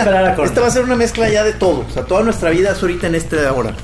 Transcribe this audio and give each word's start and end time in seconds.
Esperar 0.00 0.24
a. 0.40 0.44
Esta 0.44 0.60
va 0.60 0.66
a 0.66 0.70
ser 0.70 0.84
una 0.84 0.96
mezcla 0.96 1.28
ya 1.28 1.44
de 1.44 1.52
todo. 1.52 1.84
O 1.88 1.92
sea, 1.92 2.04
toda 2.04 2.22
nuestra 2.22 2.50
vida 2.50 2.72
es 2.72 2.82
ahorita 2.82 3.06
en 3.06 3.14
este 3.14 3.46
ahora. 3.46 3.74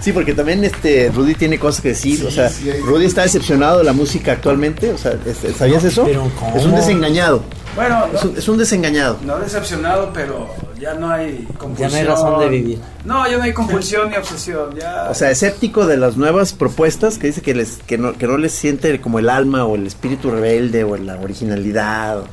Sí, 0.00 0.12
porque 0.12 0.34
también 0.34 0.62
este 0.64 1.10
Rudy 1.14 1.34
tiene 1.34 1.58
cosas 1.58 1.80
que 1.80 1.88
decir. 1.88 2.24
o 2.26 2.30
sea, 2.30 2.50
Rudy 2.84 3.06
está 3.06 3.22
decepcionado 3.22 3.78
de 3.78 3.84
la 3.84 3.92
música 3.92 4.32
actualmente. 4.32 4.92
O 4.92 4.98
sea, 4.98 5.12
¿sabías 5.56 5.84
eso? 5.84 6.04
Pero 6.04 6.30
¿cómo? 6.38 6.56
Es 6.56 6.64
un 6.64 6.74
desengañado. 6.74 7.42
Bueno, 7.74 8.06
Es 8.14 8.24
un, 8.24 8.36
es 8.38 8.48
un 8.48 8.58
desengañado. 8.58 9.18
no 9.24 9.38
decepcionado, 9.38 10.10
pero 10.12 10.54
ya 10.84 10.94
no 10.94 11.10
hay 11.10 11.46
compulsión. 11.58 11.88
Ya 11.90 11.96
no 11.96 11.96
hay 11.96 12.04
razón 12.04 12.40
de 12.40 12.48
vivir. 12.48 12.78
No, 13.04 13.26
ya 13.28 13.36
no 13.38 13.42
hay 13.42 13.52
compulsión 13.54 14.10
ni 14.10 14.16
obsesión. 14.16 14.74
Ya. 14.76 15.08
O 15.10 15.14
sea, 15.14 15.30
escéptico 15.30 15.86
de 15.86 15.96
las 15.96 16.16
nuevas 16.16 16.52
propuestas 16.52 17.18
que 17.18 17.28
dice 17.28 17.40
que 17.40 17.54
les 17.54 17.78
que 17.86 17.96
no, 17.98 18.12
que 18.12 18.26
no 18.26 18.36
les 18.36 18.52
siente 18.52 19.00
como 19.00 19.18
el 19.18 19.28
alma 19.30 19.64
o 19.64 19.76
el 19.76 19.86
espíritu 19.86 20.30
rebelde 20.30 20.84
o 20.84 20.96
la 20.96 21.18
originalidad. 21.18 22.24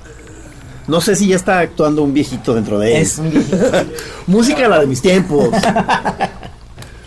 No 0.88 1.00
sé 1.00 1.16
si 1.16 1.28
ya 1.28 1.36
está 1.38 1.60
actuando 1.60 2.04
un 2.04 2.14
viejito 2.14 2.54
dentro 2.54 2.78
de 2.78 2.98
él. 2.98 3.02
Es 3.04 3.18
un 3.18 3.30
viejito. 3.32 3.58
Música 4.28 4.68
la 4.68 4.80
de 4.80 4.88
mis 4.88 5.02
tiempos. 5.02 5.48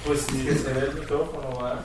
Pues 0.06 0.20
que 0.24 0.54
se 0.54 0.72
ve 0.72 0.80
el 0.92 1.00
micrófono, 1.00 1.48
¿va? 1.60 1.80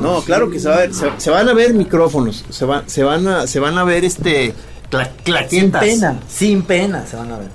No, 0.00 0.20
claro 0.22 0.50
que 0.50 0.58
se, 0.58 0.68
va 0.68 0.74
a 0.74 0.78
ver, 0.80 0.94
se, 0.94 1.06
se 1.16 1.30
van 1.30 1.48
a 1.48 1.54
ver 1.54 1.72
micrófonos, 1.74 2.44
se, 2.50 2.64
van 2.64 2.88
se 2.88 3.02
van 3.02 3.26
a 3.28 3.46
se 3.46 3.60
van 3.60 3.78
a 3.78 3.84
ver 3.84 4.04
este 4.04 4.52
cla- 4.90 5.48
Sin 5.48 5.70
pena, 5.70 6.20
sin 6.28 6.62
pena 6.62 7.06
se 7.06 7.16
van 7.16 7.32
a 7.32 7.38
ver. 7.38 7.48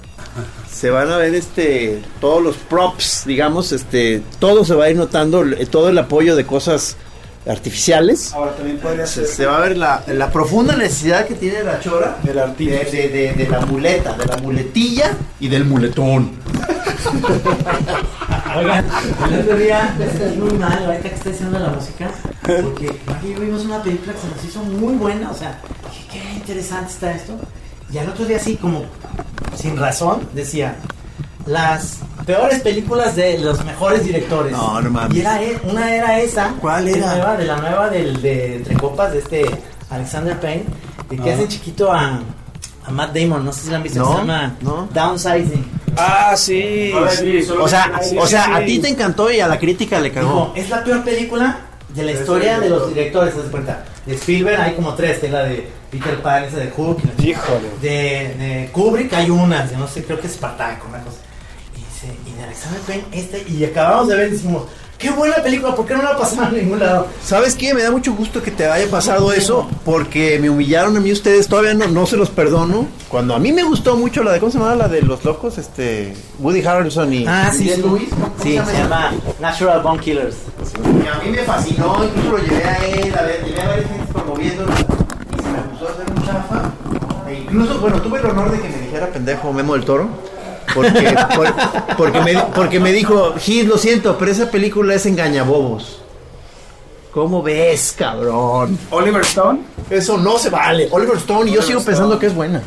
Se 0.80 0.90
van 0.90 1.10
a 1.12 1.18
ver 1.18 1.36
este 1.36 2.02
todos 2.22 2.42
los 2.42 2.56
props, 2.56 3.24
digamos, 3.26 3.74
este 3.74 4.22
todo 4.40 4.64
se 4.64 4.74
va 4.76 4.86
a 4.86 4.90
ir 4.90 4.96
notando 4.96 5.44
eh, 5.44 5.66
todo 5.66 5.90
el 5.90 5.98
apoyo 5.98 6.38
de 6.38 6.46
cosas 6.46 6.96
artificiales. 7.48 8.34
Ahora 8.34 8.56
también 8.56 8.78
podría 8.78 9.06
Se, 9.06 9.26
ser 9.26 9.36
se 9.36 9.46
va 9.46 9.58
a 9.58 9.62
ver 9.62 9.78
la, 9.78 10.04
la 10.08 10.32
profunda 10.32 10.76
necesidad 10.78 11.26
que 11.26 11.36
tiene 11.36 11.64
la 11.64 11.80
chora 11.82 12.18
del 12.24 12.36
de, 12.36 12.42
artista. 12.42 12.92
de- 12.92 13.10
de- 13.10 13.34
de 13.34 13.48
la 13.50 13.60
muleta, 13.66 14.14
de 14.14 14.26
la 14.26 14.38
muletilla 14.38 15.12
y 15.40 15.50
del 15.50 15.66
muletón. 15.66 16.32
Oigan, 18.58 18.86
el 19.32 19.40
otro 19.42 19.58
día 19.58 19.96
me 19.98 20.10
sentí 20.10 20.38
muy 20.38 20.54
mal 20.54 20.86
ahorita 20.86 21.10
que 21.10 21.16
está 21.16 21.30
diciendo 21.30 21.60
la 21.60 21.70
música. 21.70 22.12
Porque 22.42 22.90
aquí 23.08 23.34
vimos 23.40 23.64
una 23.66 23.82
película 23.84 24.14
que 24.14 24.20
se 24.20 24.28
nos 24.28 24.44
hizo 24.46 24.60
muy 24.64 24.96
buena. 24.96 25.32
O 25.32 25.36
sea, 25.36 25.60
dije, 25.92 26.06
qué 26.12 26.34
interesante 26.36 26.92
está 26.92 27.12
esto. 27.12 27.38
Y 27.92 27.98
al 27.98 28.10
otro 28.10 28.26
día, 28.26 28.38
así 28.38 28.56
como 28.56 28.84
sin 29.56 29.78
razón, 29.78 30.28
decía 30.34 30.76
las 31.46 31.98
peores 32.26 32.60
películas 32.60 33.16
de 33.16 33.40
los 33.40 33.64
mejores 33.66 34.04
directores. 34.06 34.52
No, 34.52 34.80
no 34.82 34.90
mames. 34.92 35.18
Y 35.18 35.22
era, 35.22 35.42
e- 35.42 35.60
una 35.64 35.94
era 35.96 36.20
esa. 36.20 36.54
¿Cuál 36.62 36.86
de 36.86 36.98
era? 36.98 37.16
Nueva, 37.16 37.38
de 37.38 37.46
la 37.46 37.58
nueva 37.58 37.90
del, 37.90 38.22
de 38.22 38.56
Entre 38.58 38.76
Copas, 38.76 39.12
de 39.12 39.20
este 39.20 39.46
Alexander 39.90 40.40
Payne. 40.40 40.66
De 41.10 41.18
que 41.18 41.32
Ah. 41.32 41.34
hace 41.34 41.48
chiquito 41.48 41.92
a, 41.92 42.20
a 42.86 42.92
Matt 42.92 43.16
Damon. 43.16 43.44
No 43.44 43.52
sé 43.52 43.62
si 43.62 43.70
la 43.72 43.78
han 43.78 43.84
visto. 43.84 44.00
No, 44.00 44.12
se 44.12 44.18
llama 44.20 44.56
no. 44.62 44.88
Downsizing. 44.94 45.66
Ah, 45.98 46.34
sí. 46.38 46.92
Ver, 46.94 47.10
sí. 47.12 47.48
O 47.60 47.68
sea, 47.68 48.00
Sí, 48.04 48.16
o 48.18 48.28
sea, 48.28 48.46
sí. 48.46 48.52
a 48.54 48.66
ti 48.66 48.80
te 48.80 48.90
encantó 48.90 49.32
y 49.32 49.40
a 49.40 49.48
la 49.48 49.58
crítica 49.58 50.00
le 50.00 50.12
Dijo, 50.12 50.22
cagó. 50.22 50.54
es 50.56 50.70
la 50.70 50.84
peor 50.84 51.04
película 51.04 51.58
de 51.90 52.04
la 52.04 52.12
historia 52.12 52.60
de 52.60 52.70
los 52.70 52.88
directores, 52.90 53.34
¿te 53.34 53.42
das 53.42 53.50
cuenta? 53.50 53.84
De 54.06 54.16
Spielberg 54.16 54.60
hay 54.62 54.74
como 54.76 54.94
tres, 54.94 55.24
es 55.24 55.32
la 55.32 55.44
de 55.44 55.68
Peter 55.92 56.22
Pan, 56.22 56.44
esa 56.44 56.58
de 56.58 56.70
Hook, 56.70 57.02
Híjole. 57.20 57.70
de, 57.82 57.90
de 58.38 58.70
Kubrick 58.72 59.14
hay 59.14 59.30
una, 59.30 59.66
de 59.66 59.76
no 59.76 59.88
sé, 59.88 60.04
creo 60.04 60.20
que 60.20 60.28
es 60.28 60.34
Spartaco, 60.34 60.88
una 60.88 61.00
cosa. 61.04 61.18
Y, 61.76 61.80
dice, 61.80 62.16
y 62.28 62.34
de 62.34 62.44
Alexander 62.44 62.82
Payne, 62.82 63.04
este, 63.12 63.44
y 63.50 63.64
acabamos 63.66 64.08
de 64.08 64.16
ver 64.16 64.28
y 64.28 64.32
decimos, 64.32 64.64
qué 65.00 65.10
buena 65.10 65.38
película, 65.38 65.74
¿por 65.76 65.86
qué 65.88 65.96
no 65.96 66.04
la 66.04 66.16
pasaron 66.18 66.54
en 66.56 66.64
ningún 66.66 66.80
lado? 66.80 67.08
¿Sabes 67.24 67.56
qué? 67.56 67.74
Me 67.74 67.82
da 67.82 67.90
mucho 67.90 68.14
gusto 68.14 68.44
que 68.44 68.52
te 68.52 68.68
haya 68.68 68.90
pasado 68.92 69.32
eso 69.34 69.68
porque 69.86 70.38
me 70.40 70.50
humillaron 70.50 70.96
a 70.98 71.00
mí 71.00 71.12
ustedes. 71.12 71.48
Todavía 71.48 71.74
no, 71.74 71.88
no 71.88 72.06
se 72.06 72.18
los 72.18 72.30
perdono. 72.30 72.86
Cuando 73.08 73.34
a 73.34 73.40
mí 73.40 73.52
me 73.52 73.64
gustó 73.64 73.96
mucho 73.96 74.22
la 74.24 74.34
de, 74.34 74.40
¿cómo 74.40 74.52
se 74.52 74.60
llama? 74.60 74.76
La 74.76 74.88
de 74.88 75.02
los 75.02 75.24
locos, 75.26 75.58
este, 75.58 76.14
Woody 76.40 76.62
Harrelson 76.64 77.12
y 77.14 77.26
Ah, 77.26 77.50
sí, 77.52 77.70
sí. 77.70 77.82
Lewis. 77.82 78.10
¿Cómo 78.10 78.34
Sí, 78.44 78.52
se 78.64 78.74
llama 78.78 79.12
Natural 79.40 79.82
Bone 79.82 80.00
Killers. 80.00 80.36
Y 80.76 81.08
a 81.08 81.24
mí 81.24 81.32
me 81.32 81.44
fascinó, 81.44 82.04
incluso 82.04 82.32
lo 82.32 82.38
llevé 82.38 82.64
a 82.66 82.76
él, 82.86 83.14
a 83.18 83.22
ver, 83.24 83.44
llevé 83.46 83.62
a 83.62 83.68
varias 83.70 83.90
gente 83.90 84.14
promoviéndolo 84.14 84.72
y 84.72 85.42
se 85.42 85.50
me 85.50 85.58
acusó 85.60 85.86
de 85.86 86.06
ser 86.06 86.14
un 86.16 86.26
chafa. 86.26 86.72
E 87.28 87.34
incluso, 87.36 87.80
bueno, 87.80 88.02
tuve 88.02 88.20
el 88.20 88.26
honor 88.26 88.52
de 88.52 88.60
que 88.60 88.70
me 88.70 88.78
dijera 88.82 89.08
pendejo 89.08 89.54
Memo 89.54 89.74
del 89.74 89.86
Toro. 89.86 90.08
Porque, 90.74 91.16
por- 91.36 91.54
porque, 91.98 92.22
me, 92.22 92.34
porque 92.56 92.80
me 92.80 92.92
dijo, 92.92 93.34
Gis, 93.40 93.66
lo 93.68 93.78
siento, 93.78 94.18
pero 94.18 94.32
esa 94.32 94.50
película 94.52 94.94
es 94.94 95.06
engañabobos. 95.06 96.02
¿Cómo 97.12 97.42
ves, 97.42 97.96
cabrón? 97.98 98.78
Oliver 98.92 99.22
Stone. 99.22 99.62
Eso 99.90 100.18
no 100.18 100.38
se 100.38 100.50
vale. 100.50 100.88
Oliver 100.92 101.18
Stone, 101.18 101.50
y 101.50 101.54
yo 101.54 101.60
Oliver 101.60 101.64
sigo 101.66 101.80
Stone. 101.80 101.86
pensando 101.96 102.20
que 102.20 102.28
es 102.28 102.36
buena. 102.36 102.62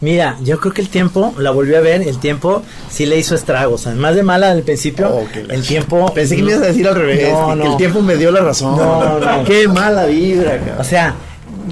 Mira, 0.00 0.36
yo 0.42 0.58
creo 0.60 0.74
que 0.74 0.80
el 0.82 0.88
tiempo, 0.90 1.32
la 1.38 1.50
volví 1.52 1.74
a 1.74 1.80
ver, 1.80 2.02
el 2.02 2.18
tiempo 2.18 2.62
sí 2.90 3.06
le 3.06 3.16
hizo 3.16 3.34
estragos. 3.36 3.86
Además 3.86 4.16
de 4.16 4.22
mala 4.24 4.50
al 4.50 4.62
principio, 4.62 5.08
Oh, 5.08 5.26
el 5.48 5.64
tiempo... 5.66 6.12
Pensé 6.12 6.36
que 6.36 6.42
me 6.42 6.50
ibas 6.50 6.62
a 6.62 6.66
decir 6.66 6.86
al 6.88 6.96
revés, 6.96 7.32
No, 7.32 7.46
que, 7.46 7.52
que 7.52 7.64
no. 7.64 7.70
el 7.70 7.76
tiempo 7.78 8.02
me 8.02 8.16
dio 8.16 8.30
la 8.32 8.40
razón. 8.40 8.76
No, 8.76 9.18
no. 9.20 9.44
Qué 9.44 9.66
mala 9.68 10.04
vibra, 10.06 10.58
cabrón. 10.58 10.80
O 10.80 10.84
sea, 10.84 11.14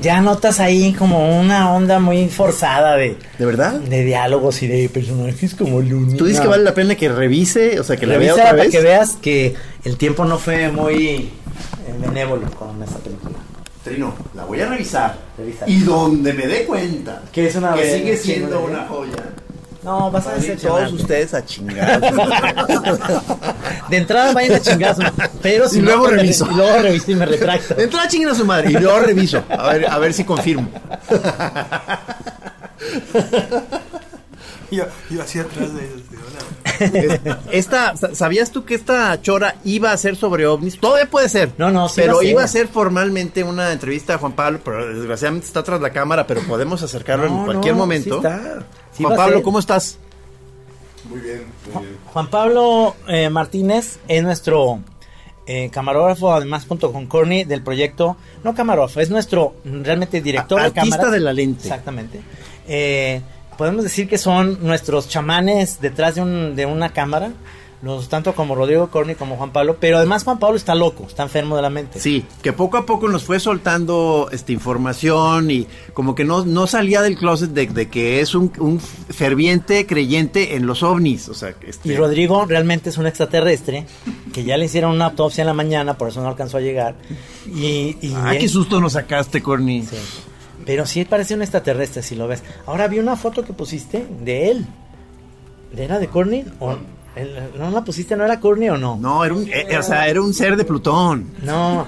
ya 0.00 0.20
notas 0.20 0.60
ahí 0.60 0.92
como 0.92 1.38
una 1.40 1.72
onda 1.72 1.98
muy 2.00 2.28
forzada 2.28 2.96
de, 2.96 3.16
¿De 3.38 3.46
verdad? 3.46 3.74
de 3.74 4.04
diálogos 4.04 4.62
y 4.62 4.66
de 4.66 4.88
personajes 4.88 5.54
como 5.54 5.80
Looney. 5.80 6.16
¿Tú 6.16 6.24
dices 6.24 6.40
que 6.40 6.48
vale 6.48 6.64
la 6.64 6.74
pena 6.74 6.94
que 6.94 7.08
revise? 7.08 7.78
O 7.80 7.84
sea, 7.84 7.96
que 7.96 8.06
la 8.06 8.18
vea 8.18 8.32
otra 8.32 8.50
para 8.50 8.62
vez. 8.64 8.70
que 8.72 8.80
veas 8.80 9.16
que 9.20 9.54
el 9.84 9.96
tiempo 9.96 10.24
no 10.24 10.38
fue 10.38 10.70
muy 10.70 10.96
eh, 11.06 11.30
benévolo 12.00 12.50
con 12.52 12.82
esta 12.82 12.98
película. 12.98 13.36
Trino, 13.84 14.14
la 14.34 14.44
voy 14.44 14.60
a 14.60 14.68
revisar. 14.68 15.18
Revisa. 15.36 15.64
Y 15.68 15.80
donde 15.80 16.32
me 16.32 16.46
dé 16.46 16.64
cuenta 16.66 17.22
Que 17.32 17.48
es 17.48 17.56
una 17.56 17.74
que 17.74 17.98
sigue 17.98 18.16
siendo 18.16 18.64
una 18.64 18.86
joya. 18.86 19.16
No, 19.82 20.10
vas 20.12 20.26
a 20.26 20.30
Van 20.30 20.34
a 20.34 20.38
ir 20.38 20.42
decepcionar. 20.50 20.88
todos 20.88 21.00
ustedes 21.00 21.34
a 21.34 21.44
chingar. 21.44 22.00
De 23.90 23.96
entrada 23.96 24.32
vayan 24.32 24.54
a 24.54 24.60
chingazo. 24.60 25.02
Pero 25.42 25.68
si 25.68 25.78
Y 25.78 25.82
luego 25.82 26.06
reviso. 26.06 26.48
Y 26.50 26.54
luego 26.54 26.78
reviso 26.78 27.10
y 27.10 27.14
me 27.16 27.26
retracto. 27.26 27.74
De 27.74 27.84
entrada 27.84 28.06
chinguen 28.08 28.28
a 28.30 28.34
su 28.34 28.44
madre 28.44 28.70
y 28.70 28.74
luego 28.74 29.00
reviso. 29.00 29.42
A 29.48 29.72
ver, 29.72 29.86
a 29.90 29.98
ver 29.98 30.14
si 30.14 30.22
confirmo. 30.24 30.68
Yo, 34.70 34.84
yo 35.10 35.22
así 35.22 35.38
atrás 35.38 35.68
de 35.74 35.84
ellos. 35.84 36.00
Esta, 37.50 37.94
¿Sabías 38.14 38.50
tú 38.50 38.64
que 38.64 38.74
esta 38.74 39.20
chora 39.20 39.56
iba 39.64 39.92
a 39.92 39.96
ser 39.96 40.16
sobre 40.16 40.46
ovnis? 40.46 40.78
Todavía 40.80 41.10
puede 41.10 41.28
ser. 41.28 41.50
No, 41.58 41.70
no, 41.70 41.88
sí 41.88 42.00
Pero 42.00 42.22
iba 42.22 42.42
a 42.42 42.48
ser 42.48 42.68
formalmente 42.68 43.44
una 43.44 43.72
entrevista 43.72 44.14
a 44.14 44.18
Juan 44.18 44.32
Pablo, 44.32 44.60
pero 44.64 44.94
desgraciadamente 44.94 45.46
está 45.46 45.62
tras 45.62 45.80
la 45.80 45.90
cámara, 45.90 46.26
pero 46.26 46.40
podemos 46.42 46.82
acercarlo 46.82 47.26
en 47.26 47.44
cualquier 47.44 47.74
no, 47.74 47.80
momento. 47.80 48.20
sí 48.22 48.26
está. 48.26 48.64
Sí 48.92 49.02
Juan 49.04 49.16
Pablo. 49.16 49.42
¿cómo 49.42 49.58
estás? 49.58 49.98
Muy 51.08 51.20
bien, 51.20 51.42
muy 51.72 51.82
bien. 51.84 51.96
Juan 52.12 52.28
Pablo 52.28 52.94
eh, 53.08 53.28
Martínez 53.30 53.98
es 54.08 54.22
nuestro 54.22 54.80
eh, 55.46 55.68
camarógrafo, 55.70 56.32
además 56.32 56.66
junto 56.66 56.92
con 56.92 57.06
Corny 57.06 57.44
del 57.44 57.62
proyecto, 57.62 58.16
no 58.44 58.54
camarógrafo, 58.54 59.00
es 59.00 59.10
nuestro 59.10 59.54
realmente 59.64 60.20
director 60.20 60.58
A- 60.60 60.62
de 60.62 60.66
artista 60.68 60.96
cámaras. 60.98 61.12
de 61.12 61.20
la 61.20 61.32
lente. 61.32 61.62
Exactamente. 61.62 62.20
Eh, 62.68 63.20
podemos 63.58 63.82
decir 63.82 64.08
que 64.08 64.18
son 64.18 64.58
nuestros 64.64 65.08
chamanes 65.08 65.80
detrás 65.80 66.14
de, 66.14 66.20
un, 66.22 66.54
de 66.54 66.66
una 66.66 66.92
cámara, 66.92 67.32
los 67.82 68.08
tanto 68.08 68.34
como 68.34 68.54
Rodrigo 68.54 68.88
Corny 68.90 69.16
como 69.16 69.36
Juan 69.36 69.50
Pablo, 69.50 69.76
pero 69.80 69.96
además 69.98 70.22
Juan 70.22 70.38
Pablo 70.38 70.56
está 70.56 70.74
loco, 70.76 71.04
está 71.08 71.24
enfermo 71.24 71.56
de 71.56 71.62
la 71.62 71.68
mente. 71.70 71.98
Sí, 71.98 72.24
que 72.40 72.52
poco 72.52 72.76
a 72.76 72.86
poco 72.86 73.08
nos 73.08 73.24
fue 73.24 73.40
soltando 73.40 74.28
esta 74.30 74.52
información 74.52 75.50
y 75.50 75.66
como 75.92 76.14
que 76.14 76.24
no, 76.24 76.44
no 76.44 76.68
salía 76.68 77.02
del 77.02 77.16
closet 77.18 77.50
de, 77.50 77.66
de 77.66 77.88
que 77.88 78.20
es 78.20 78.36
un, 78.36 78.52
un 78.60 78.78
ferviente 78.78 79.84
creyente 79.86 80.54
en 80.54 80.66
los 80.66 80.84
ovnis. 80.84 81.28
O 81.28 81.34
sea, 81.34 81.54
este, 81.66 81.88
Y 81.92 81.96
Rodrigo 81.96 82.46
realmente 82.46 82.90
es 82.90 82.98
un 82.98 83.06
extraterrestre 83.06 83.84
que 84.32 84.44
ya 84.44 84.56
le 84.56 84.66
hicieron 84.66 84.92
una 84.92 85.06
autopsia 85.06 85.42
en 85.42 85.48
la 85.48 85.54
mañana, 85.54 85.98
por 85.98 86.08
eso 86.08 86.22
no 86.22 86.28
alcanzó 86.28 86.58
a 86.58 86.60
llegar. 86.60 86.94
Y, 87.46 87.96
y 88.00 88.14
Ah, 88.16 88.34
qué 88.38 88.48
susto 88.48 88.80
nos 88.80 88.92
sacaste, 88.92 89.42
Corny. 89.42 89.82
Sí. 89.82 89.96
Pero 90.64 90.86
sí 90.86 91.04
parece 91.04 91.34
un 91.34 91.42
extraterrestre 91.42 92.02
si 92.04 92.14
lo 92.14 92.28
ves. 92.28 92.44
Ahora 92.66 92.86
vi 92.86 93.00
una 93.00 93.16
foto 93.16 93.44
que 93.44 93.52
pusiste 93.52 94.06
de 94.20 94.50
él. 94.52 94.66
¿Era 95.76 95.98
de 95.98 96.06
Corny? 96.06 96.44
¿O 96.60 96.76
¿No 97.58 97.70
la 97.70 97.84
pusiste? 97.84 98.16
¿No 98.16 98.24
era 98.24 98.40
Corny 98.40 98.70
o 98.70 98.78
no? 98.78 98.96
No, 98.98 99.22
era 99.24 99.34
un, 99.34 99.46
eh, 99.46 99.76
o 99.78 99.82
sea, 99.82 100.08
era 100.08 100.22
un 100.22 100.32
ser 100.32 100.56
de 100.56 100.64
Plutón. 100.64 101.26
No. 101.42 101.86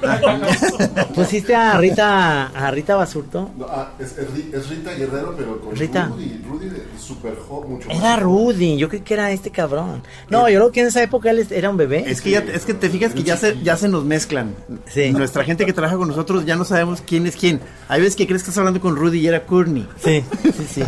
¿Pusiste 1.15 1.55
a 1.55 1.79
Rita, 1.79 2.49
a 2.49 2.71
Rita 2.71 2.95
Basurto? 2.95 3.51
No, 3.57 3.67
ah, 3.71 3.93
es, 3.99 4.19
es 4.19 4.29
Ri- 4.31 4.55
es 4.55 4.69
Rita 4.69 4.93
Guerrero, 4.93 5.35
pero 5.37 5.61
con 5.61 5.75
Rita. 5.75 6.07
Rudy. 6.07 6.43
Rudy 6.47 6.69
de 6.69 6.83
Super 6.99 7.37
Hot, 7.49 7.67
mucho 7.69 7.89
más. 7.89 7.97
Era 7.99 8.17
Rudy, 8.17 8.77
yo 8.77 8.89
creí 8.91 9.01
que 9.01 9.15
era 9.15 9.31
este 9.31 9.51
cabrón. 9.51 10.03
No, 10.29 10.49
yo 10.51 10.59
creo 10.61 10.73
que 10.73 10.81
en 10.83 10.87
esa 10.89 11.03
época 11.03 11.31
él 11.31 11.47
era 11.51 11.71
un 11.71 11.77
bebé. 11.79 12.05
Es 12.07 12.21
que 12.21 12.31
ya, 12.31 12.41
es 12.41 12.67
que 12.67 12.75
te 12.75 12.91
fijas 12.91 13.13
que 13.15 13.23
ya 13.23 13.37
se, 13.39 13.59
ya 13.63 13.77
se 13.79 13.89
nos 13.89 14.05
mezclan. 14.05 14.55
Sí. 14.87 15.11
Nuestra 15.13 15.43
gente 15.45 15.65
que 15.65 15.73
trabaja 15.73 15.97
con 15.97 16.09
nosotros 16.09 16.45
ya 16.45 16.57
no 16.57 16.65
sabemos 16.67 17.01
quién 17.01 17.27
es 17.27 17.37
quién. 17.37 17.61
Hay 17.89 18.01
veces 18.01 18.17
que 18.17 18.27
crees 18.27 18.43
que 18.43 18.51
estás 18.51 18.59
hablando 18.59 18.81
con 18.81 18.95
Rudy 18.97 19.21
y 19.21 19.27
era 19.27 19.47
Courtney. 19.47 19.89
Sí, 20.03 20.23
sí, 20.43 20.67
sí. 20.71 20.83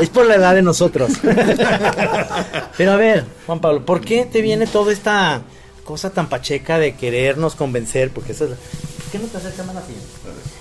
Es 0.00 0.10
por 0.10 0.26
la 0.26 0.34
edad 0.34 0.54
de 0.54 0.60
nosotros. 0.62 1.12
Pero 2.76 2.92
a 2.92 2.96
ver, 2.96 3.24
Juan 3.46 3.60
Pablo, 3.60 3.84
¿por 3.84 4.00
qué 4.00 4.24
te 4.26 4.40
viene 4.42 4.66
toda 4.66 4.92
esta 4.92 5.42
cosa 5.84 6.10
tan 6.10 6.28
pacheca 6.28 6.78
de 6.78 6.94
querernos 6.96 7.54
convencer? 7.54 8.10
Porque 8.12 8.32
eso 8.32 8.44
es... 8.44 8.50
la- 8.50 8.56
¿Por 8.56 9.12
qué 9.12 9.18
no 9.20 9.26
te 9.26 9.36
acercas 9.38 9.66
más 9.66 9.76
a 9.76 9.82
ti? 9.82 9.94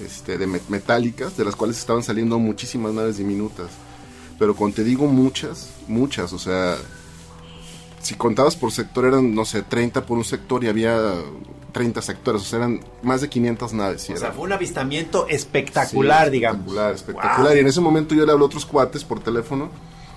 este, 0.05 0.37
de 0.37 0.47
met- 0.47 0.61
metálicas, 0.69 1.35
de 1.37 1.43
las 1.43 1.55
cuales 1.55 1.79
estaban 1.79 2.03
saliendo 2.03 2.37
muchísimas 2.37 2.93
naves 2.93 3.17
diminutas. 3.17 3.67
Pero 4.37 4.55
cuando 4.55 4.75
te 4.75 4.83
digo 4.83 5.07
muchas, 5.07 5.69
muchas, 5.87 6.31
o 6.33 6.39
sea, 6.39 6.77
si 7.99 8.15
contabas 8.15 8.55
por 8.55 8.71
sector 8.71 9.05
eran, 9.05 9.33
no 9.33 9.45
sé, 9.45 9.61
30 9.61 10.05
por 10.05 10.17
un 10.17 10.23
sector 10.25 10.63
y 10.63 10.67
había 10.67 11.13
30 11.71 12.01
sectores, 12.01 12.41
o 12.41 12.45
sea, 12.45 12.57
eran 12.59 12.79
más 13.03 13.21
de 13.21 13.29
500 13.29 13.73
naves. 13.73 14.03
O 14.03 14.05
sea, 14.07 14.15
era- 14.17 14.31
fue 14.31 14.45
un 14.45 14.53
avistamiento 14.53 15.27
espectacular, 15.27 16.25
Sí, 16.27 16.31
digamos. 16.31 16.59
Espectacular, 16.61 16.95
espectacular. 16.95 17.57
Y 17.57 17.59
en 17.59 17.67
ese 17.67 17.81
momento 17.81 18.15
yo 18.15 18.25
le 18.25 18.31
hablé 18.31 18.43
a 18.43 18.47
otros 18.47 18.65
cuates 18.65 19.03
por 19.03 19.19
teléfono 19.19 19.69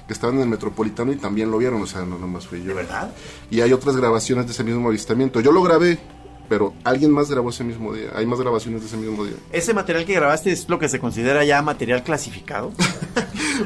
que 0.07 0.13
estaban 0.13 0.37
en 0.37 0.43
el 0.43 0.49
Metropolitano 0.49 1.13
y 1.13 1.17
también 1.17 1.51
lo 1.51 1.59
vieron, 1.59 1.81
o 1.83 1.87
sea, 1.87 2.03
no 2.03 2.19
nomás 2.19 2.47
fui 2.47 2.61
yo. 2.61 2.69
¿De 2.69 2.75
verdad? 2.75 3.13
Y 3.51 3.61
hay 3.61 3.73
otras 3.73 3.97
grabaciones 3.97 4.47
de 4.47 4.53
ese 4.53 4.65
mismo 4.65 4.89
avistamiento. 4.89 5.41
Yo 5.41 5.53
lo 5.53 5.63
grabé, 5.63 5.99
pero 6.53 6.75
alguien 6.85 7.11
más 7.11 7.31
grabó 7.31 7.49
ese 7.49 7.65
mismo 7.65 7.95
día. 7.95 8.11
Hay 8.15 8.27
más 8.27 8.39
grabaciones 8.39 8.83
de 8.83 8.87
ese 8.87 8.99
mismo 8.99 9.25
día. 9.25 9.37
Ese 9.53 9.73
material 9.73 10.05
que 10.05 10.13
grabaste 10.13 10.53
es 10.53 10.69
lo 10.69 10.79
que 10.79 10.87
se 10.87 11.01
considera 11.01 11.43
ya 11.45 11.63
material 11.63 12.03
clasificado. 12.03 12.73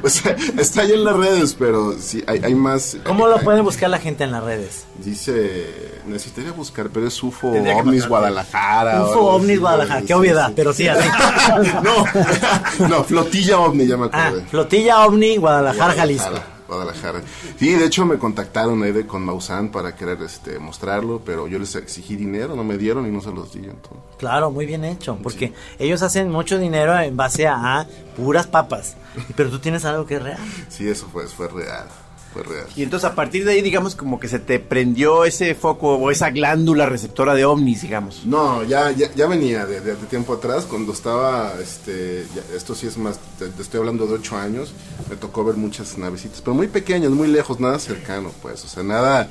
O 0.02 0.08
sea, 0.08 0.36
está 0.58 0.82
ahí 0.82 0.92
en 0.92 1.04
las 1.04 1.16
redes, 1.16 1.54
pero 1.58 1.94
sí, 1.98 2.22
hay, 2.26 2.40
hay 2.42 2.54
más. 2.54 2.98
¿Cómo 3.04 3.28
lo 3.28 3.38
pueden 3.38 3.64
buscar 3.64 3.88
la 3.88 3.98
gente 3.98 4.24
en 4.24 4.32
las 4.32 4.42
redes? 4.42 4.84
Dice, 5.02 6.00
necesitaría 6.06 6.52
buscar, 6.52 6.90
pero 6.92 7.06
es 7.06 7.22
UFO 7.22 7.48
OVNIS. 7.48 8.06
Guadalajara. 8.06 9.04
UFO 9.04 9.20
OVNIS 9.36 9.60
Guadalajara, 9.60 10.00
sí, 10.00 10.06
qué 10.06 10.14
obviedad, 10.14 10.48
sí. 10.48 10.52
pero 10.56 10.72
sí, 10.74 10.88
así. 10.88 11.08
no, 12.80 12.88
no, 12.88 13.04
Flotilla 13.04 13.58
OVNI, 13.60 13.86
ya 13.86 13.96
me 13.96 14.08
Ah, 14.12 14.26
acordé. 14.26 14.44
Flotilla 14.46 15.06
OVNI, 15.06 15.36
Guadalajara, 15.38 15.94
Jalisco. 15.94 16.34
Guadalajara. 16.66 17.22
Sí, 17.58 17.72
de 17.74 17.84
hecho 17.84 18.04
me 18.06 18.18
contactaron 18.18 18.82
ahí 18.82 18.92
de, 18.92 19.06
con 19.06 19.24
Maussan 19.24 19.70
para 19.70 19.94
querer 19.94 20.20
este, 20.22 20.58
mostrarlo, 20.58 21.20
pero 21.24 21.46
yo 21.48 21.58
les 21.58 21.74
exigí 21.74 22.16
dinero, 22.16 22.56
no 22.56 22.64
me 22.64 22.76
dieron 22.76 23.06
y 23.06 23.10
no 23.10 23.20
se 23.20 23.30
los 23.30 23.52
di. 23.52 23.60
Entonces. 23.60 23.98
Claro, 24.18 24.50
muy 24.50 24.66
bien 24.66 24.84
hecho, 24.84 25.18
porque 25.22 25.52
ellos 25.78 26.02
hacen 26.02 26.30
mucho 26.30 26.58
dinero 26.58 26.98
en 26.98 27.16
base 27.16 27.46
a 27.46 27.86
puras 28.16 28.46
papas. 28.46 28.96
Pero 29.36 29.50
tú 29.50 29.58
tienes 29.58 29.84
algo 29.84 30.06
que 30.06 30.16
es 30.16 30.22
real. 30.22 30.38
Sí, 30.68 30.88
eso 30.88 31.06
fue, 31.12 31.26
fue 31.26 31.48
real, 31.48 31.86
fue 32.44 32.54
real. 32.54 32.66
Y 32.76 32.82
entonces 32.82 33.08
a 33.10 33.14
partir 33.14 33.44
de 33.44 33.52
ahí, 33.52 33.62
digamos, 33.62 33.94
como 33.94 34.20
que 34.20 34.28
se 34.28 34.38
te 34.38 34.58
prendió 34.58 35.24
ese 35.24 35.54
foco 35.54 35.94
o 35.96 36.10
esa 36.10 36.30
glándula 36.30 36.86
receptora 36.86 37.34
de 37.34 37.44
ovnis, 37.44 37.82
digamos. 37.82 38.22
No, 38.26 38.62
ya, 38.64 38.90
ya, 38.90 39.12
ya 39.14 39.26
venía 39.26 39.64
de, 39.66 39.80
de- 39.80 39.96
de 39.96 40.06
tiempo 40.06 40.34
atrás, 40.34 40.64
cuando 40.64 40.92
estaba, 40.92 41.54
este, 41.62 42.26
ya- 42.34 42.56
esto 42.56 42.74
sí 42.74 42.86
es 42.86 42.98
más, 42.98 43.18
te, 43.38 43.48
te 43.48 43.62
estoy 43.62 43.80
hablando 43.80 44.06
de 44.06 44.14
ocho 44.14 44.36
años, 44.36 44.72
me 45.08 45.16
tocó 45.16 45.44
ver 45.44 45.56
muchas 45.56 45.96
navecitas, 45.98 46.40
pero 46.42 46.54
muy 46.54 46.66
pequeñas, 46.68 47.10
muy 47.10 47.28
lejos, 47.28 47.60
nada 47.60 47.78
cercano, 47.78 48.30
pues, 48.42 48.64
o 48.64 48.68
sea, 48.68 48.82
nada, 48.82 49.28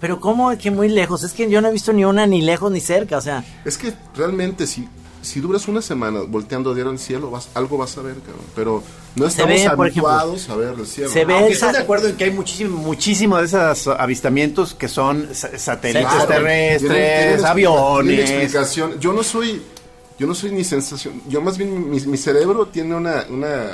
Pero 0.00 0.20
¿cómo 0.20 0.56
que 0.58 0.70
muy 0.70 0.88
lejos? 0.88 1.22
Es 1.22 1.32
que 1.32 1.48
yo 1.48 1.60
no 1.60 1.68
he 1.68 1.72
visto 1.72 1.92
ni 1.92 2.04
una 2.04 2.26
ni 2.26 2.42
lejos 2.42 2.70
ni 2.72 2.80
cerca, 2.80 3.16
o 3.16 3.20
sea, 3.20 3.44
es 3.64 3.78
que 3.78 3.92
realmente 4.16 4.66
si, 4.66 4.86
si 5.24 5.40
duras 5.40 5.66
una 5.68 5.82
semana 5.82 6.20
volteando 6.28 6.74
diario 6.74 6.92
al 6.92 6.98
cielo, 6.98 7.30
vas, 7.30 7.48
algo 7.54 7.78
vas 7.78 7.96
a 7.98 8.02
ver, 8.02 8.14
cabrón, 8.16 8.44
pero 8.54 8.82
no 9.16 9.26
estamos 9.26 9.48
ve, 9.54 9.56
ejemplo, 9.62 9.82
habituados 9.82 10.48
a 10.50 10.56
ver 10.56 10.74
el 10.78 10.86
cielo. 10.86 11.10
se 11.10 11.24
ve- 11.24 11.34
Aunque 11.34 11.52
esa- 11.54 11.72
de 11.72 11.78
acuerdo 11.78 12.08
en 12.08 12.16
que 12.16 12.24
hay 12.24 12.30
muchísimo, 12.30 12.78
muchísimo 12.78 13.38
de 13.38 13.46
esos 13.46 13.88
avistamientos 13.88 14.74
que 14.74 14.88
son 14.88 15.28
sa- 15.34 15.58
satélites 15.58 16.06
Claro, 16.08 16.26
terrestres, 16.26 16.80
tienen- 16.80 16.96
tienen 16.98 17.28
explica- 17.30 17.50
aviones. 17.50 18.30
explicación. 18.30 19.00
Yo 19.00 19.12
no 19.12 19.22
soy, 19.22 19.62
yo 20.18 20.26
no 20.26 20.34
soy 20.34 20.52
ni 20.52 20.62
sensación. 20.64 21.22
Yo 21.28 21.40
más 21.40 21.58
bien 21.58 21.90
mi, 21.90 22.00
mi 22.00 22.16
cerebro 22.16 22.66
tiene 22.66 22.94
una, 22.94 23.24
una, 23.30 23.70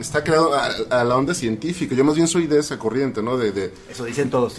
está 0.00 0.24
creado 0.24 0.54
a, 0.54 0.70
a 0.90 1.04
la 1.04 1.16
onda 1.16 1.34
científica. 1.34 1.94
Yo 1.94 2.04
más 2.04 2.16
bien 2.16 2.26
soy 2.26 2.46
de 2.46 2.58
esa 2.58 2.78
corriente, 2.78 3.22
¿no? 3.22 3.36
De, 3.36 3.52
de 3.52 3.72
Eso 3.90 4.04
dicen 4.04 4.30
todos. 4.30 4.56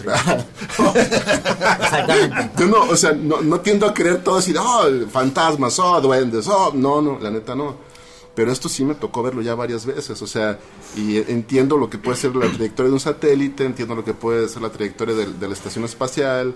Exactamente. 1.80 2.50
yo 2.58 2.66
no, 2.66 2.82
o 2.84 2.96
sea, 2.96 3.12
no, 3.12 3.42
no 3.42 3.60
tiendo 3.60 3.86
a 3.86 3.94
creer 3.94 4.22
todo 4.22 4.36
así, 4.36 4.54
oh, 4.58 4.86
fantasmas, 5.10 5.78
oh, 5.78 6.00
duendes, 6.00 6.46
oh, 6.48 6.72
no, 6.74 7.02
no, 7.02 7.18
la 7.18 7.30
neta 7.30 7.54
no. 7.54 7.92
Pero 8.34 8.50
esto 8.50 8.68
sí 8.68 8.84
me 8.84 8.94
tocó 8.94 9.22
verlo 9.22 9.42
ya 9.42 9.54
varias 9.54 9.84
veces, 9.84 10.22
o 10.22 10.26
sea, 10.26 10.58
y 10.96 11.18
entiendo 11.18 11.76
lo 11.76 11.90
que 11.90 11.98
puede 11.98 12.16
ser 12.16 12.34
la 12.34 12.50
trayectoria 12.50 12.88
de 12.88 12.94
un 12.94 13.00
satélite, 13.00 13.66
entiendo 13.66 13.94
lo 13.94 14.04
que 14.04 14.14
puede 14.14 14.48
ser 14.48 14.62
la 14.62 14.70
trayectoria 14.70 15.14
de, 15.14 15.46
la 15.48 15.52
estación 15.52 15.84
espacial, 15.84 16.54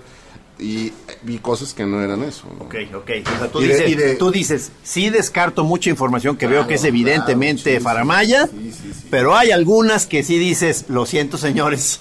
y 0.59 0.93
vi 1.23 1.39
cosas 1.39 1.75
que 1.75 1.85
no 1.85 2.03
eran 2.03 2.23
eso. 2.23 2.47
¿no? 2.59 2.65
Ok, 2.65 2.75
ok. 2.95 3.11
O 3.35 3.39
sea, 3.39 3.51
tú, 3.53 3.61
Y 3.61 3.69
dices, 3.69 3.97
de- 3.97 4.15
tú 4.17 4.31
dices, 4.31 4.73
sí 4.83 5.11
descarto 5.11 5.65
mucha 5.65 5.91
información 5.91 6.37
que 6.37 6.47
veo 6.47 6.67
que 6.67 6.75
es 6.75 6.85
evidentemente 6.85 7.63
claro, 7.65 7.79
sí, 7.79 7.85
faramaya, 7.85 8.47
sí, 8.47 8.73
sí, 8.73 8.93
sí. 8.95 9.07
pero 9.11 9.37
hay 9.37 9.51
algunas 9.51 10.07
que 10.07 10.23
sí 10.23 10.39
dices, 10.39 10.87
lo 10.89 11.05
siento 11.07 11.37
señores. 11.39 12.01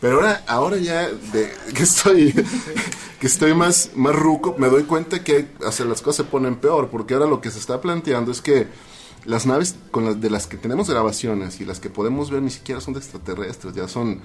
Pero 0.00 0.16
ahora, 0.16 0.44
ahora 0.46 0.76
ya 0.76 1.08
de, 1.08 1.52
que 1.74 1.82
estoy 1.82 2.32
que 3.20 3.26
estoy 3.26 3.54
más, 3.54 3.90
más 3.94 4.14
ruco, 4.14 4.54
me 4.58 4.68
doy 4.68 4.82
cuenta 4.84 5.24
que 5.24 5.46
o 5.66 5.72
sea, 5.72 5.86
las 5.86 6.02
cosas 6.02 6.26
se 6.26 6.30
ponen 6.30 6.56
peor, 6.56 6.88
porque 6.90 7.14
ahora 7.14 7.26
lo 7.26 7.40
que 7.40 7.50
se 7.50 7.58
está 7.58 7.80
planteando 7.80 8.30
es 8.30 8.42
que 8.42 8.66
las 9.26 9.46
naves 9.46 9.74
con 9.90 10.04
las, 10.04 10.20
de 10.20 10.30
las 10.30 10.46
que 10.46 10.56
tenemos 10.56 10.88
grabaciones 10.88 11.60
y 11.60 11.64
las 11.64 11.80
que 11.80 11.90
podemos 11.90 12.30
ver 12.30 12.42
ni 12.42 12.50
siquiera 12.50 12.80
son 12.80 12.94
de 12.94 13.00
extraterrestres, 13.00 13.74
ya 13.74 13.88
son 13.88 14.20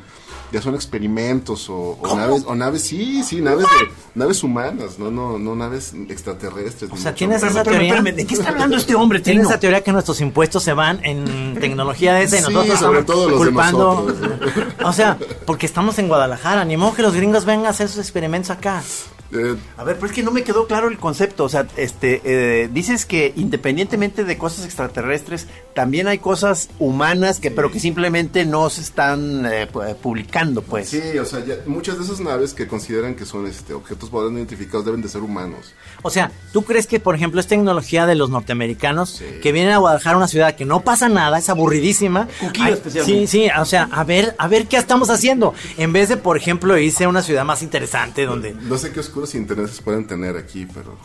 ya 0.51 0.62
son 0.62 0.75
experimentos 0.75 1.70
o, 1.70 1.98
o 2.01 2.15
naves 2.15 2.43
o 2.46 2.55
naves 2.55 2.84
sí, 2.84 3.24
sí, 3.24 3.41
naves 3.41 3.65
de, 3.65 3.91
naves 4.15 4.43
humanas, 4.43 5.00
no 5.00 5.10
no 5.12 5.39
no 5.39 5.55
naves 5.55 5.93
extraterrestres. 6.10 6.91
O 6.91 6.98
sea, 6.98 7.13
¿tienes 7.15 7.41
esa 7.43 7.63
teoría? 7.63 8.01
¿de 8.01 8.25
qué 8.25 8.34
está 8.34 8.50
hablando 8.50 8.77
este 8.77 8.96
hombre, 8.96 9.20
¿Tienes 9.20 9.48
esa 9.48 9.60
teoría 9.60 9.81
que 9.81 9.91
nuestros 9.91 10.22
impuestos 10.22 10.63
se 10.63 10.74
van 10.74 11.03
en 11.03 11.58
tecnología 11.60 12.13
de 12.13 12.24
esa 12.24 12.38
y 12.38 12.39
Sí, 12.39 12.46
nosotros 12.53 12.79
sobre 12.79 13.00
estamos 13.00 13.05
todo 13.17 13.29
los 13.29 13.39
de 13.39 13.46
culpando? 13.46 14.05
nosotros, 14.08 14.74
O 14.84 14.93
sea, 14.93 15.17
porque 15.46 15.65
estamos 15.65 15.98
en 16.00 16.08
Guadalajara, 16.08 16.65
ni 16.65 16.77
modo 16.77 16.93
que 16.93 17.01
los 17.01 17.13
gringos 17.15 17.46
vengan 17.46 17.67
a 17.67 17.70
hacer 17.70 17.88
sus 17.89 18.00
experimentos 18.00 18.50
acá. 18.51 18.84
Eh, 19.33 19.55
A 19.77 19.83
ver, 19.83 19.95
pero 19.95 20.07
es 20.07 20.13
que 20.13 20.23
no 20.23 20.31
me 20.31 20.43
quedó 20.43 20.67
claro 20.67 20.88
el 20.89 20.97
concepto. 20.97 21.45
O 21.45 21.50
sea, 21.50 21.67
este, 21.77 22.21
eh, 22.23 22.69
dices 22.71 23.05
que 23.05 23.33
independientemente 23.35 24.23
de 24.23 24.38
cosas 24.38 24.65
extraterrestres, 24.65 25.47
también 25.73 26.07
hay 26.07 26.17
cosas 26.17 26.69
humanas 26.79 27.39
que, 27.39 27.50
pero 27.51 27.71
que 27.71 27.79
simplemente 27.79 28.45
no 28.45 28.69
se 28.69 28.81
están 28.81 29.45
eh, 29.45 29.67
pu- 29.71 29.95
publicando, 29.95 30.61
pues. 30.61 30.89
Sí, 30.89 31.17
o 31.19 31.25
sea, 31.25 31.45
ya- 31.45 31.55
muchas 31.65 31.97
de 31.97 32.03
esas 32.03 32.19
naves 32.19 32.53
que 32.53 32.67
consideran 32.67 33.15
que 33.15 33.25
son 33.25 33.47
este 33.47 33.73
objetos 33.73 34.09
voladores 34.11 34.38
identificados 34.38 34.85
deben 34.85 35.01
de 35.01 35.07
ser 35.09 35.21
humanos. 35.21 35.73
O 36.01 36.09
sea, 36.09 36.31
¿tú 36.51 36.63
crees 36.63 36.88
que, 36.88 37.00
por 37.00 37.15
ejemplo, 37.15 37.39
es 37.39 37.47
tecnología 37.47 38.05
de 38.05 38.15
los 38.15 38.29
norteamericanos 38.29 39.09
Sí. 39.11 39.25
que 39.41 39.51
vienen 39.51 39.73
a 39.73 39.77
Guadalajara, 39.77 40.17
una 40.17 40.27
ciudad 40.27 40.55
que 40.55 40.65
no 40.65 40.81
pasa 40.81 41.07
nada, 41.09 41.38
es 41.38 41.50
aburridísima? 41.50 42.27
Ay, 42.59 42.73
especialmente. 42.73 43.27
Sí, 43.27 43.45
sí, 43.45 43.50
o 43.59 43.65
sea, 43.65 43.88
a 43.91 44.03
ver, 44.03 44.35
a 44.38 44.47
ver 44.47 44.67
qué 44.67 44.77
estamos 44.77 45.09
haciendo. 45.09 45.53
En 45.77 45.93
vez 45.93 46.09
de, 46.09 46.17
por 46.17 46.35
ejemplo, 46.38 46.77
irse 46.77 47.05
a 47.05 47.09
una 47.09 47.21
ciudad 47.21 47.45
más 47.45 47.61
interesante 47.61 48.25
donde... 48.25 48.53
No 48.53 48.77
sé 48.77 48.91
qué 48.91 49.00
oscuros 49.23 49.35
intereses 49.35 49.81
pueden 49.81 50.07
tener 50.07 50.35
aquí, 50.37 50.65
pero 50.73 50.95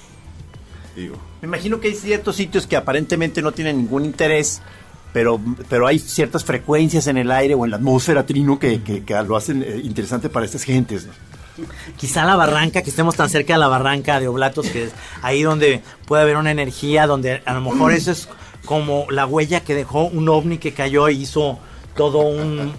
digo. 0.94 1.16
Me 1.42 1.48
imagino 1.48 1.80
que 1.80 1.88
hay 1.88 1.94
ciertos 1.94 2.36
sitios 2.36 2.66
que 2.66 2.76
aparentemente 2.76 3.42
no 3.42 3.52
tienen 3.52 3.76
ningún 3.78 4.04
interés, 4.04 4.62
pero, 5.12 5.40
pero 5.68 5.86
hay 5.86 5.98
ciertas 5.98 6.44
frecuencias 6.44 7.06
en 7.06 7.18
el 7.18 7.30
aire 7.30 7.54
o 7.54 7.64
en 7.64 7.70
la 7.72 7.76
atmósfera, 7.76 8.24
Trino, 8.26 8.58
que, 8.58 8.82
que- 8.82 9.04
que 9.04 9.14
lo 9.22 9.36
hacen 9.36 9.62
eh, 9.62 9.80
interesante 9.84 10.28
para 10.28 10.46
estas 10.46 10.62
gentes. 10.64 11.06
¿no? 11.06 11.12
Quizá 11.96 12.24
la 12.24 12.36
barranca, 12.36 12.82
que 12.82 12.90
estemos 12.90 13.16
tan 13.16 13.28
cerca 13.30 13.54
de 13.54 13.58
la 13.60 13.68
barranca 13.68 14.20
de 14.20 14.28
Oblatos, 14.28 14.68
que 14.68 14.84
es 14.84 14.92
ahí 15.22 15.42
donde 15.42 15.82
puede 16.06 16.22
haber 16.22 16.36
una 16.36 16.50
energía, 16.50 17.06
donde 17.06 17.42
a 17.44 17.54
lo 17.54 17.60
mejor 17.62 17.92
eso 17.92 18.10
es 18.12 18.28
como 18.64 19.06
la 19.10 19.26
huella 19.26 19.60
que 19.60 19.74
dejó 19.74 20.04
un 20.04 20.28
ovni 20.28 20.58
que 20.58 20.72
cayó 20.72 21.08
y 21.08 21.22
hizo 21.22 21.58
todo 21.96 22.18
un, 22.18 22.72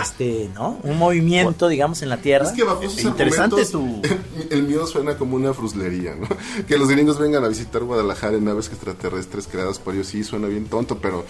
este, 0.00 0.50
¿no? 0.54 0.78
Un 0.82 0.98
movimiento, 0.98 1.68
digamos, 1.68 2.02
en 2.02 2.08
la 2.08 2.18
Tierra. 2.18 2.46
Es 2.46 2.52
que 2.52 2.64
bajo 2.64 2.82
esos 2.82 3.02
Interesante 3.04 3.62
argumentos, 3.62 4.10
el 4.50 4.62
mío 4.64 4.86
suena 4.86 5.16
como 5.16 5.36
una 5.36 5.52
fruslería, 5.52 6.14
¿no? 6.14 6.28
Que 6.66 6.78
los 6.78 6.88
gringos 6.88 7.18
vengan 7.18 7.44
a 7.44 7.48
visitar 7.48 7.82
Guadalajara 7.82 8.36
en 8.36 8.44
naves 8.44 8.68
extraterrestres 8.68 9.48
creadas 9.48 9.78
por 9.78 9.94
ellos, 9.94 10.06
sí, 10.06 10.24
suena 10.24 10.48
bien 10.48 10.66
tonto, 10.66 10.98
pero, 10.98 11.24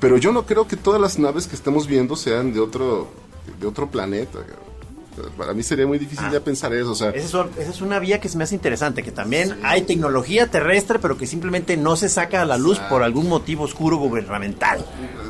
pero 0.00 0.16
yo 0.16 0.32
no 0.32 0.46
creo 0.46 0.66
que 0.66 0.76
todas 0.76 1.00
las 1.00 1.18
naves 1.18 1.46
que 1.46 1.56
estemos 1.56 1.86
viendo 1.86 2.16
sean 2.16 2.52
de 2.52 2.60
otro, 2.60 3.08
de 3.60 3.66
otro 3.66 3.90
planeta. 3.90 4.40
Para 5.36 5.52
mí 5.54 5.62
sería 5.62 5.86
muy 5.86 5.98
difícil 5.98 6.26
ya 6.30 6.40
pensar 6.40 6.72
eso, 6.74 6.92
o 6.92 6.94
sea, 6.94 7.10
Esa 7.10 7.42
es, 7.42 7.58
esa 7.58 7.70
es 7.70 7.80
una 7.80 7.98
vía 7.98 8.20
que 8.20 8.28
se 8.28 8.36
me 8.36 8.44
hace 8.44 8.54
interesante, 8.54 9.02
que 9.02 9.12
también 9.12 9.58
hay 9.62 9.82
tecnología 9.82 10.48
terrestre, 10.48 10.98
pero 10.98 11.16
que 11.16 11.26
simplemente 11.26 11.76
no 11.76 11.96
se 11.96 12.08
saca 12.08 12.42
a 12.42 12.44
la 12.44 12.58
luz 12.58 12.78
por 12.80 13.02
algún 13.02 13.28
motivo 13.28 13.64
oscuro 13.64 13.96
gubernamental. 13.96 14.84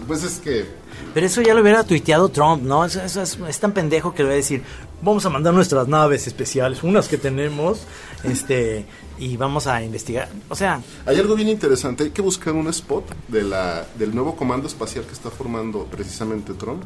pues 0.07 0.23
es 0.23 0.38
que 0.38 0.67
Pero 1.12 1.26
eso 1.26 1.43
ya 1.43 1.55
lo 1.55 1.62
hubiera 1.62 1.85
tuiteado 1.85 2.29
Trump, 2.29 2.62
¿no? 2.62 2.85
Eso, 2.85 3.00
eso 3.03 3.23
es, 3.23 3.38
es 3.49 3.61
tan 3.61 3.73
pendejo 3.73 4.14
que 4.14 4.23
le 4.23 4.29
va 4.29 4.33
a 4.35 4.37
decir, 4.37 4.62
vamos 5.03 5.25
a 5.26 5.31
mandar 5.31 5.55
nuestras 5.55 5.87
naves 5.87 6.26
especiales, 6.26 6.83
unas 6.83 7.09
que 7.09 7.19
tenemos, 7.19 7.83
este, 8.25 8.87
y 9.19 9.37
vamos 9.37 9.67
a 9.67 9.83
investigar. 9.83 10.29
O 10.49 10.57
sea, 10.57 10.81
Hay 11.07 11.19
algo 11.19 11.35
bien 11.35 11.49
interesante, 11.49 12.05
hay 12.05 12.11
que 12.11 12.23
buscar 12.23 12.55
un 12.55 12.69
spot 12.69 13.05
de 13.29 13.43
la, 13.43 13.87
del 13.99 14.14
nuevo 14.14 14.35
comando 14.35 14.67
espacial 14.67 15.05
que 15.05 15.12
está 15.12 15.31
formando 15.31 15.85
precisamente 15.85 16.55
Trump. 16.55 16.83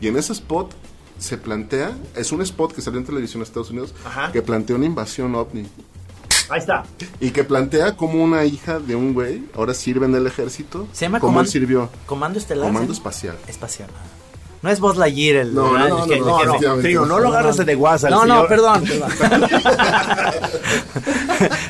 Y 0.00 0.08
en 0.08 0.16
ese 0.16 0.32
spot 0.32 0.72
se 1.18 1.38
plantea, 1.38 1.92
es 2.14 2.32
un 2.32 2.42
spot 2.42 2.72
que 2.74 2.80
salió 2.82 2.98
en 3.00 3.06
televisión 3.06 3.40
en 3.40 3.44
Estados 3.44 3.70
Unidos, 3.70 3.94
Ajá. 4.04 4.30
que 4.32 4.42
plantea 4.42 4.76
una 4.76 4.86
invasión 4.86 5.34
ovni. 5.34 5.66
Ahí 6.48 6.60
está. 6.60 6.84
Y 7.18 7.30
que 7.30 7.42
plantea 7.42 7.96
como 7.96 8.22
una 8.22 8.44
hija 8.44 8.78
de 8.78 8.94
un 8.94 9.14
güey 9.14 9.42
ahora 9.56 9.74
sirve 9.74 10.06
en 10.06 10.14
el 10.14 10.26
ejército. 10.26 10.86
se 10.92 11.06
llama 11.06 11.18
como 11.20 11.40
él 11.40 11.48
sirvió. 11.48 11.88
Comando 12.06 12.38
Estelar. 12.38 12.66
Comando 12.66 12.92
¿sí? 12.92 12.98
espacial. 12.98 13.36
Espacial. 13.48 13.88
No 14.62 14.70
es 14.70 14.80
Buzz 14.80 14.96
Lightyear 14.96 15.36
el, 15.36 15.54
No, 15.54 15.76
no, 15.76 15.88
no, 15.88 15.98
no, 15.98 16.06
que- 16.06 16.94
no. 16.94 17.06
no 17.06 17.18
lo 17.20 17.28
agarres 17.28 17.56
de 17.56 17.72
al 17.72 17.78
No, 18.10 18.24
no, 18.26 18.46
señor. 18.46 18.48
perdón, 18.48 18.84
perdón. 19.18 19.44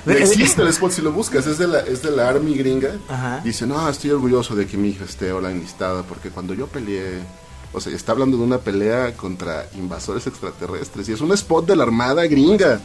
Existe 0.06 0.62
el 0.62 0.68
spot 0.68 0.92
si 0.92 1.02
lo 1.02 1.12
buscas, 1.12 1.46
es 1.46 1.58
de 1.58 1.66
la, 1.68 1.80
es 1.80 2.02
de 2.02 2.10
la 2.10 2.28
Army 2.28 2.54
gringa. 2.54 2.90
Ajá. 3.08 3.40
Dice, 3.44 3.66
no, 3.66 3.88
estoy 3.88 4.10
orgulloso 4.10 4.54
de 4.54 4.66
que 4.66 4.76
mi 4.76 4.90
hija 4.90 5.04
esté 5.04 5.30
ahora 5.30 5.50
enlistada, 5.50 6.02
porque 6.04 6.30
cuando 6.30 6.54
yo 6.54 6.66
peleé, 6.68 7.18
o 7.72 7.80
sea, 7.80 7.94
está 7.94 8.12
hablando 8.12 8.36
de 8.36 8.42
una 8.42 8.58
pelea 8.58 9.16
contra 9.16 9.68
invasores 9.74 10.26
extraterrestres, 10.26 11.08
y 11.08 11.12
es 11.12 11.20
un 11.20 11.32
spot 11.32 11.66
de 11.66 11.76
la 11.76 11.84
Armada 11.84 12.26
gringa. 12.26 12.80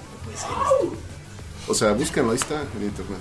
O 1.68 1.74
sea, 1.74 1.94
búsquenlo, 1.94 2.32
ahí 2.32 2.38
está 2.38 2.62
en 2.78 2.84
internet. 2.84 3.20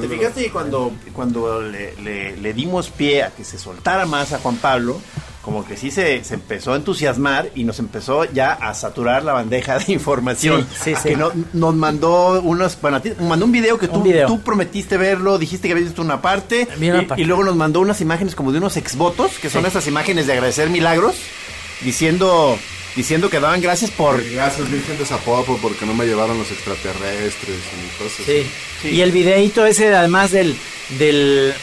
¿Te 0.00 0.08
fijaste 0.08 0.44
que 0.44 0.52
cuando, 0.52 0.92
cuando 1.12 1.62
le, 1.62 2.52
dimos 2.52 2.90
pie 2.90 3.22
a 3.24 3.30
que 3.30 3.44
se 3.44 3.58
soltara 3.58 4.06
más 4.06 4.32
a 4.32 4.38
Juan 4.38 4.56
Pablo, 4.56 5.00
como 5.42 5.66
que 5.66 5.76
sí 5.76 5.90
se, 5.90 6.22
se 6.22 6.34
empezó 6.34 6.74
a 6.74 6.76
entusiasmar 6.76 7.50
y 7.54 7.64
nos 7.64 7.78
empezó 7.78 8.24
ya 8.30 8.52
a 8.52 8.74
saturar 8.74 9.24
la 9.24 9.32
bandeja 9.32 9.78
de 9.78 9.92
información? 9.92 10.66
Sí, 10.70 10.90
sí, 10.94 10.94
sí. 11.02 11.08
Que 11.10 11.16
no- 11.16 11.32
nos 11.54 11.74
mandó 11.74 12.40
unos, 12.42 12.78
bueno, 12.80 12.98
a 12.98 13.00
ti- 13.00 13.12
mandó 13.20 13.46
un 13.46 13.52
video 13.52 13.78
que 13.78 13.88
tú, 13.88 13.96
Un 13.96 14.02
video. 14.04 14.26
tú 14.26 14.40
prometiste 14.40 14.96
verlo, 14.98 15.38
dijiste 15.38 15.66
que 15.68 15.72
habías 15.72 15.88
visto 15.88 16.02
una 16.02 16.20
parte, 16.20 16.68
Vi 16.76 16.90
una 16.90 17.02
y, 17.02 17.06
parte. 17.06 17.22
y 17.22 17.24
luego 17.24 17.42
nos 17.44 17.56
mandó 17.56 17.80
unas 17.80 18.00
imágenes 18.02 18.34
como 18.34 18.52
de 18.52 18.58
unos 18.58 18.76
exvotos, 18.76 19.38
que 19.40 19.48
son 19.48 19.64
esas 19.64 19.86
imágenes 19.86 20.26
de 20.26 20.34
agradecer 20.34 20.68
milagros, 20.68 21.14
diciendo, 21.82 22.58
diciendo 22.94 23.30
que 23.30 23.40
daban 23.40 23.60
gracias 23.62 23.90
por... 23.90 24.22
Gracias, 24.32 24.70
Virgen 24.70 24.98
de 24.98 25.06
Zapopo, 25.06 25.58
porque 25.62 25.86
no 25.86 25.94
me 25.94 26.04
llevaron 26.06 26.36
los 26.38 26.50
extraterrestres 26.50 27.56
y 27.56 28.02
cosas 28.02 28.26
Sí. 28.26 28.46
así. 28.80 28.88
Y 28.90 29.00
el 29.00 29.12
videíto 29.12 29.64
ese, 29.64 29.94
además 29.94 30.32
del, 30.32 30.54
del 30.98 31.54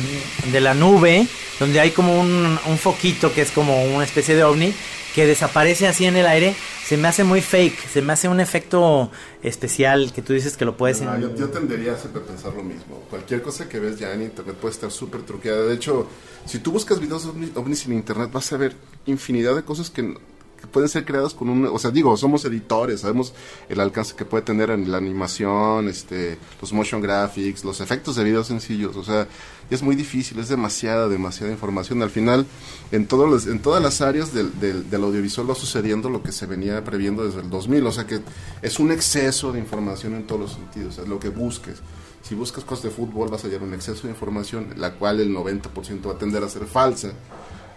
de 0.52 0.60
la 0.60 0.74
nube, 0.74 1.26
donde 1.58 1.80
hay 1.80 1.90
como 1.90 2.20
un, 2.20 2.58
un 2.66 2.78
foquito 2.78 3.32
que 3.32 3.42
es 3.42 3.50
como 3.50 3.82
una 3.84 4.04
especie 4.04 4.34
de 4.34 4.44
ovni, 4.44 4.74
que 5.14 5.26
desaparece 5.26 5.86
así 5.86 6.04
en 6.04 6.16
el 6.16 6.26
aire, 6.26 6.54
se 6.84 6.98
me 6.98 7.08
hace 7.08 7.24
muy 7.24 7.40
fake, 7.40 7.88
se 7.88 8.02
me 8.02 8.12
hace 8.12 8.28
un 8.28 8.38
efecto 8.38 9.10
especial 9.42 10.12
que 10.12 10.20
tú 10.20 10.34
dices 10.34 10.58
que 10.58 10.66
lo 10.66 10.76
puedes... 10.76 11.00
No, 11.00 11.18
yo, 11.18 11.34
yo 11.34 11.48
tendería 11.48 11.96
siempre 11.96 12.20
a 12.22 12.26
pensar 12.26 12.52
lo 12.52 12.62
mismo. 12.62 13.02
Cualquier 13.08 13.40
cosa 13.40 13.66
que 13.68 13.80
ves 13.80 13.98
ya 13.98 14.12
en 14.12 14.22
internet 14.22 14.56
puede 14.56 14.74
estar 14.74 14.90
súper 14.90 15.22
truqueada. 15.22 15.62
De 15.62 15.74
hecho, 15.74 16.06
si 16.44 16.58
tú 16.58 16.70
buscas 16.70 17.00
videos 17.00 17.24
de 17.24 17.30
ovni- 17.30 17.50
ovnis 17.54 17.86
en 17.86 17.94
internet, 17.94 18.30
vas 18.30 18.52
a 18.52 18.58
ver 18.58 18.74
infinidad 19.06 19.56
de 19.56 19.62
cosas 19.62 19.88
que, 19.88 20.14
que 20.60 20.66
pueden 20.66 20.88
ser 20.88 21.04
creadas 21.04 21.34
con 21.34 21.48
un... 21.50 21.66
O 21.66 21.78
sea, 21.78 21.90
digo, 21.90 22.16
somos 22.16 22.44
editores, 22.44 23.00
sabemos 23.00 23.32
el 23.68 23.78
alcance 23.80 24.14
que 24.16 24.24
puede 24.24 24.42
tener 24.42 24.70
en 24.70 24.90
la 24.90 24.96
animación, 24.98 25.88
este, 25.88 26.38
los 26.60 26.72
motion 26.72 27.00
graphics, 27.02 27.64
los 27.64 27.80
efectos 27.80 28.16
de 28.16 28.24
videos 28.24 28.46
sencillos. 28.46 28.96
O 28.96 29.04
sea, 29.04 29.28
es 29.70 29.82
muy 29.82 29.96
difícil, 29.96 30.38
es 30.38 30.48
demasiada, 30.48 31.08
demasiada 31.08 31.52
información. 31.52 32.02
Al 32.02 32.10
final, 32.10 32.46
en, 32.92 33.06
todos 33.06 33.28
los- 33.28 33.46
en 33.46 33.58
todas 33.60 33.82
las 33.82 34.00
áreas 34.00 34.32
del, 34.32 34.58
del- 34.60 34.88
del 34.88 35.02
audiovisual 35.04 35.50
va 35.50 35.54
sucediendo 35.54 36.08
lo 36.08 36.22
que 36.22 36.32
se 36.32 36.46
venía 36.46 36.82
previendo 36.84 37.24
desde 37.26 37.40
el 37.40 37.50
2000. 37.50 37.86
O 37.86 37.92
sea 37.92 38.06
que 38.06 38.20
es 38.62 38.78
un 38.78 38.92
exceso 38.92 39.52
de 39.52 39.58
información 39.58 40.14
en 40.14 40.26
todos 40.26 40.40
los 40.40 40.52
sentidos, 40.52 40.98
es 40.98 41.06
lo 41.08 41.18
que 41.20 41.28
busques. 41.28 41.76
Si 42.22 42.34
buscas 42.34 42.64
cosas 42.64 42.84
de 42.84 42.90
fútbol 42.90 43.28
vas 43.28 43.44
a 43.44 43.46
hallar 43.46 43.62
un 43.62 43.72
exceso 43.74 44.04
de 44.04 44.08
información, 44.10 44.68
la 44.76 44.94
cual 44.94 45.20
el 45.20 45.32
90% 45.32 46.08
va 46.08 46.12
a 46.14 46.18
tender 46.18 46.42
a 46.42 46.48
ser 46.48 46.64
falsa. 46.66 47.12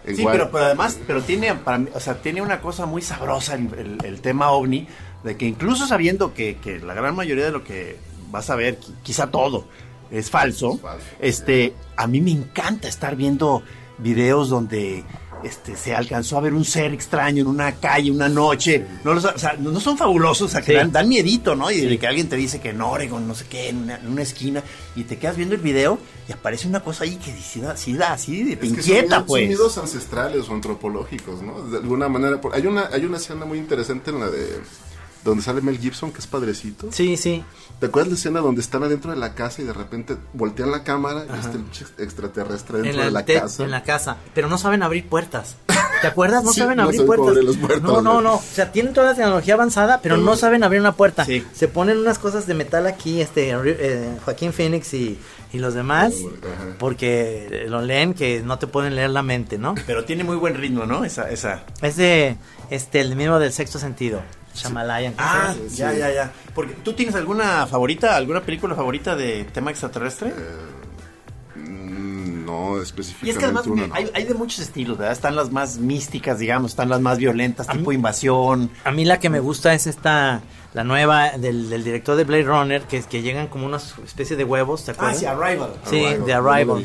En 0.04 0.16
Sí, 0.16 0.24
pero, 0.24 0.50
pero 0.50 0.64
además, 0.64 0.98
pero 1.06 1.22
tiene, 1.22 1.54
para 1.54 1.78
mí, 1.78 1.88
o 1.94 2.00
sea, 2.00 2.14
tiene 2.22 2.40
una 2.42 2.60
cosa 2.60 2.86
muy 2.86 3.02
sabrosa 3.02 3.54
el, 3.54 3.68
el- 3.74 3.98
el 4.04 4.20
tema 4.20 4.50
ovni, 4.50 4.86
de 5.24 5.36
que 5.36 5.46
incluso 5.46 5.86
sabiendo 5.86 6.32
que, 6.32 6.56
que 6.56 6.78
la 6.80 6.94
gran 6.94 7.14
mayoría 7.14 7.44
de 7.44 7.50
lo 7.52 7.62
que 7.64 7.98
vas 8.30 8.48
a 8.50 8.56
ver, 8.56 8.80
qui- 8.80 8.94
quizá 9.02 9.26
todo, 9.26 9.66
es 10.10 10.30
falso, 10.30 10.74
Es 10.76 10.80
falso. 10.80 11.04
este, 11.20 11.74
a 11.96 12.06
mí 12.06 12.20
me 12.22 12.30
encanta 12.30 12.88
estar 12.88 13.14
viendo 13.16 13.62
videos 13.98 14.48
donde 14.48 15.04
este, 15.44 15.76
se 15.76 15.94
alcanzó 15.94 16.36
a 16.38 16.40
ver 16.40 16.52
un 16.54 16.64
ser 16.64 16.92
extraño 16.92 17.42
en 17.42 17.46
una 17.48 17.72
calle, 17.76 18.10
una 18.10 18.28
noche, 18.28 18.84
no, 19.04 19.14
los- 19.14 19.24
o 19.24 19.38
sea, 19.38 19.54
no 19.58 19.70
no 19.70 19.80
son 19.80 19.96
fabulosos, 19.96 20.48
o 20.48 20.50
sea, 20.50 20.60
que 20.60 20.72
Sí. 20.72 20.78
dan, 20.78 20.92
dan 20.92 21.08
miedito, 21.08 21.54
¿no? 21.56 21.70
Y 21.70 21.80
de 21.80 21.98
que 21.98 22.06
alguien 22.06 22.28
te 22.28 22.36
dice 22.36 22.60
que 22.60 22.70
en 22.70 22.80
Oregon, 22.80 23.26
no 23.26 23.34
sé 23.34 23.46
qué, 23.48 23.68
en 23.68 23.78
una, 23.78 23.96
en 23.96 24.08
una 24.08 24.22
esquina, 24.22 24.62
y 24.96 25.04
te 25.04 25.18
quedas 25.18 25.36
viendo 25.36 25.54
el 25.54 25.60
video 25.60 25.98
y 26.28 26.32
aparece 26.32 26.68
una 26.68 26.80
cosa 26.80 27.04
ahí 27.04 27.16
que 27.16 27.32
sí 27.32 27.60
da, 27.60 27.76
sí 27.76 27.94
da, 27.94 28.12
así 28.12 28.42
de 28.42 28.56
son 28.56 28.66
inquieta, 28.66 28.90
miedos- 29.02 29.10
son 29.16 29.26
pues. 29.26 29.46
miedos 29.48 29.78
ancestrales 29.78 30.48
o 30.48 30.52
antropológicos, 30.54 31.42
¿no? 31.42 31.62
De 31.70 31.78
alguna 31.78 32.08
manera, 32.08 32.40
por- 32.40 32.54
hay 32.54 32.66
una 32.66 32.88
hay 32.92 33.04
una 33.04 33.16
escena 33.16 33.44
muy 33.44 33.58
interesante 33.58 34.10
en 34.10 34.20
la 34.20 34.28
de 34.30 34.60
donde 35.24 35.42
sale 35.42 35.60
Mel 35.60 35.78
Gibson, 35.78 36.12
que 36.12 36.18
es 36.18 36.26
padrecito. 36.26 36.88
Sí, 36.92 37.16
sí. 37.16 37.44
¿Te 37.78 37.86
acuerdas 37.86 38.08
la 38.12 38.14
escena 38.18 38.40
donde 38.40 38.60
están 38.60 38.82
adentro 38.82 39.10
de 39.10 39.16
la 39.16 39.34
casa 39.34 39.62
y 39.62 39.64
de 39.64 39.72
repente 39.72 40.16
voltean 40.34 40.70
la 40.70 40.82
cámara 40.84 41.24
y 41.26 41.38
está 41.38 41.52
el 41.56 41.64
extraterrestre 42.04 42.82
dentro 42.82 42.98
la, 43.00 43.04
de 43.06 43.10
la 43.10 43.24
te- 43.24 43.34
casa? 43.40 43.64
en 43.64 43.70
la 43.70 43.82
casa, 43.82 44.16
pero 44.34 44.48
no 44.48 44.58
saben 44.58 44.82
abrir 44.82 45.06
puertas. 45.08 45.56
¿Te 46.00 46.06
acuerdas? 46.06 46.44
No 46.44 46.52
Sí, 46.54 46.60
saben 46.60 46.80
abrir 46.80 47.04
puertas. 47.06 47.34
no, 47.82 48.00
no, 48.02 48.20
no. 48.20 48.34
O 48.36 48.42
sea, 48.42 48.72
tienen 48.72 48.92
toda 48.94 49.08
la 49.08 49.14
tecnología 49.14 49.54
avanzada, 49.54 50.00
pero 50.02 50.16
no 50.16 50.36
saben 50.36 50.62
abrir 50.64 50.80
una 50.80 50.92
puerta. 50.96 51.24
Se 51.52 51.68
ponen 51.68 51.98
unas 51.98 52.18
cosas 52.18 52.46
de 52.46 52.54
metal 52.54 52.86
aquí, 52.86 53.20
este 53.20 53.50
eh, 53.50 54.10
Joaquín 54.24 54.52
Phoenix 54.52 54.92
y, 54.94 55.18
y 55.52 55.58
los 55.58 55.74
demás, 55.74 56.14
porque 56.78 57.64
lo 57.68 57.82
leen 57.82 58.14
que 58.14 58.42
no 58.42 58.58
te 58.58 58.66
pueden 58.66 58.94
leer 58.94 59.10
la 59.10 59.22
mente, 59.22 59.58
¿no? 59.58 59.74
Pero 59.86 60.04
tiene 60.04 60.24
muy 60.24 60.36
buen 60.36 60.54
ritmo, 60.54 60.86
¿no? 60.86 61.04
Esa, 61.04 61.30
esa. 61.30 61.64
Es 61.82 61.96
de 61.96 62.36
este 62.70 63.00
el 63.00 63.16
mismo 63.16 63.38
del 63.38 63.52
sexto 63.52 63.78
sentido, 63.78 64.20
Shamalayan. 64.62 65.12
¿cómo 65.14 65.28
se 65.28 65.34
Ah, 65.36 65.54
llama? 65.54 65.92
ya, 65.92 65.92
ya, 66.08 66.14
ya. 66.14 66.32
Porque 66.54 66.74
tú 66.74 66.92
tienes 66.92 67.14
alguna 67.14 67.66
favorita, 67.66 68.16
alguna 68.16 68.40
película 68.42 68.74
favorita 68.74 69.16
de 69.16 69.44
tema 69.44 69.70
extraterrestre? 69.70 70.32
Mm, 71.56 72.44
No, 72.46 72.78
y 72.78 72.82
específicamente 72.82 73.30
es 73.30 73.38
que 73.38 73.44
además 73.44 73.66
una 73.66 73.86
no. 73.88 73.94
hay, 73.94 74.10
hay 74.14 74.24
de 74.24 74.34
muchos 74.34 74.60
estilos, 74.60 74.98
¿verdad? 74.98 75.12
Están 75.12 75.36
las 75.36 75.50
más 75.50 75.78
místicas, 75.78 76.38
digamos, 76.38 76.72
están 76.72 76.88
las 76.88 77.00
más 77.00 77.18
violentas, 77.18 77.66
tipo 77.68 77.92
invasión. 77.92 78.70
A 78.84 78.90
mí 78.90 79.04
la 79.04 79.18
que 79.20 79.28
me 79.30 79.40
gusta 79.40 79.72
es 79.74 79.86
esta, 79.86 80.40
la 80.74 80.84
nueva 80.84 81.30
del, 81.38 81.68
del 81.70 81.84
director 81.84 82.16
de 82.16 82.24
Blade 82.24 82.44
Runner, 82.44 82.82
que, 82.82 83.02
que 83.02 83.22
llegan 83.22 83.48
como 83.48 83.66
una 83.66 83.78
especie 84.04 84.36
de 84.36 84.44
huevos, 84.44 84.84
¿te 84.84 84.92
acuerdas? 84.92 85.18
sí, 85.18 85.26
Arrival. 85.26 85.74
Sí, 85.88 85.96
Arrival, 86.04 86.12
de 86.12 86.18
no 86.34 86.40
lo 86.42 86.50
he 86.50 86.54
Arrival. 86.54 86.84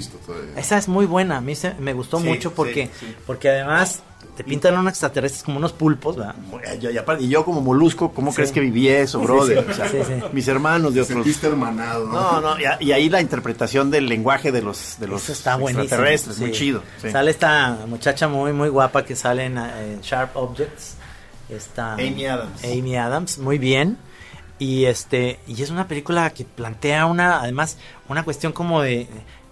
Esa 0.55 0.77
es 0.77 0.87
muy 0.87 1.05
buena, 1.05 1.37
a 1.37 1.41
mí 1.41 1.55
se- 1.55 1.73
me 1.75 1.93
gustó 1.93 2.19
Sí, 2.19 2.25
mucho 2.27 2.53
porque, 2.53 2.87
sí, 2.99 3.07
sí. 3.07 3.15
porque 3.25 3.49
además 3.49 4.01
te 4.35 4.43
pintan 4.43 4.77
unos 4.77 4.91
extraterrestres 4.91 5.43
como 5.43 5.57
unos 5.57 5.71
pulpos, 5.73 6.15
¿verdad? 6.17 6.35
Y, 6.81 6.87
y 6.87 6.97
aparte- 6.97 7.23
y 7.23 7.29
yo 7.29 7.43
como 7.45 7.61
molusco, 7.61 8.11
¿cómo 8.11 8.31
Sí. 8.31 8.35
crees 8.37 8.51
que 8.51 8.59
viví 8.59 8.87
eso, 8.89 9.19
brother? 9.21 9.63
sí, 9.65 9.71
O 9.71 9.73
sea, 9.73 9.87
sí, 9.89 9.97
sí. 10.05 10.13
Mis 10.33 10.47
hermanos 10.47 10.93
de 10.93 11.01
otros... 11.01 11.15
sentiste 11.15 11.47
hermanado. 11.47 12.07
No, 12.07 12.41
no, 12.41 12.59
y, 12.59 12.65
a- 12.65 12.77
y 12.81 12.91
ahí 12.91 13.09
la 13.09 13.21
interpretación 13.21 13.89
del 13.91 14.07
lenguaje 14.07 14.51
de 14.51 14.61
los, 14.61 14.97
de 14.99 15.07
los 15.07 15.29
está 15.29 15.55
extraterrestres, 15.55 16.37
muy 16.39 16.51
chido. 16.51 16.83
sí. 17.01 17.09
Sale 17.11 17.31
esta 17.31 17.77
muchacha 17.87 18.27
muy, 18.27 18.51
muy 18.53 18.69
guapa 18.69 19.03
que 19.05 19.15
sale 19.15 19.45
en, 19.45 19.57
eh, 19.57 19.99
Sharp 20.01 20.35
Objects. 20.35 20.95
Esta, 21.49 21.93
Amy 21.93 22.25
Adams. 22.25 22.63
Amy 22.63 22.95
Adams, 22.97 23.37
muy 23.37 23.57
bien. 23.57 23.97
Y 24.57 24.85
este 24.85 25.39
y 25.47 25.61
es 25.61 25.69
una 25.69 25.87
película 25.87 26.29
que 26.31 26.43
plantea 26.45 27.05
una, 27.05 27.41
además, 27.41 27.77
una 28.09 28.23
cuestión 28.23 28.51
como 28.53 28.81
de 28.81 29.07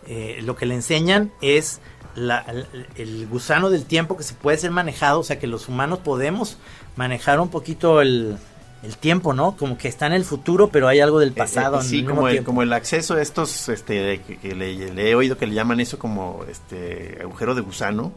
eh, 0.07 0.39
lo 0.43 0.55
que 0.55 0.65
le 0.65 0.75
enseñan 0.75 1.31
es 1.41 1.79
la- 2.15 2.39
el, 2.47 2.67
el 2.95 3.27
gusano 3.27 3.69
del 3.69 3.85
tiempo 3.85 4.17
que 4.17 4.23
se 4.23 4.33
puede 4.35 4.57
ser 4.57 4.71
manejado, 4.71 5.19
o 5.19 5.23
sea 5.23 5.39
que 5.39 5.47
los 5.47 5.67
humanos 5.69 5.99
podemos 5.99 6.57
manejar 6.95 7.39
un 7.39 7.49
poquito 7.49 8.01
el, 8.01 8.37
el 8.83 8.97
tiempo, 8.97 9.33
¿no? 9.33 9.55
Como 9.55 9.77
que 9.77 9.87
está 9.87 10.07
en 10.07 10.13
el 10.13 10.25
futuro, 10.25 10.67
pero 10.67 10.87
hay 10.89 10.99
algo 10.99 11.19
del 11.19 11.31
pasado. 11.31 11.77
Eh, 11.77 11.79
eh, 11.79 11.83
en 11.83 11.89
sí, 11.89 11.99
el 11.99 12.05
como 12.05 12.27
el, 12.27 12.43
como 12.43 12.61
el 12.63 12.73
acceso 12.73 13.13
a 13.15 13.21
estos, 13.21 13.69
este, 13.69 14.21
que, 14.27 14.37
que 14.37 14.53
le, 14.55 14.91
le 14.93 15.09
he 15.09 15.15
oído 15.15 15.37
que 15.37 15.47
le 15.47 15.53
llaman 15.53 15.79
eso 15.79 15.97
como 15.97 16.43
este 16.49 17.17
agujero 17.21 17.55
de 17.55 17.61
gusano, 17.61 18.11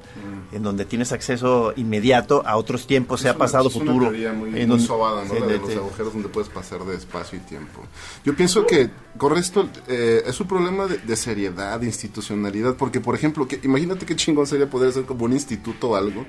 Mm. 0.50 0.56
en 0.56 0.62
donde 0.62 0.84
tienes 0.84 1.12
acceso 1.12 1.72
inmediato 1.76 2.42
a 2.46 2.56
otros 2.56 2.86
tiempos, 2.86 3.20
sea 3.20 3.32
una- 3.32 3.38
pasado, 3.38 3.68
es 3.68 3.76
una 3.76 3.84
futuro. 3.92 4.06
teoría 4.10 4.32
muy, 4.32 4.60
en 4.60 4.68
muy 4.68 4.80
sobada, 4.80 5.24
¿no? 5.24 5.34
sí, 5.34 5.40
La 5.40 5.46
de 5.46 5.52
de- 5.52 5.58
los 5.60 5.76
agujeros 5.76 6.12
donde 6.12 6.28
puedes 6.28 6.48
pasar 6.50 6.84
de 6.84 6.96
espacio 6.96 7.38
y 7.38 7.42
tiempo. 7.42 7.80
Yo 8.24 8.34
pienso 8.34 8.66
que, 8.66 8.90
correcto, 9.18 9.68
eh, 9.88 10.22
es 10.26 10.40
un 10.40 10.48
problema 10.48 10.86
de, 10.86 10.98
de 10.98 11.16
seriedad, 11.16 11.78
de 11.78 11.86
institucionalidad, 11.86 12.74
porque, 12.76 13.00
por 13.00 13.14
ejemplo, 13.14 13.46
que, 13.46 13.60
imagínate 13.62 14.04
qué 14.06 14.16
chingón 14.16 14.46
sería 14.46 14.68
poder 14.68 14.92
ser 14.92 15.04
como 15.04 15.24
un 15.26 15.32
instituto 15.32 15.90
o 15.90 15.96
algo 15.96 16.26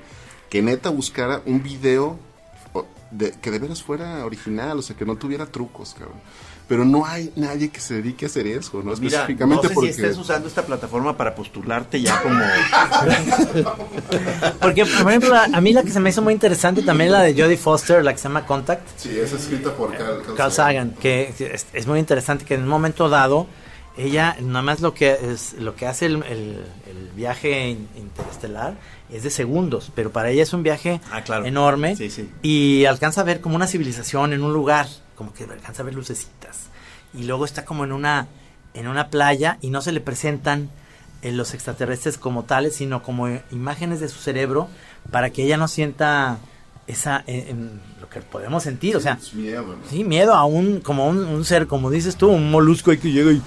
que 0.48 0.62
neta 0.62 0.90
buscara 0.90 1.42
un 1.44 1.62
video 1.62 2.18
de, 3.10 3.32
que 3.32 3.50
de 3.50 3.58
veras 3.58 3.82
fuera 3.82 4.24
original, 4.24 4.78
o 4.78 4.82
sea, 4.82 4.94
que 4.96 5.04
no 5.06 5.16
tuviera 5.16 5.46
trucos, 5.46 5.94
cabrón. 5.94 6.18
Pero 6.68 6.84
no 6.84 7.06
hay 7.06 7.32
nadie 7.36 7.70
que 7.70 7.80
se 7.80 7.94
dedique 7.94 8.26
a 8.26 8.28
hacer 8.28 8.46
eso, 8.46 8.76
¿no? 8.78 8.90
Pues 8.90 9.00
Mira, 9.00 9.20
Específicamente 9.20 9.62
no 9.62 9.68
sé 9.70 9.74
porque... 9.74 9.92
si 9.94 10.02
estés 10.02 10.18
usando 10.18 10.48
esta 10.48 10.66
plataforma 10.66 11.16
para 11.16 11.34
postularte 11.34 11.98
ya 12.02 12.20
como... 12.20 12.38
Porque, 14.60 14.84
por 14.84 15.08
ejemplo, 15.10 15.34
a, 15.34 15.44
a 15.44 15.60
mí 15.60 15.72
la 15.72 15.82
que 15.82 15.90
se 15.90 16.00
me 16.00 16.10
hizo 16.10 16.22
muy 16.22 16.34
interesante 16.34 16.82
también 16.82 17.12
la 17.12 17.22
de 17.22 17.32
Jodie 17.40 17.56
Foster, 17.56 18.04
la 18.04 18.12
que 18.12 18.18
se 18.18 18.24
llama 18.24 18.44
Contact. 18.46 18.86
Sí, 18.96 19.18
es 19.18 19.32
escrita 19.32 19.72
por 19.74 19.96
Carl, 19.96 20.22
Carl 20.22 20.36
Carl 20.36 20.52
Sagan, 20.52 20.90
que 21.00 21.32
es, 21.38 21.66
es 21.72 21.86
muy 21.86 21.98
interesante 21.98 22.44
que 22.44 22.54
en 22.54 22.62
un 22.64 22.68
momento 22.68 23.08
dado 23.08 23.46
ella 23.96 24.36
nada 24.40 24.62
más 24.62 24.80
lo 24.80 24.94
que 24.94 25.16
es 25.32 25.54
lo 25.54 25.74
que 25.74 25.86
hace 25.86 26.06
el, 26.06 26.22
el- 26.24 26.64
el 26.86 27.10
viaje 27.16 27.68
in- 27.70 27.88
interestelar 27.96 28.74
es 29.10 29.22
de 29.22 29.30
segundos, 29.30 29.90
pero 29.94 30.10
para 30.12 30.30
ella 30.30 30.42
es 30.42 30.52
un 30.52 30.62
viaje 30.62 31.00
Ah, 31.10 31.22
claro. 31.22 31.44
enorme 31.46 31.96
Sí, 31.96 32.10
sí. 32.10 32.28
y 32.42 32.84
alcanza 32.84 33.22
a 33.22 33.24
ver 33.24 33.40
como 33.40 33.56
una 33.56 33.66
civilización 33.66 34.32
en 34.32 34.42
un 34.42 34.52
lugar, 34.52 34.86
como 35.16 35.32
que 35.32 35.44
alcanza 35.44 35.82
a 35.82 35.84
ver 35.86 35.94
lucecitas 35.94 36.66
y 37.14 37.24
luego 37.24 37.44
está 37.44 37.64
como 37.64 37.84
en 37.84 37.92
una 37.92 38.26
en 38.74 38.86
una 38.86 39.08
playa 39.08 39.58
y 39.62 39.70
no 39.70 39.80
se 39.80 39.92
le 39.92 40.00
presentan 40.00 40.68
eh, 41.22 41.32
los 41.32 41.54
extraterrestres 41.54 42.18
como 42.18 42.44
tales, 42.44 42.76
sino 42.76 43.02
como 43.02 43.26
eh, 43.28 43.42
imágenes 43.50 43.98
de 43.98 44.08
su 44.08 44.18
cerebro 44.18 44.68
para 45.10 45.30
que 45.30 45.42
ella 45.44 45.56
no 45.56 45.66
sienta 45.68 46.36
esa 46.86 47.24
eh, 47.26 47.54
lo 48.00 48.08
que 48.08 48.20
podemos 48.20 48.62
sentir, 48.62 48.94
o 48.96 49.00
sea, 49.00 49.18
Es 49.20 49.34
miedo, 49.34 49.62
¿no? 49.66 49.76
Sí, 49.90 50.04
miedo 50.04 50.34
a 50.34 50.44
un, 50.44 50.80
como 50.80 51.08
un, 51.08 51.18
un 51.24 51.44
ser, 51.44 51.66
como 51.66 51.90
dices 51.90 52.16
tú, 52.16 52.28
un 52.28 52.50
molusco 52.50 52.90
ahí 52.90 52.98
que 52.98 53.10
llega 53.10 53.32
y... 53.32 53.42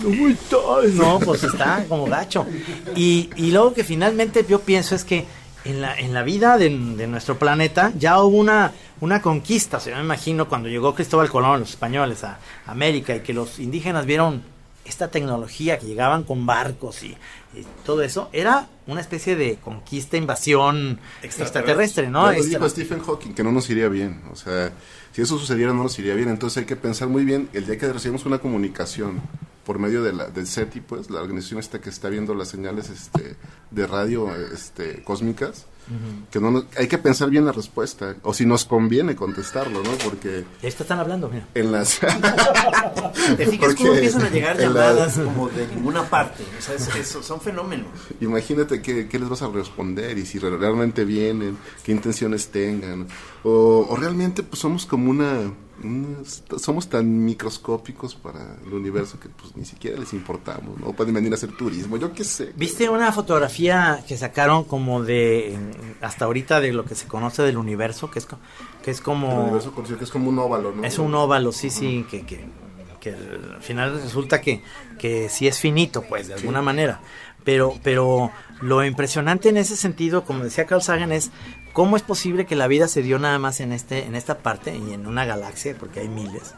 No, 0.00 1.18
pues 1.20 1.44
está 1.44 1.84
como 1.88 2.06
gacho. 2.06 2.46
Y, 2.94 3.30
y 3.36 3.50
luego 3.50 3.74
que 3.74 3.84
finalmente 3.84 4.44
yo 4.48 4.60
pienso 4.60 4.94
es 4.94 5.04
que 5.04 5.24
en 5.64 5.80
la, 5.80 5.98
en 5.98 6.14
la 6.14 6.22
vida 6.22 6.58
de, 6.58 6.68
de 6.70 7.06
nuestro 7.06 7.38
planeta 7.38 7.92
ya 7.98 8.22
hubo 8.22 8.36
una, 8.38 8.72
una 9.00 9.20
conquista. 9.22 9.78
O 9.78 9.80
sea, 9.80 9.92
yo 9.92 9.98
me 9.98 10.04
imagino 10.04 10.48
cuando 10.48 10.68
llegó 10.68 10.94
Cristóbal 10.94 11.28
Colón, 11.30 11.60
los 11.60 11.70
españoles, 11.70 12.22
a 12.24 12.38
América 12.66 13.16
y 13.16 13.20
que 13.20 13.32
los 13.32 13.58
indígenas 13.58 14.06
vieron 14.06 14.42
esta 14.84 15.08
tecnología 15.08 15.78
que 15.80 15.86
llegaban 15.86 16.22
con 16.22 16.46
barcos 16.46 17.02
y, 17.02 17.08
y 17.08 17.66
todo 17.84 18.02
eso, 18.02 18.28
era 18.32 18.68
una 18.86 19.00
especie 19.00 19.34
de 19.34 19.56
conquista, 19.56 20.16
invasión 20.16 21.00
extraterrestre, 21.22 22.08
¿no? 22.08 22.26
Lo 22.26 22.32
Extra- 22.32 22.48
dijo 22.60 22.68
Stephen 22.68 23.00
Hawking 23.00 23.32
que 23.34 23.42
no 23.42 23.50
nos 23.50 23.68
iría 23.68 23.88
bien. 23.88 24.22
O 24.30 24.36
sea, 24.36 24.70
si 25.10 25.22
eso 25.22 25.36
sucediera 25.38 25.72
no 25.72 25.82
nos 25.82 25.98
iría 25.98 26.14
bien. 26.14 26.28
Entonces 26.28 26.58
hay 26.58 26.66
que 26.66 26.76
pensar 26.76 27.08
muy 27.08 27.24
bien 27.24 27.48
el 27.52 27.66
día 27.66 27.76
que 27.78 27.92
recibimos 27.92 28.24
una 28.26 28.38
comunicación 28.38 29.20
por 29.66 29.78
medio 29.80 30.02
de 30.02 30.12
la, 30.12 30.26
del 30.28 30.46
SETI, 30.46 30.80
pues, 30.80 31.10
la 31.10 31.20
organización 31.20 31.58
esta 31.60 31.80
que 31.80 31.90
está 31.90 32.08
viendo 32.08 32.34
las 32.34 32.48
señales 32.48 32.88
este, 32.88 33.34
de 33.72 33.86
radio 33.86 34.32
este, 34.54 35.02
cósmicas, 35.02 35.66
que 36.32 36.40
no 36.40 36.50
nos- 36.50 36.64
hay 36.76 36.88
que 36.88 36.98
pensar 36.98 37.30
bien 37.30 37.44
la 37.44 37.52
respuesta. 37.52 38.16
O 38.22 38.32
si 38.34 38.44
nos 38.46 38.64
conviene 38.64 39.14
contestarlo, 39.14 39.82
¿no? 39.84 39.90
Porque 40.04 40.44
Y 40.62 40.66
esto 40.66 40.82
están 40.84 40.98
hablando, 41.00 41.28
mira. 41.28 41.46
en 41.54 41.70
las... 41.72 42.00
¿Te 43.36 43.46
fijas 43.46 43.74
cómo 43.76 43.94
empiezan 43.94 44.22
a 44.22 44.30
llegar 44.30 44.56
la- 44.56 44.62
llamadas 44.62 45.18
como 45.18 45.48
de 45.48 45.66
ninguna 45.68 46.02
parte? 46.08 46.42
O 46.58 46.62
sea, 46.62 46.74
es- 46.74 46.94
es- 46.94 47.08
son 47.24 47.40
fenómenos. 47.40 47.86
Imagínate 48.20 48.82
qué, 48.82 49.08
qué 49.08 49.18
les 49.18 49.28
vas 49.28 49.42
a 49.42 49.48
responder 49.48 50.18
y 50.18 50.26
si 50.26 50.38
re- 50.38 50.56
realmente 50.56 51.04
vienen, 51.04 51.56
qué 51.84 51.92
intenciones 51.92 52.48
tengan. 52.48 53.06
O, 53.42 53.86
o 53.88 53.96
realmente 53.96 54.42
pues 54.42 54.60
somos 54.60 54.86
como 54.86 55.10
una- 55.10 55.52
Somos 56.58 56.88
tan 56.88 57.24
microscópicos 57.24 58.14
para 58.14 58.56
el 58.64 58.72
universo 58.72 59.20
que 59.20 59.28
pues 59.28 59.54
ni 59.56 59.64
siquiera 59.64 59.98
les 59.98 60.12
importamos, 60.14 60.78
¿no? 60.80 60.92
Pueden 60.92 61.14
venir 61.14 61.32
a 61.32 61.34
hacer 61.34 61.52
turismo, 61.52 61.96
yo 61.98 62.12
qué 62.12 62.24
sé. 62.24 62.52
¿Viste 62.56 62.88
una 62.88 63.12
fotografía 63.12 64.02
que 64.08 64.16
sacaron 64.16 64.64
como 64.64 65.02
de 65.02 65.56
hasta 66.00 66.24
ahorita 66.24 66.60
de 66.60 66.72
lo 66.72 66.84
que 66.84 66.94
se 66.94 67.06
conoce 67.06 67.42
del 67.42 67.58
universo, 67.58 68.10
que 68.10 68.18
es 68.18 68.26
que 68.26 68.90
es 68.90 68.98
El 68.98 69.04
como 69.04 69.42
universo 69.42 69.72
conocido 69.72 69.98
que 69.98 70.04
es 70.04 70.10
como 70.10 70.30
un 70.30 70.38
óvalo, 70.38 70.72
¿no? 70.72 70.84
es 70.84 70.98
un 70.98 71.14
óvalo, 71.14 71.52
sí, 71.52 71.70
sí, 71.70 72.06
que, 72.10 72.24
que, 72.24 72.44
que 73.00 73.10
al 73.10 73.62
final 73.62 74.00
resulta 74.00 74.40
que, 74.40 74.62
que 74.98 75.28
sí 75.28 75.46
es 75.46 75.58
finito, 75.58 76.02
pues, 76.02 76.28
de 76.28 76.34
alguna 76.34 76.62
manera. 76.62 77.00
Pero, 77.44 77.74
pero 77.84 78.32
lo 78.60 78.84
impresionante 78.84 79.50
en 79.50 79.56
ese 79.56 79.76
sentido, 79.76 80.24
como 80.24 80.42
decía 80.42 80.66
Carl 80.66 80.82
Sagan, 80.82 81.12
es 81.12 81.30
cómo 81.76 81.98
es 81.98 82.02
posible 82.02 82.46
que 82.46 82.56
la 82.56 82.68
vida 82.68 82.88
se 82.88 83.02
dio 83.02 83.18
nada 83.18 83.38
más 83.38 83.60
en 83.60 83.70
este, 83.70 84.06
en 84.06 84.14
esta 84.14 84.38
parte 84.38 84.74
y 84.74 84.94
en 84.94 85.06
una 85.06 85.26
galaxia, 85.26 85.76
porque 85.78 86.00
hay 86.00 86.08
miles, 86.08 86.54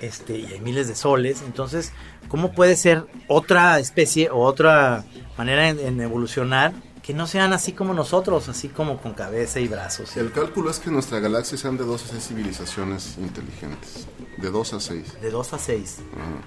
este, 0.00 0.38
y 0.38 0.46
hay 0.46 0.60
miles 0.60 0.88
de 0.88 0.94
soles. 0.94 1.42
Entonces, 1.44 1.92
¿cómo 2.28 2.52
puede 2.52 2.74
ser 2.74 3.04
otra 3.28 3.78
especie 3.78 4.30
o 4.30 4.38
otra 4.38 5.04
manera 5.36 5.68
en, 5.68 5.78
en 5.80 6.00
evolucionar 6.00 6.72
que 7.02 7.12
no 7.12 7.26
sean 7.26 7.52
así 7.52 7.72
como 7.72 7.92
nosotros, 7.92 8.48
así 8.48 8.68
como 8.70 9.02
con 9.02 9.12
cabeza 9.12 9.60
y 9.60 9.68
brazos? 9.68 10.16
El 10.16 10.32
cálculo 10.32 10.70
es 10.70 10.78
que 10.78 10.88
en 10.88 10.94
nuestra 10.94 11.18
galaxia 11.20 11.58
sean 11.58 11.76
de 11.76 11.84
dos 11.84 12.02
a 12.04 12.06
seis 12.06 12.26
civilizaciones 12.28 13.18
inteligentes. 13.18 14.06
De 14.38 14.50
dos 14.50 14.72
a 14.72 14.80
seis. 14.80 15.12
De 15.20 15.30
2 15.30 15.52
a 15.52 15.58
6. 15.58 15.98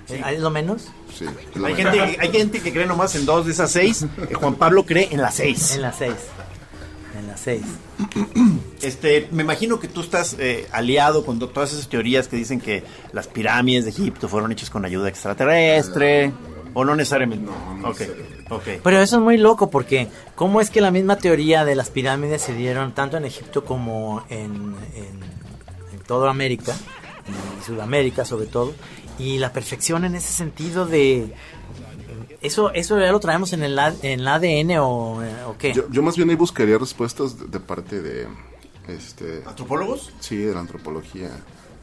Ajá. 0.10 0.32
¿Es 0.32 0.40
lo 0.42 0.50
menos? 0.50 0.88
Sí. 1.16 1.26
Hay 1.64 1.76
gente, 1.76 2.02
hay 2.20 2.32
gente 2.32 2.62
que 2.62 2.74
cree 2.74 2.88
nomás 2.88 3.14
en 3.16 3.28
dos 3.28 3.46
de 3.46 3.52
esas 3.52 3.72
seis. 3.72 4.06
eh, 4.30 4.34
Juan 4.34 4.56
Pablo 4.56 4.88
cree 4.88 5.08
en 5.12 5.22
las 5.22 5.36
seis. 5.36 5.76
En 5.76 5.84
las 5.84 5.98
6. 5.98 6.14
En 7.18 7.26
las 7.28 7.40
6. 7.42 7.62
Este, 8.82 9.28
me 9.32 9.44
imagino 9.44 9.80
que 9.80 9.88
tú 9.88 10.02
estás 10.02 10.36
eh, 10.40 10.68
aliado 10.72 11.26
con 11.26 11.40
to- 11.40 11.50
todas 11.50 11.74
esas 11.74 11.90
teorías 11.90 12.28
que 12.28 12.36
dicen 12.36 12.60
que 12.60 12.84
las 13.12 13.28
pirámides 13.28 13.86
de 13.86 13.90
Egipto 13.92 14.28
fueron 14.30 14.52
hechas 14.52 14.70
con 14.70 14.86
ayuda 14.86 15.10
extraterrestre. 15.10 16.32
O 16.74 16.86
no 16.86 16.96
necesariamente. 16.96 17.46
No, 17.50 17.74
no 17.76 17.90
Ok, 17.90 18.02
ok. 18.52 18.64
Pero 18.84 19.02
eso 19.02 19.16
es 19.18 19.22
muy 19.24 19.38
loco 19.38 19.72
porque 19.72 20.10
¿cómo 20.36 20.62
es 20.62 20.70
que 20.70 20.80
la 20.80 20.92
misma 20.92 21.18
teoría 21.18 21.66
de 21.66 21.74
las 21.76 21.90
pirámides 21.90 22.44
se 22.44 22.54
dieron 22.54 22.94
tanto 22.94 23.18
en 23.18 23.26
Egipto 23.26 23.66
como 23.66 24.24
en, 24.30 24.76
en, 24.94 25.20
en 25.94 26.00
toda 26.06 26.30
América 26.30 26.76
y 27.60 27.66
Sudamérica 27.66 28.26
sobre 28.26 28.46
todo, 28.46 28.74
y 29.18 29.40
la 29.40 29.52
perfección 29.52 30.06
en 30.06 30.14
ese 30.16 30.32
sentido 30.34 30.86
de 30.86 31.34
eso 32.42 32.72
eso 32.74 33.00
ya 33.00 33.12
lo 33.12 33.20
traemos 33.20 33.54
en 33.54 33.64
el 33.64 33.78
en 34.02 34.20
el 34.20 34.28
ADN 34.28 34.78
o, 34.80 35.22
o 35.48 35.58
qué? 35.58 35.74
Yo, 35.74 35.90
yo 35.90 36.02
más 36.04 36.16
bien 36.16 36.30
ahí 36.30 36.36
buscaría 36.36 36.78
respuestas 36.78 37.40
de, 37.40 37.48
de 37.48 37.60
parte 37.60 38.02
de... 38.02 38.28
Este, 38.88 39.44
¿Antropólogos? 39.46 40.14
Sí, 40.20 40.38
de 40.38 40.54
la 40.54 40.62
antropología. 40.62 41.30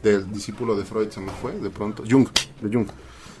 Del 0.01 0.31
discípulo 0.31 0.75
de 0.75 0.85
Freud 0.85 1.09
se 1.09 1.19
me 1.19 1.31
fue, 1.31 1.51
de 1.53 1.69
pronto. 1.69 2.03
Jung, 2.09 2.27
de 2.61 2.75
Jung. 2.75 2.87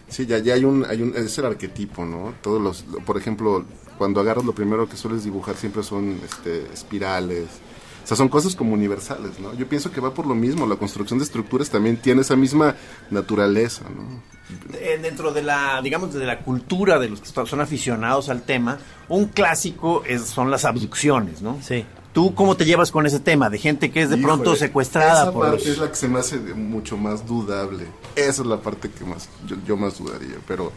Sí, 0.07 0.25
ya, 0.27 0.37
ya 0.37 0.53
hay 0.53 0.63
un, 0.63 0.85
hay 0.85 1.01
un, 1.01 1.15
es 1.15 1.37
el 1.39 1.45
arquetipo, 1.45 2.05
¿no? 2.05 2.33
Todos 2.41 2.61
los, 2.61 2.83
por 3.05 3.17
ejemplo, 3.17 3.65
cuando 3.97 4.19
agarras 4.19 4.45
lo 4.45 4.53
primero 4.53 4.87
que 4.87 4.97
sueles 4.97 5.23
dibujar 5.23 5.55
siempre 5.55 5.81
son 5.81 6.19
este, 6.23 6.71
espirales. 6.73 7.47
O 8.05 8.07
sea, 8.07 8.15
son 8.15 8.29
cosas 8.29 8.55
como 8.55 8.75
universales, 8.75 9.39
¿no? 9.39 9.55
Yo 9.55 9.67
pienso 9.67 9.91
que 9.91 9.99
va 9.99 10.13
por 10.13 10.27
lo 10.27 10.35
mismo. 10.35 10.67
La 10.67 10.75
construcción 10.75 11.17
de 11.17 11.25
estructuras 11.25 11.71
también 11.71 11.97
tiene 11.97 12.21
esa 12.21 12.35
misma 12.35 12.75
naturaleza, 13.09 13.83
¿no? 13.89 14.21
Eh, 14.79 14.99
dentro 15.01 15.33
de 15.33 15.41
la, 15.41 15.81
digamos, 15.81 16.13
de 16.13 16.23
la 16.23 16.37
cultura 16.43 16.99
de 16.99 17.09
los 17.09 17.19
que 17.19 17.27
son 17.27 17.61
aficionados 17.61 18.29
al 18.29 18.43
tema, 18.43 18.77
un 19.09 19.25
clásico 19.25 20.03
es, 20.05 20.21
son 20.21 20.51
las 20.51 20.65
abducciones, 20.65 21.41
¿no? 21.41 21.57
Sí. 21.63 21.83
¿Tú 22.13 22.35
cómo 22.35 22.55
te 22.55 22.65
llevas 22.65 22.91
con 22.91 23.07
ese 23.07 23.19
tema 23.19 23.49
de 23.49 23.57
gente 23.57 23.89
que 23.89 24.03
es 24.03 24.11
de 24.11 24.17
pronto 24.17 24.55
secuestrada 24.55 25.23
esa 25.23 25.31
por 25.31 25.49
parte 25.49 25.65
los... 25.65 25.67
es 25.67 25.77
la 25.79 25.89
que 25.89 25.95
se 25.95 26.07
me 26.07 26.19
hace 26.19 26.37
mucho 26.37 26.97
más 26.97 27.25
dudable. 27.25 27.87
Esa 28.15 28.43
es 28.43 28.47
la 28.47 28.61
parte 28.61 28.91
que 28.91 29.03
más 29.03 29.29
yo, 29.47 29.55
yo 29.65 29.77
más 29.77 29.97
dudaría, 29.97 30.37
pero 30.47 30.71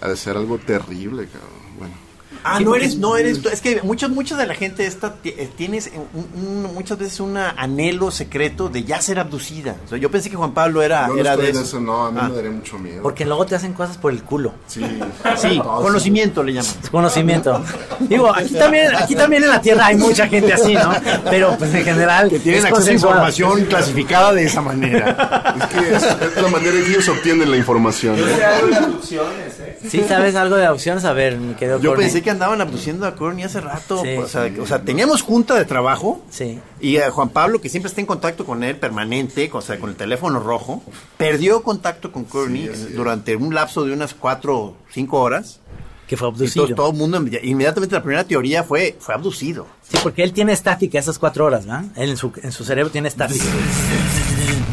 ha 0.00 0.08
de 0.08 0.16
ser 0.16 0.38
algo 0.38 0.56
terrible, 0.56 1.26
cabrón. 1.26 1.78
Bueno. 1.78 2.03
Ah, 2.46 2.58
Sí, 2.58 2.64
no 2.64 2.74
eres, 2.74 2.96
no 2.98 3.16
eres 3.16 3.40
tú. 3.40 3.48
Es 3.48 3.60
que 3.62 3.80
muchos, 3.82 4.10
mucha 4.10 4.36
de 4.36 4.46
la 4.46 4.54
gente 4.54 4.86
esta 4.86 5.14
eh, 5.24 5.48
tienes 5.56 5.90
un- 6.14 6.28
un- 6.66 6.74
muchas 6.74 6.98
veces 6.98 7.18
un 7.20 7.36
anhelo 7.36 8.10
secreto 8.10 8.68
de 8.68 8.84
ya 8.84 9.00
ser 9.00 9.18
abducida. 9.18 9.76
O 9.86 9.88
sea, 9.88 9.98
yo 9.98 10.10
pensé 10.10 10.28
que 10.30 10.36
Juan 10.36 10.52
Pablo 10.52 10.82
era, 10.82 11.06
Yo 11.08 11.14
no 11.14 11.20
era 11.20 11.30
estoy 11.32 11.46
de 11.46 11.50
en 11.52 11.56
eso. 11.56 11.64
eso, 11.64 11.80
no, 11.80 12.06
a 12.06 12.10
mí 12.12 12.18
Ah. 12.20 12.28
me 12.28 12.36
daría 12.36 12.50
mucho 12.50 12.78
miedo. 12.78 13.02
Porque 13.02 13.24
luego 13.24 13.46
te 13.46 13.54
hacen 13.54 13.72
cosas 13.72 13.96
por 13.96 14.12
el 14.12 14.22
culo. 14.22 14.52
Sí, 14.66 14.80
Sí, 15.38 15.56
No, 15.58 15.80
conocimiento 15.80 16.42
le 16.42 16.52
llaman. 16.52 16.70
Conocimiento. 16.90 17.62
Digo, 18.00 18.34
aquí 18.34 18.54
también, 18.54 18.94
aquí 18.94 19.14
también 19.14 19.42
en 19.44 19.48
la 19.50 19.60
Tierra 19.60 19.86
hay 19.86 19.96
mucha 19.96 20.26
gente 20.28 20.52
así, 20.52 20.74
¿no? 20.74 20.92
Pero 21.30 21.56
pues 21.58 21.72
en 21.74 21.84
general 21.84 22.28
Que 22.28 22.38
tienen 22.40 22.60
es 22.60 22.64
acceso 22.66 22.90
a 22.90 22.92
información 22.92 23.64
clasificada 23.64 24.32
de 24.34 24.44
esa 24.44 24.60
manera. 24.60 25.54
Es 25.58 25.66
que 25.66 25.94
es, 25.94 26.02
es 26.02 26.42
la 26.42 26.48
manera 26.48 26.76
en 26.76 26.84
que 26.84 26.90
ellos 26.90 27.08
obtienen 27.08 27.50
la 27.50 27.56
información. 27.56 28.16
Yo 28.16 28.26
¿no? 28.26 28.36
sé 28.36 28.44
algo 28.44 28.66
de 28.68 28.76
abducciones, 28.76 29.60
¿eh? 29.60 29.78
Sí, 29.88 30.04
¿sabes 30.06 30.34
algo 30.34 30.56
de 30.56 30.68
opciones? 30.68 31.04
A 31.04 31.12
ver, 31.12 31.36
mi 31.38 31.54
querido 31.54 31.78
Yo 31.80 31.94
pensé 31.94 32.22
que 32.22 32.30
andaban 32.34 32.60
abduciendo 32.60 33.06
a 33.06 33.14
Courtney 33.16 33.44
hace 33.44 33.60
rato. 33.60 34.02
Sí. 34.02 34.16
o, 34.16 34.28
sea, 34.28 34.52
o 34.60 34.66
sea, 34.66 34.82
teníamos 34.82 35.22
junta 35.22 35.54
de 35.54 35.64
trabajo. 35.64 36.22
Sí. 36.30 36.60
Y 36.80 36.98
a 36.98 37.10
Juan 37.10 37.30
Pablo, 37.30 37.60
que 37.60 37.68
siempre 37.68 37.88
está 37.88 38.00
en 38.00 38.06
contacto 38.06 38.44
con 38.44 38.62
él 38.62 38.76
permanente, 38.76 39.50
o 39.52 39.60
sea, 39.60 39.78
con 39.78 39.90
el 39.90 39.96
teléfono 39.96 40.40
rojo, 40.40 40.82
perdió 41.16 41.62
contacto 41.62 42.12
con 42.12 42.24
Courtney 42.24 42.68
durante 42.94 43.36
un 43.36 43.54
lapso 43.54 43.84
de 43.84 43.92
unas 43.92 44.14
cuatro 44.14 44.58
o 44.58 44.76
cinco 44.90 45.20
horas. 45.20 45.60
Que 46.06 46.18
fue 46.18 46.28
abducido. 46.28 46.68
todo 46.74 46.90
el 46.90 46.96
mundo, 46.98 47.24
inmediatamente 47.42 47.94
la 47.94 48.02
primera 48.02 48.24
teoría 48.24 48.62
fue, 48.62 48.94
fue 49.00 49.14
abducido. 49.14 49.66
Sí, 49.82 49.96
porque 50.02 50.22
él 50.22 50.34
tiene 50.34 50.52
estática 50.52 50.98
esas 50.98 51.18
cuatro 51.18 51.46
horas, 51.46 51.64
¿verdad? 51.64 51.84
Él 51.96 52.10
en 52.10 52.16
su, 52.18 52.30
en 52.42 52.52
su 52.52 52.62
cerebro 52.62 52.90
tiene 52.92 53.08
estática. 53.08 53.44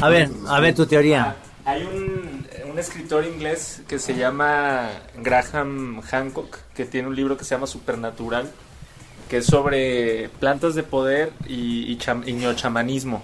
A 0.02 0.10
ver, 0.10 0.30
a 0.48 0.60
ver 0.60 0.76
tu 0.76 0.86
teoría. 0.86 1.38
Hay 1.64 1.84
un, 1.84 2.01
un 2.72 2.80
escritor 2.80 3.26
inglés 3.26 3.82
que 3.88 4.00
se 4.00 4.16
llama 4.16 4.90
Graham 5.18 6.02
Hancock, 6.02 6.58
que 6.74 6.86
tiene 6.86 7.08
un 7.08 7.16
libro 7.16 7.38
que 7.38 7.44
se 7.44 7.54
llama 7.56 7.68
Supernatural, 7.68 8.50
que 9.30 9.38
es 9.38 9.46
sobre 9.46 10.30
plantas 10.40 10.76
de 10.76 10.84
poder 10.84 11.32
y, 11.48 11.92
y, 11.92 11.98
cham- 11.98 12.24
y 12.28 12.34
neochamanismo. 12.34 13.24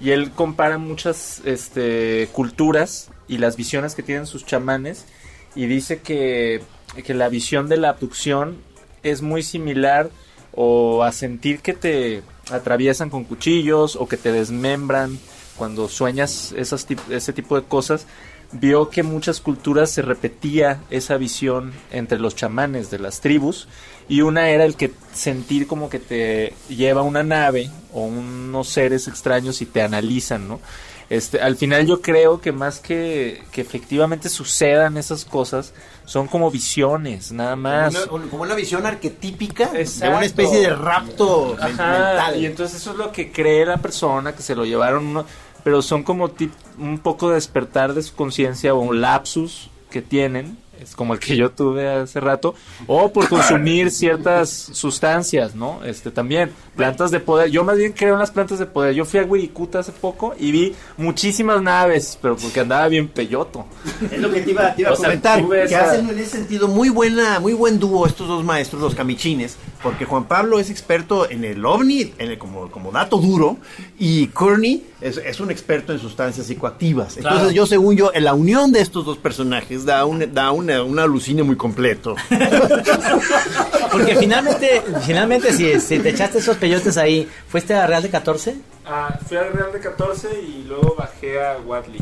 Y 0.00 0.10
él 0.10 0.30
compara 0.32 0.78
muchas 0.78 1.40
este, 1.44 2.28
culturas 2.32 3.08
y 3.28 3.38
las 3.38 3.56
visiones 3.56 3.94
que 3.94 4.02
tienen 4.02 4.26
sus 4.26 4.44
chamanes 4.44 5.06
y 5.54 5.66
dice 5.66 6.00
que, 6.00 6.62
que 7.04 7.14
la 7.14 7.28
visión 7.28 7.68
de 7.68 7.78
la 7.78 7.90
abducción 7.90 8.58
es 9.02 9.22
muy 9.22 9.42
similar 9.42 10.10
o 10.54 11.02
a 11.02 11.12
sentir 11.12 11.60
que 11.60 11.72
te 11.72 12.22
atraviesan 12.50 13.08
con 13.10 13.24
cuchillos 13.24 13.96
o 13.96 14.06
que 14.08 14.16
te 14.16 14.32
desmembran 14.32 15.18
cuando 15.56 15.88
sueñas 15.88 16.52
esas 16.56 16.86
ese 17.08 17.32
tipo 17.32 17.58
de 17.58 17.66
cosas 17.66 18.06
vio 18.52 18.90
que 18.90 19.02
muchas 19.02 19.40
culturas 19.40 19.90
se 19.90 20.02
repetía 20.02 20.80
esa 20.90 21.16
visión 21.16 21.72
entre 21.90 22.18
los 22.18 22.36
chamanes 22.36 22.90
de 22.90 22.98
las 22.98 23.20
tribus 23.20 23.68
y 24.08 24.20
una 24.22 24.50
era 24.50 24.64
el 24.64 24.76
que 24.76 24.92
sentir 25.12 25.66
como 25.66 25.88
que 25.88 25.98
te 25.98 26.54
lleva 26.68 27.02
una 27.02 27.22
nave 27.22 27.70
o 27.92 28.02
unos 28.02 28.68
seres 28.68 29.08
extraños 29.08 29.60
y 29.62 29.66
te 29.66 29.82
analizan, 29.82 30.46
¿no? 30.48 30.60
Este, 31.08 31.40
al 31.40 31.56
final 31.56 31.86
yo 31.86 32.00
creo 32.02 32.40
que 32.40 32.50
más 32.50 32.80
que, 32.80 33.44
que 33.52 33.60
efectivamente 33.60 34.28
sucedan 34.28 34.96
esas 34.96 35.24
cosas, 35.24 35.72
son 36.04 36.26
como 36.26 36.50
visiones, 36.50 37.30
nada 37.30 37.54
más. 37.54 37.94
Como 37.94 38.16
una, 38.16 38.30
como 38.30 38.42
una 38.42 38.54
visión 38.56 38.84
arquetípica 38.86 39.68
de 39.70 39.82
Exacto. 39.82 40.16
una 40.16 40.26
especie 40.26 40.60
de 40.60 40.70
rapto 40.70 41.56
Ajá, 41.60 41.68
mental. 41.68 42.40
y 42.40 42.46
entonces 42.46 42.80
eso 42.80 42.90
es 42.90 42.96
lo 42.96 43.12
que 43.12 43.30
cree 43.30 43.64
la 43.64 43.76
persona, 43.76 44.34
que 44.34 44.42
se 44.42 44.56
lo 44.56 44.64
llevaron, 44.64 45.06
uno, 45.06 45.26
pero 45.66 45.82
son 45.82 46.04
como 46.04 46.30
un 46.78 46.98
poco 47.00 47.30
despertar 47.30 47.92
de 47.92 48.04
su 48.04 48.14
conciencia 48.14 48.72
o 48.72 48.78
un 48.78 49.00
lapsus 49.00 49.68
que 49.90 50.00
tienen, 50.00 50.56
es 50.80 50.94
como 50.94 51.14
el 51.14 51.20
que 51.20 51.36
yo 51.36 51.50
tuve 51.50 51.88
hace 51.88 52.20
rato, 52.20 52.54
o 52.86 53.12
por 53.12 53.28
consumir 53.28 53.90
ciertas 53.90 54.50
sustancias, 54.72 55.54
¿no? 55.54 55.82
Este 55.84 56.10
también, 56.10 56.50
plantas 56.76 57.10
de 57.10 57.20
poder. 57.20 57.50
Yo 57.50 57.64
más 57.64 57.76
bien 57.78 57.92
creo 57.92 58.14
en 58.14 58.20
las 58.20 58.30
plantas 58.30 58.58
de 58.58 58.66
poder. 58.66 58.94
Yo 58.94 59.04
fui 59.04 59.20
a 59.20 59.24
Wirikuta 59.24 59.78
hace 59.80 59.92
poco 59.92 60.34
y 60.38 60.52
vi 60.52 60.74
muchísimas 60.96 61.62
naves, 61.62 62.18
pero 62.20 62.36
porque 62.36 62.60
andaba 62.60 62.88
bien 62.88 63.08
peyoto. 63.08 63.66
Es 64.10 64.20
lo 64.20 64.30
que 64.32 64.40
te 64.42 64.50
iba, 64.50 64.74
te 64.74 64.82
iba 64.82 64.90
a 64.90 64.96
sea, 64.96 65.06
comentar, 65.06 65.46
ves 65.46 65.68
que 65.68 65.76
hacen 65.76 66.08
en 66.08 66.18
ese 66.18 66.30
sentido 66.30 66.68
muy 66.68 66.88
buena, 66.88 67.40
muy 67.40 67.52
buen 67.52 67.78
dúo 67.78 68.06
estos 68.06 68.28
dos 68.28 68.44
maestros, 68.44 68.80
los 68.82 68.94
camichines, 68.94 69.56
porque 69.82 70.04
Juan 70.04 70.24
Pablo 70.24 70.58
es 70.58 70.70
experto 70.70 71.28
en 71.30 71.44
el 71.44 71.64
ovni, 71.64 72.12
en 72.18 72.30
el- 72.30 72.38
como, 72.38 72.70
como 72.70 72.92
dato 72.92 73.18
duro, 73.18 73.56
y 73.98 74.26
Courtney 74.28 74.86
es, 75.00 75.16
es 75.18 75.40
un 75.40 75.50
experto 75.50 75.92
en 75.92 75.98
sustancias 75.98 76.46
psicoactivas. 76.46 77.16
Entonces 77.16 77.38
Claro. 77.40 77.50
yo, 77.50 77.66
según 77.66 77.96
yo, 77.96 78.10
en 78.14 78.24
la 78.24 78.34
unión 78.34 78.72
de 78.72 78.80
estos 78.80 79.04
dos 79.04 79.18
personajes 79.18 79.84
da 79.84 80.04
un, 80.04 80.32
da 80.34 80.50
una, 80.66 80.82
un 80.82 80.98
alucine 80.98 81.42
muy 81.42 81.56
completo. 81.56 82.16
Porque 83.92 84.16
finalmente, 84.16 84.82
finalmente 85.04 85.52
si, 85.52 85.80
si 85.80 85.98
te 85.98 86.10
echaste 86.10 86.38
esos 86.38 86.56
peyotes 86.56 86.96
ahí, 86.96 87.28
¿fuiste 87.48 87.74
a 87.74 87.86
Real 87.86 88.02
de 88.02 88.10
14? 88.10 88.56
Ah, 88.84 89.18
fui 89.26 89.36
al 89.36 89.52
Real 89.52 89.72
de 89.72 89.80
14 89.80 90.40
y 90.40 90.64
luego 90.64 90.96
bajé 90.98 91.42
a 91.42 91.58
Wadley. 91.58 92.00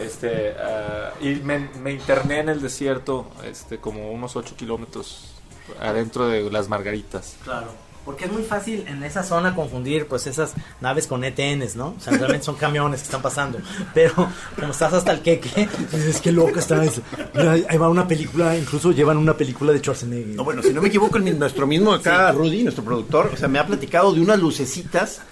Este, 0.00 0.54
ah, 0.58 1.12
y 1.20 1.34
me, 1.36 1.68
me 1.80 1.92
interné 1.92 2.40
en 2.40 2.48
el 2.50 2.62
desierto, 2.62 3.30
este, 3.44 3.78
como 3.78 4.12
unos 4.12 4.36
8 4.36 4.54
kilómetros 4.56 5.32
adentro 5.80 6.28
de 6.28 6.50
las 6.50 6.68
Margaritas. 6.68 7.36
Claro. 7.42 7.68
Porque 8.04 8.24
es 8.24 8.32
muy 8.32 8.42
fácil 8.42 8.84
en 8.88 9.02
esa 9.02 9.22
zona 9.22 9.54
confundir 9.54 10.06
pues 10.06 10.26
esas 10.26 10.54
naves 10.80 11.06
con 11.06 11.22
ETNs, 11.24 11.76
¿no? 11.76 11.94
O 11.96 12.00
sea, 12.00 12.12
realmente 12.14 12.44
son 12.44 12.56
camiones 12.56 13.00
que 13.00 13.04
están 13.04 13.22
pasando. 13.22 13.58
Pero 13.94 14.28
como 14.58 14.72
estás 14.72 14.92
hasta 14.92 15.12
el 15.12 15.20
queque, 15.20 15.68
dices, 15.92 16.20
qué 16.20 16.32
loca 16.32 16.60
está 16.60 16.82
eso. 16.84 17.02
Mira, 17.34 17.52
ahí 17.52 17.78
va 17.78 17.88
una 17.88 18.08
película, 18.08 18.56
incluso 18.56 18.92
llevan 18.92 19.16
una 19.16 19.36
película 19.36 19.72
de 19.72 19.78
Schwarzenegger. 19.78 20.36
No, 20.36 20.44
bueno, 20.44 20.62
si 20.62 20.72
no 20.72 20.82
me 20.82 20.88
equivoco, 20.88 21.16
el 21.18 21.38
nuestro 21.38 21.66
mismo 21.66 21.92
acá, 21.92 22.32
Rudy, 22.32 22.62
nuestro 22.62 22.84
productor, 22.84 23.30
o 23.32 23.36
sea, 23.36 23.48
me 23.48 23.58
ha 23.58 23.66
platicado 23.66 24.12
de 24.12 24.20
unas 24.20 24.38
lucecitas. 24.38 25.22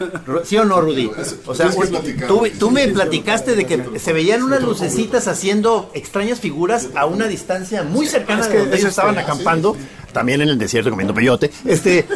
¿Sí 0.44 0.56
o 0.56 0.64
no, 0.64 0.80
Rudy? 0.80 1.10
O 1.46 1.54
sea, 1.54 1.70
tú, 2.26 2.46
tú 2.58 2.70
me 2.70 2.88
platicaste 2.88 3.56
de 3.56 3.66
que 3.66 3.98
se 3.98 4.12
veían 4.12 4.42
unas 4.42 4.62
lucecitas 4.62 5.28
haciendo 5.28 5.90
extrañas 5.94 6.40
figuras 6.40 6.88
a 6.94 7.06
una 7.06 7.26
distancia 7.26 7.82
muy 7.82 8.06
cercana 8.06 8.46
de 8.46 8.58
donde 8.58 8.76
ellos 8.76 8.90
estaban 8.90 9.18
acampando, 9.18 9.76
también 10.12 10.40
en 10.40 10.48
el 10.48 10.58
desierto 10.58 10.90
comiendo 10.90 11.14
peyote, 11.14 11.50
este, 11.64 12.06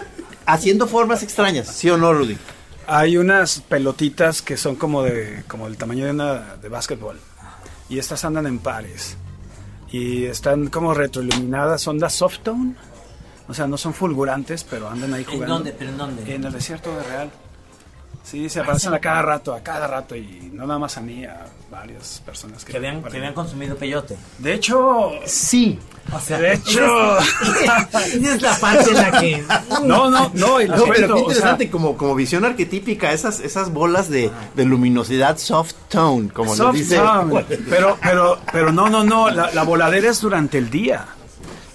haciendo 0.46 0.87
formas 0.87 1.22
extrañas. 1.22 1.68
¿Sí 1.68 1.88
o 1.90 1.96
no, 1.96 2.12
Rudy? 2.12 2.37
Hay 2.87 3.16
unas 3.16 3.61
pelotitas 3.62 4.42
que 4.42 4.57
son 4.57 4.76
como 4.76 5.02
de 5.02 5.42
como 5.48 5.66
el 5.66 5.76
tamaño 5.76 6.04
de 6.04 6.11
una 6.11 6.57
de 6.57 6.68
básquetbol 6.68 7.18
y 7.88 7.98
estas 7.98 8.24
andan 8.24 8.46
en 8.46 8.59
pares 8.59 9.16
y 9.90 10.24
están 10.24 10.68
como 10.68 10.92
retroiluminadas, 10.92 11.80
son 11.80 11.98
las 11.98 12.14
softone, 12.14 12.74
o 13.48 13.54
sea, 13.54 13.66
no 13.66 13.78
son 13.78 13.94
fulgurantes, 13.94 14.64
pero 14.64 14.88
andan 14.88 15.14
ahí 15.14 15.22
¿En 15.22 15.30
jugando. 15.33 15.54
dónde? 15.54 15.72
¿Pero 15.72 15.90
en 15.90 15.98
dónde? 15.98 16.35
En 16.35 16.44
el 16.44 16.52
desierto 16.52 16.94
de 16.96 17.02
Real. 17.04 17.30
Sí, 18.24 18.48
se 18.48 18.60
aparecen 18.60 18.94
a 18.94 18.98
cada 18.98 19.20
rato, 19.20 19.52
a 19.54 19.60
cada 19.60 19.87
rato 19.87 20.16
y 20.16 20.50
no 20.52 20.66
nada 20.66 20.78
más 20.78 20.96
a 20.96 21.02
mí, 21.02 21.24
a 21.26 21.44
varias 21.70 22.22
personas 22.24 22.64
que, 22.64 22.72
Que 22.72 22.78
habían, 22.78 23.02
que 23.02 23.16
habían 23.18 23.34
consumido 23.34 23.76
peyote. 23.76 24.16
De 24.38 24.54
hecho, 24.54 25.10
Sí. 25.26 25.78
O 26.12 26.20
sea, 26.20 26.38
de 26.38 26.54
hecho, 26.54 27.18
esa 27.18 28.06
es 28.34 28.42
la 28.42 28.56
parte 28.58 28.90
en 28.90 28.96
la 28.96 29.20
que... 29.20 29.44
no, 29.84 30.10
no, 30.10 30.30
no, 30.34 30.60
y 30.60 30.66
lo 30.68 30.76
No, 30.76 30.84
pero 30.84 31.06
qué 31.06 31.12
o 31.12 31.16
sea, 31.16 31.18
interesante, 31.18 31.70
como, 31.70 31.96
como 31.96 32.14
visión 32.14 32.44
arquetípica, 32.44 33.12
esas, 33.12 33.40
esas 33.40 33.72
bolas 33.72 34.08
de, 34.10 34.30
de 34.54 34.64
luminosidad 34.64 35.38
soft 35.38 35.74
tone, 35.88 36.28
como 36.30 36.50
lo 36.50 36.56
Soft 36.56 36.74
dice. 36.76 36.96
sound. 36.96 37.44
Pero, 37.70 37.98
pero, 38.02 38.38
pero 38.52 38.72
no, 38.72 38.88
no, 38.90 39.02
no. 39.04 39.30
La, 39.30 39.50
la 39.52 39.62
voladera 39.64 40.10
es 40.10 40.20
durante 40.20 40.58
el 40.58 40.70
día. 40.70 41.06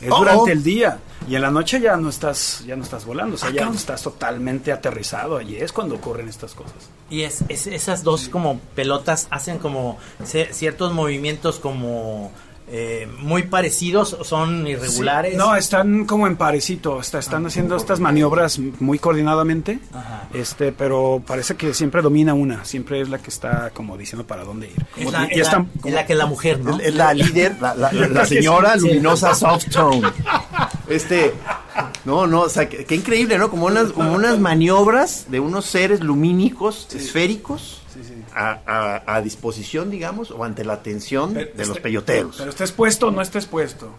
Es 0.01 0.11
Oh, 0.11 0.19
durante 0.19 0.51
oh. 0.51 0.53
el 0.53 0.63
día. 0.63 0.99
Y 1.29 1.35
en 1.35 1.41
la 1.43 1.51
noche 1.51 1.79
ya 1.79 1.95
no 1.95 2.09
estás, 2.09 2.63
ya 2.65 2.75
no 2.75 2.83
estás 2.83 3.05
volando, 3.05 3.35
o 3.35 3.37
sea, 3.37 3.51
ya 3.51 3.69
estás 3.69 4.01
totalmente 4.01 4.71
aterrizado. 4.71 5.39
Y 5.41 5.57
es 5.57 5.71
cuando 5.71 5.95
ocurren 5.95 6.27
estas 6.27 6.53
cosas. 6.55 6.73
Y 7.09 7.21
es, 7.21 7.43
es- 7.49 7.67
esas 7.67 8.03
dos 8.03 8.29
como 8.29 8.59
pelotas 8.75 9.27
hacen 9.29 9.59
como 9.59 9.97
ciertos 10.25 10.91
movimientos 10.93 11.59
como 11.59 12.31
eh, 12.71 13.07
muy 13.19 13.43
parecidos, 13.43 14.15
son 14.21 14.67
irregulares. 14.67 15.35
No, 15.35 15.55
están 15.55 16.05
como 16.05 16.27
en 16.27 16.35
parecito, 16.37 16.99
está- 16.99 17.17
están 17.17 17.43
haciendo 17.47 17.75
estas 17.75 17.99
maniobras 17.99 18.59
muy 18.79 18.99
coordinadamente, 18.99 19.79
Ajá. 19.91 20.27
este, 20.35 20.71
pero 20.71 21.19
parece 21.25 21.55
que 21.55 21.73
siempre 21.73 22.03
domina 22.03 22.35
una, 22.35 22.65
siempre 22.65 23.01
es 23.01 23.09
la 23.09 23.17
que 23.17 23.31
está 23.31 23.71
como 23.71 23.97
diciendo 23.97 24.27
para 24.27 24.43
dónde 24.43 24.67
ir. 24.67 24.85
Es 24.97 25.05
Como- 25.05 25.11
la, 25.11 25.23
y 25.23 25.31
es 25.31 25.37
la- 25.37 25.43
están 25.43 25.69
es 25.83 25.93
la 25.95 26.05
que 26.05 26.13
la 26.13 26.27
mujer, 26.27 26.59
¿no? 26.59 26.79
Es, 26.79 26.93
la 26.93 27.11
líder, 27.15 27.55
la, 27.59 27.73
la- 27.73 27.91
la- 27.91 28.07
la 28.19 28.25
señora 28.25 28.73
Sí. 28.75 28.81
luminosa 28.81 29.33
soft 29.33 29.65
tone. 29.71 30.01
Este, 30.89 31.33
no, 32.05 32.27
no, 32.27 32.41
o 32.41 32.49
sea, 32.49 32.67
qué, 32.67 32.85
qué 32.85 32.95
increíble, 32.95 33.37
¿no? 33.37 33.49
Como 33.49 33.65
unas, 33.67 33.91
como 33.91 34.13
unas 34.13 34.39
maniobras 34.39 35.25
de 35.29 35.39
unos 35.39 35.65
seres 35.65 36.01
lumínicos, 36.01 36.87
esféricos, 36.93 37.81
A, 38.33 38.59
a- 38.65 39.15
a 39.15 39.21
disposición, 39.21 39.89
digamos, 39.89 40.29
o 40.31 40.43
ante 40.43 40.63
la 40.63 40.73
atención 40.73 41.33
de 41.33 41.51
los 41.57 41.69
Este- 41.69 41.81
peyoteros. 41.81 42.35
Pero 42.37 42.49
estés 42.51 42.71
puesto 42.71 43.07
o 43.07 43.11
no 43.11 43.21
estés 43.21 43.45
puesto. 43.47 43.91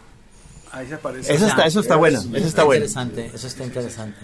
Ahí 0.73 0.87
se 0.87 0.95
aparece. 0.95 1.35
Eso 1.35 1.47
está, 1.49 1.67
eso 1.67 1.81
está 1.81 1.97
bueno, 1.97 2.21
eso 2.21 2.47
está 2.47 2.63
bueno. 2.65 2.85
interesante, 2.87 3.31
eso 3.35 3.47
está 3.49 3.65
interesante. 3.65 4.19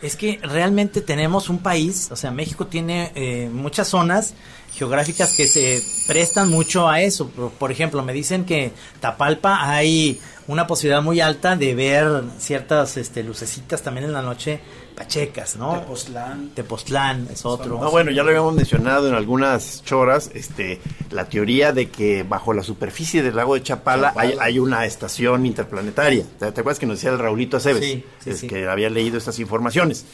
Es 0.00 0.16
que 0.16 0.40
realmente 0.42 1.00
tenemos 1.02 1.48
un 1.50 1.58
país, 1.58 2.08
o 2.10 2.16
sea, 2.16 2.30
México 2.32 2.66
tiene 2.66 3.12
eh, 3.14 3.48
muchas 3.52 3.86
zonas 3.88 4.34
geográficas 4.74 5.34
que 5.36 5.46
se 5.46 5.80
prestan 6.08 6.48
mucho 6.48 6.88
a 6.88 7.02
eso. 7.02 7.28
Por, 7.28 7.50
por 7.52 7.70
ejemplo, 7.70 8.02
me 8.02 8.12
dicen 8.14 8.44
que 8.44 8.72
Tapalpa 9.00 9.70
hay 9.70 10.18
una 10.48 10.66
posibilidad 10.66 11.02
muy 11.02 11.20
alta 11.20 11.56
de 11.56 11.74
ver 11.74 12.22
ciertas 12.38 12.96
este, 12.96 13.22
lucecitas 13.22 13.82
también 13.82 14.06
en 14.06 14.12
la 14.12 14.22
noche 14.22 14.60
pachecas, 14.94 15.56
¿no? 15.56 15.80
Tepoztlán. 15.80 16.50
Tepoztlán 16.50 17.28
es 17.32 17.46
otro. 17.46 17.78
No, 17.80 17.90
bueno, 17.90 18.10
ya 18.10 18.22
lo 18.22 18.28
habíamos 18.28 18.54
mencionado 18.54 19.08
en 19.08 19.14
algunas 19.14 19.82
choras, 19.84 20.30
este, 20.34 20.80
la 21.10 21.24
teoría 21.26 21.72
de 21.72 21.88
que 21.88 22.24
bajo 22.24 22.52
la 22.52 22.62
superficie 22.62 23.22
del 23.22 23.36
lago 23.36 23.54
de 23.54 23.62
Chapala, 23.62 24.08
Chapala. 24.08 24.30
Hay, 24.30 24.36
hay 24.40 24.58
una 24.58 24.84
estación 24.84 25.46
interplanetaria. 25.46 26.24
¿Te, 26.38 26.52
te 26.52 26.60
acuerdas 26.60 26.78
que 26.78 26.86
nos 26.86 26.98
decía 26.98 27.10
el 27.10 27.18
Raulito 27.18 27.56
Aceves? 27.56 27.82
Sí, 27.84 28.04
sí, 28.20 28.30
Es 28.30 28.38
sí. 28.40 28.46
que 28.46 28.68
había 28.68 28.90
leído 28.90 29.16
estas 29.16 29.38
informaciones. 29.38 30.04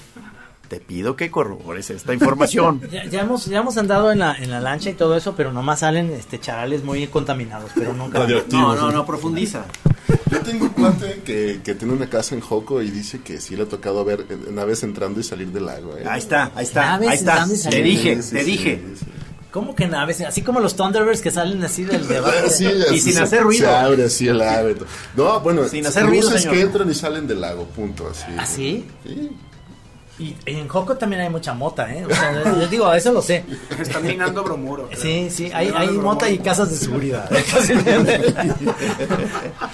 Te 0.69 0.81
pido 0.81 1.17
que 1.17 1.31
corrobores 1.31 1.89
esta 1.91 2.13
información. 2.13 2.83
Ya, 2.91 3.05
ya 3.07 3.21
hemos, 3.23 3.47
ya 3.47 3.59
hemos 3.61 3.77
andado 3.79 4.13
en 4.13 4.19
la, 4.21 4.35
en 4.35 4.51
la 4.51 4.61
lancha 4.61 4.91
y 4.91 4.95
todo 4.95 5.17
eso, 5.17 5.35
pero 5.35 5.53
nomás 5.53 5.81
salen 5.81 6.11
este 6.13 6.39
charales 6.39 6.85
muy 6.85 7.07
contaminados, 7.07 7.71
pero 7.75 7.95
nunca. 7.95 8.27
No, 8.51 8.77
no, 8.77 8.93
no, 8.93 9.07
profundiza. 9.07 9.65
Yo 10.31 10.41
tengo 10.41 10.65
un 10.67 10.71
cuate 10.71 11.21
que, 11.25 11.61
que 11.65 11.75
tiene 11.75 11.95
una 11.95 12.09
casa 12.11 12.35
en 12.35 12.41
Joco 12.41 12.83
y 12.83 12.91
dice 12.91 13.21
que 13.21 13.41
sí 13.41 13.57
le 13.57 13.63
ha 13.63 13.67
tocado 13.67 14.05
ver 14.05 14.27
eh, 14.29 14.37
naves 14.51 14.83
entrando 14.83 15.21
y 15.21 15.23
salir 15.25 15.49
del 15.49 15.67
lago. 15.67 15.97
¿eh? 15.97 16.05
Ahí 16.09 16.19
está, 16.19 16.53
ahí 16.55 16.65
está, 16.65 16.95
ahí 16.97 17.09
está. 17.09 17.47
Te 17.71 17.83
dije, 17.83 18.17
te 18.17 18.23
sí, 18.23 18.37
dije. 18.39 18.83
sí, 18.95 19.05
sí. 19.05 19.11
¿Cómo 19.51 19.75
que 19.75 19.89
naves? 19.89 20.21
Así 20.21 20.43
como 20.43 20.61
los 20.61 20.77
Thunderbirds 20.77 21.23
que 21.23 21.31
salen 21.31 21.65
así 21.65 21.83
del 21.85 22.07
debate. 22.07 22.51
Sí, 22.51 22.69
Y 22.93 23.01
sin 23.01 23.15
se- 23.15 23.23
hacer 23.23 23.43
ruido. 23.43 23.67
Se 23.67 23.75
abre 23.75 24.05
así 24.05 24.29
el 24.29 24.41
ave. 24.43 24.77
No, 25.17 25.41
bueno, 25.41 25.67
Sin 25.69 25.87
hacer 25.87 26.05
ruido, 26.05 26.25
luces 26.25 26.43
señor. 26.43 26.55
que 26.57 26.63
entran 26.63 26.91
y 26.91 26.95
salen 26.95 27.27
del 27.27 27.41
lago, 27.41 27.65
punto. 27.65 28.09
Así. 28.09 28.25
¿Ah, 28.37 28.45
sí? 28.47 28.85
Sí. 29.07 29.31
Y 30.19 30.35
en 30.47 30.67
Joco 30.67 30.97
también 30.97 31.23
hay 31.23 31.31
mucha 31.31 31.55
mota, 31.55 31.93
¿eh? 31.95 32.05
O 32.05 32.13
sea, 32.13 32.33
les 32.33 32.69
digo, 32.71 32.93
eso 32.93 33.13
lo 33.13 33.23
sé. 33.23 33.45
Están 33.79 34.05
minando 34.05 34.43
bromuro. 34.43 34.89
creo. 34.89 35.01
Sí, 35.01 35.31
sí, 35.31 35.51
hay, 35.55 35.69
Están 35.69 35.83
hay 35.83 35.91
mota 35.91 36.29
y 36.29 36.39
casas 36.39 36.71
de 36.71 36.77
seguridad. 36.77 37.31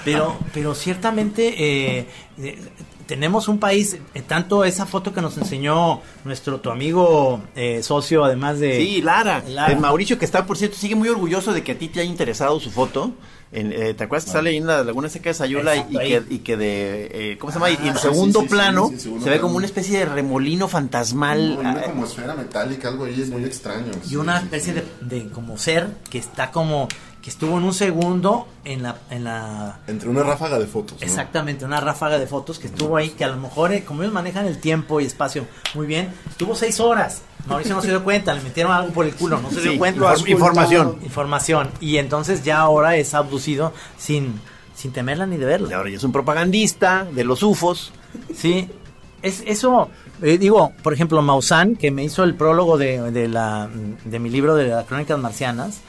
pero, 0.05 0.37
pero 0.53 0.75
ciertamente 0.75 1.55
eh, 1.99 2.07
eh, 2.39 2.59
tenemos 3.07 3.49
un 3.49 3.59
país, 3.59 3.99
eh, 4.15 4.23
tanto 4.23 4.65
esa 4.65 4.87
foto 4.87 5.13
que 5.13 5.21
nos 5.21 5.37
enseñó 5.37 6.01
nuestro 6.25 6.61
tu 6.61 6.71
amigo 6.71 7.43
eh, 7.55 7.83
socio, 7.83 8.25
además 8.25 8.61
de... 8.61 8.79
Sí, 8.79 9.03
Lara. 9.03 9.43
Lara. 9.47 9.73
Eh, 9.73 9.77
Mauricio, 9.77 10.19
que 10.19 10.25
está, 10.25 10.47
por 10.47 10.57
cierto, 10.57 10.77
sigue 10.77 10.95
muy 10.95 11.09
orgulloso 11.09 11.53
de 11.53 11.63
que 11.63 11.73
a 11.73 11.79
ti 11.79 11.89
te 11.89 12.01
haya 12.01 12.11
interesado 12.11 12.59
su 12.61 12.71
foto. 12.71 13.13
En, 13.55 13.73
eh, 13.73 13.95
¿Te 13.95 14.05
acuerdas 14.05 14.25
que 14.25 14.33
sale 14.33 14.51
ahí 14.51 14.57
en 14.57 14.67
la 14.67 14.83
Laguna 14.83 15.09
Seca 15.09 15.31
de 15.31 15.35
Sayula 15.35 15.77
y, 15.77 15.79
Exacto, 15.79 16.03
y 16.03 16.09
que, 16.09 16.17
ahí. 16.17 16.27
y 16.29 16.39
que 16.41 16.57
de... 16.57 17.11
eh, 17.33 17.39
¿Cómo 17.39 17.53
se 17.53 17.59
llama? 17.59 17.71
y 17.71 17.77
en 17.89 17.97
segundo 17.97 18.41
sí, 18.41 18.47
sí, 18.47 18.51
plano 18.53 18.89
sí, 18.89 18.95
sí, 18.97 19.01
segundo 19.03 19.25
se 19.25 19.31
ve 19.31 19.37
plano. 19.37 19.43
como 19.47 19.57
una 19.59 19.67
especie 19.67 19.99
de 20.01 20.05
remolino 20.07 20.67
fantasmal. 20.69 21.57
Una 21.61 21.71
ah, 21.73 21.83
como 21.85 22.05
esfera 22.05 22.35
metálica, 22.35 22.89
algo 22.89 23.05
ahí 23.05 23.21
es 23.23 23.29
muy 23.31 23.45
extraño. 23.45 23.93
y 24.05 24.09
sí, 24.09 24.17
una 24.17 24.39
sí, 24.41 24.45
especie 24.47 24.75
sí. 24.75 24.81
de, 25.03 25.19
de 25.21 25.31
como 25.31 25.57
ser 25.57 25.89
que 26.11 26.19
está 26.19 26.51
como 26.51 26.89
que 27.23 27.31
estuvo 27.31 27.57
en 27.57 27.65
un 27.65 27.73
segundo 27.73 28.49
en 28.65 28.83
la 28.83 28.99
en 29.09 29.25
la 29.25 29.79
Entre 29.87 30.09
una 30.11 30.23
ráfaga 30.25 30.59
de 30.59 30.67
fotos. 30.67 31.01
¿no? 31.01 31.07
exactamente 31.07 31.65
una 31.65 31.81
ráfaga 31.81 32.19
de 32.19 32.27
fotos 32.27 32.59
que 32.59 32.67
estuvo 32.67 32.97
ahí 32.99 33.11
que 33.11 33.25
a 33.25 33.29
lo 33.29 33.37
mejor 33.39 33.73
eh, 33.73 33.83
como 33.85 34.03
ellos 34.03 34.13
manejan 34.13 34.47
el 34.47 34.59
tiempo 34.61 35.01
y 35.01 35.07
espacio 35.07 35.47
muy 35.75 35.87
bien 35.87 36.13
estuvo 36.29 36.55
seis 36.55 36.81
horas 36.81 37.23
Mauricio 37.47 37.75
no 37.75 37.83
se 37.83 37.89
dio 37.89 38.03
cuenta 38.03 38.33
le 38.35 38.41
metieron 38.41 38.73
algo 38.73 38.93
por 38.93 39.05
el 39.07 39.15
culo 39.15 39.39
no 39.41 39.51
se 39.51 39.61
dio 39.61 39.77
cuenta 39.79 40.01
inform- 40.15 40.29
información. 40.31 40.99
información 41.03 41.71
y 41.81 41.99
entonces 41.99 42.43
ya 42.43 42.59
ahora 42.61 42.97
es 42.97 43.13
abducido 43.15 43.73
sin 43.99 44.41
sin 44.75 44.93
temerla 44.93 45.27
ni 45.27 45.37
de 45.37 45.43
Y 45.45 45.47
verla 45.47 45.77
ahora 45.77 45.91
ya 45.91 45.97
es 45.99 46.05
un 46.05 46.11
propagandista 46.13 47.05
de 47.11 47.23
los 47.25 47.43
UFOs. 47.43 47.93
Sí, 48.35 48.69
es 49.23 49.43
eso. 49.47 49.89
eh, 50.23 50.37
digo, 50.39 50.73
por 50.83 50.93
ejemplo, 50.93 51.21
Maussan, 51.23 51.77
que 51.77 51.91
me 51.93 52.03
hizo 52.05 52.25
el 52.25 52.35
prólogo 52.35 52.77
de, 52.77 53.11
de 53.13 53.29
la, 53.29 53.69
de 54.05 54.19
mi 54.19 54.31
libro 54.31 54.55
de 54.57 54.69
las 54.69 54.85
crónicas 54.87 55.19
marcianas, 55.19 55.81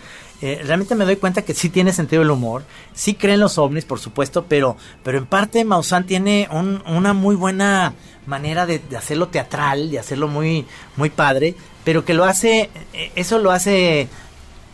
eh, 0.53 0.62
realmente 0.65 0.95
me 0.95 1.05
doy 1.05 1.15
cuenta 1.15 1.41
que 1.43 1.53
sí 1.53 1.69
tiene 1.69 1.91
sentido 1.93 2.21
el 2.21 2.29
humor, 2.31 2.63
sí 2.93 3.13
creen 3.15 3.39
los 3.39 3.58
ovnis, 3.58 3.86
por 3.86 3.99
supuesto, 3.99 4.45
pero, 4.47 4.77
pero 5.03 5.17
en 5.17 5.25
parte 5.25 5.63
Maussan 5.65 6.05
tiene 6.05 6.47
un- 6.51 6.84
una 6.88 7.13
muy 7.13 7.36
buena 7.36 7.93
manera 8.25 8.65
de, 8.65 8.79
de 8.79 8.97
hacerlo 8.97 9.27
teatral, 9.29 9.89
de 9.91 9.99
hacerlo 9.99 10.27
muy, 10.27 10.65
muy 10.97 11.10
padre, 11.10 11.55
pero 11.84 12.03
que 12.05 12.13
lo 12.13 12.25
hace, 12.25 12.69
eh, 12.93 13.12
eso 13.15 13.39
lo 13.39 13.51
hace 13.51 14.08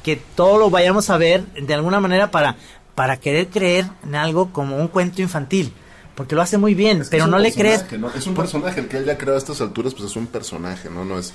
que 0.03 0.15
todo 0.36 0.57
lo 0.57 0.69
vayamos 0.69 1.10
a 1.10 1.17
ver 1.17 1.45
de 1.53 1.73
alguna 1.73 1.99
manera 1.99 2.31
para, 2.31 2.55
para 2.95 3.17
querer 3.17 3.47
creer 3.49 3.86
en 4.03 4.15
algo 4.15 4.51
como 4.51 4.77
un 4.77 4.88
cuento 4.88 5.21
infantil. 5.21 5.73
Porque 6.15 6.36
lo 6.36 6.41
hace 6.41 6.57
muy 6.57 6.75
bien, 6.75 7.01
Es 7.01 7.10
pero 7.10 7.25
no 7.25 7.39
le 7.39 7.53
crees. 7.53 7.86
Es 8.15 8.27
un 8.27 8.34
personaje, 8.36 8.81
el 8.81 8.88
que 8.88 8.97
él 8.97 9.05
ya 9.05 9.17
creó 9.17 9.34
a 9.36 9.38
estas 9.38 9.62
alturas, 9.62 9.93
pues 9.93 10.10
es 10.12 10.15
un 10.17 10.27
personaje, 10.27 10.89
¿no? 10.89 11.05
No 11.05 11.17
es, 11.17 11.34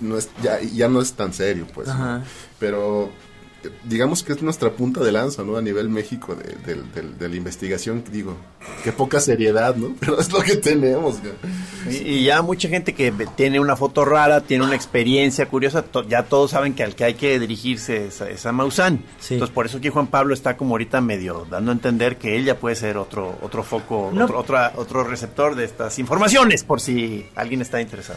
no 0.00 0.18
es, 0.18 0.28
ya, 0.42 0.58
ya 0.60 0.88
no 0.88 1.00
es 1.00 1.12
tan 1.12 1.32
serio, 1.32 1.66
pues. 1.72 1.88
Pero 2.58 3.10
digamos 3.84 4.22
que 4.22 4.32
es 4.32 4.42
nuestra 4.42 4.70
punta 4.70 5.02
de 5.02 5.10
lanza, 5.12 5.42
¿no? 5.42 5.56
A 5.56 5.62
nivel 5.62 5.88
México 5.88 6.34
de, 6.34 6.44
de- 6.74 6.82
de- 6.82 7.08
de 7.18 7.28
la 7.28 7.36
investigación, 7.36 8.04
digo, 8.12 8.36
qué 8.84 8.92
poca 8.92 9.20
seriedad, 9.20 9.74
¿no? 9.76 9.94
Pero 10.00 10.20
es 10.20 10.30
lo 10.32 10.40
que 10.40 10.56
tenemos. 10.56 11.16
Y, 11.90 11.96
y 11.96 12.24
ya 12.24 12.42
mucha 12.42 12.68
gente 12.68 12.94
que 12.94 13.12
tiene 13.36 13.58
una 13.60 13.74
foto 13.76 14.04
rara, 14.04 14.40
tiene 14.42 14.64
una 14.64 14.76
experiencia 14.76 15.46
curiosa, 15.46 15.82
to- 15.82 16.06
ya 16.08 16.24
todos 16.24 16.52
saben 16.52 16.74
que 16.74 16.82
al 16.84 16.94
que 16.94 17.04
hay 17.04 17.14
que 17.14 17.38
dirigirse 17.38 18.06
es, 18.06 18.20
a- 18.22 18.30
es 18.30 18.46
a 18.46 18.52
Maussan. 18.52 19.02
Sí. 19.20 19.34
Entonces 19.34 19.54
por 19.54 19.66
eso 19.66 19.78
aquí 19.78 19.88
Juan 19.88 20.06
Pablo 20.06 20.34
está 20.34 20.56
como 20.56 20.74
ahorita 20.74 21.00
medio 21.00 21.46
dando 21.50 21.70
a 21.70 21.74
entender 21.74 22.16
que 22.18 22.36
él 22.36 22.44
ya 22.44 22.58
puede 22.58 22.76
ser 22.76 22.96
otro 22.96 23.38
otro 23.42 23.62
foco, 23.62 24.10
No. 24.14 24.24
otro, 24.24 24.38
otra- 24.38 24.72
otro 24.76 25.04
receptor 25.04 25.54
de 25.54 25.64
estas 25.64 25.98
informaciones, 25.98 26.62
por 26.64 26.80
si 26.80 27.26
alguien 27.34 27.60
está 27.62 27.80
interesado. 27.80 28.16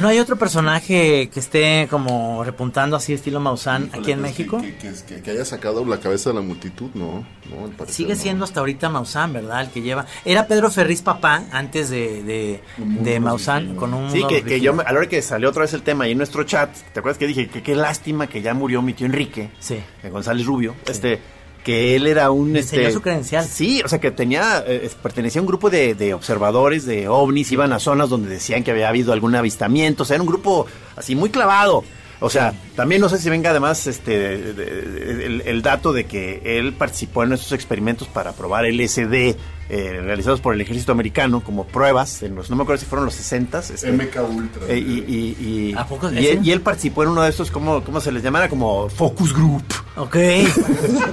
¿No 0.00 0.08
hay 0.08 0.18
otro 0.18 0.36
personaje 0.36 1.28
que 1.32 1.38
esté 1.40 1.86
como 1.90 2.42
repuntando 2.44 2.96
así 2.96 3.12
estilo 3.12 3.40
Maussan 3.40 3.84
Híjole, 3.88 4.00
aquí 4.02 4.12
en 4.12 4.20
pues, 4.20 4.30
México? 4.32 4.58
Que, 4.60 4.74
que- 4.76 4.92
que- 5.06 5.20
que 5.22 5.30
haya 5.30 5.44
sacado 5.44 5.84
la 5.84 5.98
cabeza 6.00 6.30
de 6.30 6.36
la 6.36 6.40
multitud, 6.40 6.90
no. 6.94 7.26
no 7.50 7.64
al 7.66 7.70
parecer 7.72 7.94
Sigue 7.94 8.14
no. 8.14 8.20
siendo 8.20 8.44
hasta 8.44 8.60
ahorita 8.60 8.88
Maussan, 8.88 9.32
¿verdad? 9.34 9.60
El 9.62 9.68
que 9.70 9.82
lleva. 9.82 10.06
Era 10.24 10.46
Pedro 10.46 10.70
Ferriz 10.70 11.02
papá 11.02 11.44
antes 11.52 11.90
de, 11.90 12.22
de, 12.22 12.60
de 12.78 13.20
Maussan 13.20 13.76
con 13.76 13.92
un. 13.92 14.10
Sí, 14.10 14.22
que, 14.28 14.42
que 14.42 14.60
yo, 14.60 14.72
me- 14.72 14.82
a 14.82 14.92
la 14.92 15.00
hora 15.00 15.08
que 15.08 15.20
salió 15.20 15.50
otra 15.50 15.62
vez 15.62 15.74
el 15.74 15.82
tema 15.82 16.04
ahí 16.04 16.12
en 16.12 16.18
nuestro 16.18 16.42
chat, 16.44 16.70
¿te 16.92 17.00
acuerdas 17.00 17.18
que 17.18 17.26
dije 17.26 17.48
que 17.48 17.62
qué 17.62 17.74
lástima 17.76 18.26
que 18.28 18.40
ya 18.40 18.54
murió 18.54 18.80
mi 18.80 18.94
tío 18.94 19.06
Enrique? 19.06 19.50
Sí. 19.58 19.78
eh, 20.02 20.08
González 20.08 20.46
Rubio, 20.46 20.74
este, 20.86 21.20
que 21.64 21.94
él 21.96 22.06
era 22.06 22.30
un... 22.30 22.56
Este, 22.56 22.90
su 22.92 23.00
credencial. 23.02 23.44
Sí, 23.44 23.82
o 23.84 23.88
sea, 23.88 24.00
que 24.00 24.10
tenía, 24.10 24.64
eh, 24.66 24.90
pertenecía 25.02 25.40
a 25.40 25.42
un 25.42 25.46
grupo 25.48 25.70
de, 25.70 25.94
de 25.94 26.14
observadores 26.14 26.84
de 26.86 27.08
ovnis, 27.08 27.52
iban 27.52 27.72
a 27.72 27.78
zonas 27.78 28.08
donde 28.08 28.28
decían 28.30 28.64
que 28.64 28.70
había 28.72 28.88
habido 28.88 29.12
algún 29.12 29.34
avistamiento, 29.36 30.02
o 30.02 30.06
sea, 30.06 30.14
era 30.16 30.22
un 30.22 30.28
grupo 30.28 30.66
así 30.96 31.14
muy 31.14 31.30
clavado. 31.30 31.84
O 32.24 32.30
sea, 32.30 32.54
también 32.76 33.00
no 33.00 33.08
sé 33.08 33.18
si 33.18 33.28
venga 33.28 33.50
además 33.50 33.84
este 33.88 34.16
de- 34.16 34.52
de- 34.54 35.26
el, 35.26 35.42
el 35.44 35.60
dato 35.62 35.92
de 35.92 36.04
que 36.04 36.40
él 36.44 36.72
participó 36.72 37.24
en 37.24 37.32
estos 37.32 37.50
experimentos 37.50 38.06
para 38.06 38.30
probar 38.32 38.64
LSD 38.64 39.34
eh, 39.68 40.00
realizados 40.02 40.40
por 40.40 40.54
el 40.54 40.60
ejército 40.60 40.92
americano 40.92 41.42
como 41.42 41.64
pruebas, 41.66 42.22
en 42.22 42.34
los, 42.34 42.50
no 42.50 42.56
me 42.56 42.62
acuerdo 42.62 42.80
si 42.80 42.86
fueron 42.86 43.06
los 43.06 43.14
60 43.14 43.58
este, 43.60 43.90
MK 43.92 44.16
Ultra. 44.28 44.62
eh, 44.68 44.78
y, 44.78 44.92
y, 45.06 45.70
y- 45.70 45.74
¿A 45.76 45.86
poco 45.86 46.10
y 46.12 46.26
él, 46.26 46.40
y 46.42 46.50
él 46.50 46.60
participó 46.60 47.02
en 47.04 47.10
uno 47.10 47.22
de 47.22 47.30
estos, 47.30 47.50
¿cómo, 47.50 47.82
cómo 47.82 48.00
se 48.00 48.12
les 48.12 48.22
llamara? 48.22 48.48
Como 48.48 48.88
focus 48.90 49.32
group. 49.32 49.62
Ok. 49.96 50.16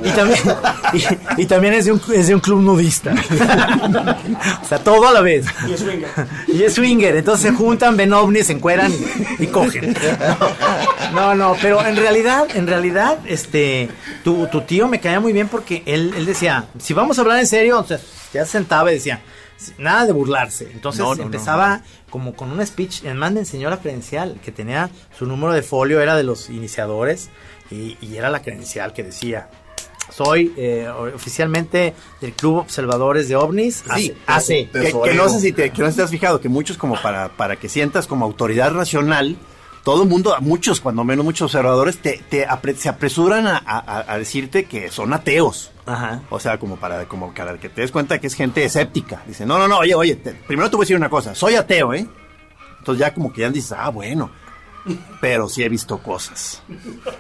Y 0.04 0.10
también, 0.12 0.40
y, 1.38 1.42
y 1.42 1.46
también 1.46 1.74
es, 1.74 1.86
de 1.86 1.92
un, 1.94 2.02
es 2.14 2.28
de 2.28 2.36
un 2.36 2.40
club 2.42 2.62
nudista. 2.62 3.14
o 4.62 4.66
sea, 4.68 4.80
todo 4.84 5.08
a 5.08 5.12
la 5.12 5.22
vez. 5.22 5.46
Y 5.68 5.74
es 5.74 5.80
swinger. 5.82 6.10
Y 6.48 6.64
es 6.64 6.74
swinger. 6.74 7.16
Entonces 7.18 7.50
se 7.52 7.56
juntan, 7.56 7.98
ven 7.98 8.14
ovnis, 8.14 8.48
se 8.48 8.54
encueran 8.54 8.92
y, 9.40 9.44
y 9.44 9.48
cogen. 9.48 9.96
No, 11.14 11.36
no, 11.36 11.56
pero 11.62 11.86
en 11.86 11.96
realidad, 11.96 12.48
en 12.56 12.68
realidad, 12.68 13.18
este, 13.26 13.90
tu, 14.24 14.48
tu 14.48 14.62
tío 14.62 14.88
me 14.88 15.00
caía 15.00 15.20
muy 15.20 15.34
bien 15.34 15.48
porque 15.48 15.84
él, 15.86 16.14
él 16.16 16.26
decía, 16.26 16.66
si 16.80 16.94
vamos 16.94 17.18
a 17.18 17.22
hablar 17.22 17.40
en 17.40 17.48
serio, 17.48 17.80
o 17.80 17.84
sea, 17.86 18.00
ya 18.40 18.46
se 18.46 18.54
sentaba 18.54 18.92
y 18.92 18.96
decía, 18.96 19.22
nada 19.78 20.06
de 20.06 20.14
burlarse. 20.14 20.70
Entonces 20.72 21.02
No, 21.02 21.10
no, 21.10 21.16
no. 21.16 21.24
empezaba 21.24 21.82
como 22.10 22.34
con 22.36 22.52
un 22.52 22.66
speech, 22.66 23.02
además 23.06 23.32
me 23.34 23.40
enseñó 23.42 23.70
la 23.70 23.78
credencial, 23.80 24.40
que 24.44 24.52
tenía 24.52 24.90
su 25.18 25.26
número 25.26 25.54
de 25.54 25.62
folio, 25.62 26.02
era 26.02 26.16
de 26.16 26.24
los 26.24 26.50
iniciadores, 26.50 27.30
y, 27.72 27.98
y 28.02 28.18
era 28.18 28.30
la 28.30 28.42
credencial 28.42 28.94
que 28.94 29.04
decía, 29.04 29.50
soy 30.12 30.52
eh, 30.58 30.90
oficialmente 31.14 31.94
del 32.20 32.34
Club 32.34 32.58
Observadores 32.58 33.30
de 33.30 33.36
OVNIs, 33.36 33.84
Sí, 33.96 34.14
hace, 34.26 34.68
que, 34.70 34.92
que 35.04 35.14
no 35.14 35.30
sé 35.30 35.40
si 35.40 35.52
te, 35.52 35.70
que 35.70 35.82
no 35.82 35.88
sé 35.88 35.92
si 35.92 35.98
te 35.98 36.04
has 36.04 36.10
fijado 36.10 36.42
que 36.42 36.50
muchos 36.50 36.78
como 36.78 37.00
para, 37.00 37.30
para 37.30 37.58
que 37.58 37.70
sientas 37.70 38.08
como 38.08 38.26
autoridad 38.26 38.74
racional, 38.74 39.36
todo 39.84 40.04
el 40.04 40.10
mundo, 40.10 40.36
muchos, 40.42 40.82
cuando 40.82 41.04
menos 41.04 41.24
muchos 41.26 41.46
observadores, 41.46 41.98
te, 41.98 42.22
te 42.30 42.48
apre- 42.48 42.76
se 42.76 42.90
apresuran 42.90 43.48
a, 43.48 43.58
a- 43.66 44.06
a 44.08 44.18
decirte 44.18 44.66
que 44.66 44.90
son 44.92 45.14
ateos. 45.14 45.72
Ajá. 45.86 46.22
O 46.30 46.40
sea, 46.40 46.60
como 46.60 46.76
para, 46.76 47.06
como 47.06 47.34
para 47.34 47.58
que 47.58 47.70
te 47.70 47.82
des 47.82 47.92
cuenta 47.92 48.20
que 48.20 48.28
es 48.28 48.36
gente 48.36 48.64
escéptica. 48.64 49.22
Dice, 49.26 49.46
no, 49.46 49.58
no, 49.58 49.68
no, 49.68 49.80
oye, 49.80 49.96
oye, 49.96 50.16
te- 50.16 50.34
primero 50.34 50.70
te 50.70 50.76
voy 50.76 50.84
a 50.84 50.86
decir 50.86 50.96
una 50.98 51.10
cosa, 51.10 51.34
soy 51.34 51.56
ateo, 51.56 51.94
¿eh? 51.94 52.06
Entonces 52.80 53.00
ya 53.00 53.14
como 53.14 53.34
que 53.34 53.42
ya 53.42 53.50
dices, 53.50 53.74
ah, 53.78 53.90
bueno, 53.90 54.30
pero 55.22 55.50
sí 55.50 55.64
he 55.64 55.70
visto 55.70 55.98
cosas. 56.00 56.62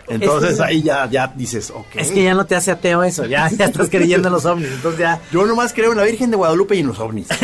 Entonces 0.07 0.53
Es- 0.53 0.59
ahí 0.59 0.81
ya, 0.83 1.05
ya 1.07 1.27
dices, 1.27 1.71
ok. 1.71 1.87
Es 1.95 2.11
que 2.11 2.23
ya 2.23 2.33
no 2.33 2.45
te 2.45 2.55
hace 2.55 2.71
ateo 2.71 3.03
eso, 3.03 3.25
ya, 3.25 3.49
ya 3.49 3.65
estás 3.65 3.89
creyendo 3.89 4.27
en 4.27 4.33
los 4.33 4.45
ovnis, 4.45 4.69
entonces 4.71 4.99
ya... 4.99 5.19
Yo 5.31 5.45
nomás 5.45 5.73
creo 5.73 5.91
en 5.91 5.97
la 5.97 6.03
Virgen 6.03 6.29
de 6.31 6.37
Guadalupe 6.37 6.75
y 6.75 6.79
en 6.79 6.87
los 6.87 6.99
ovnis. 6.99 7.27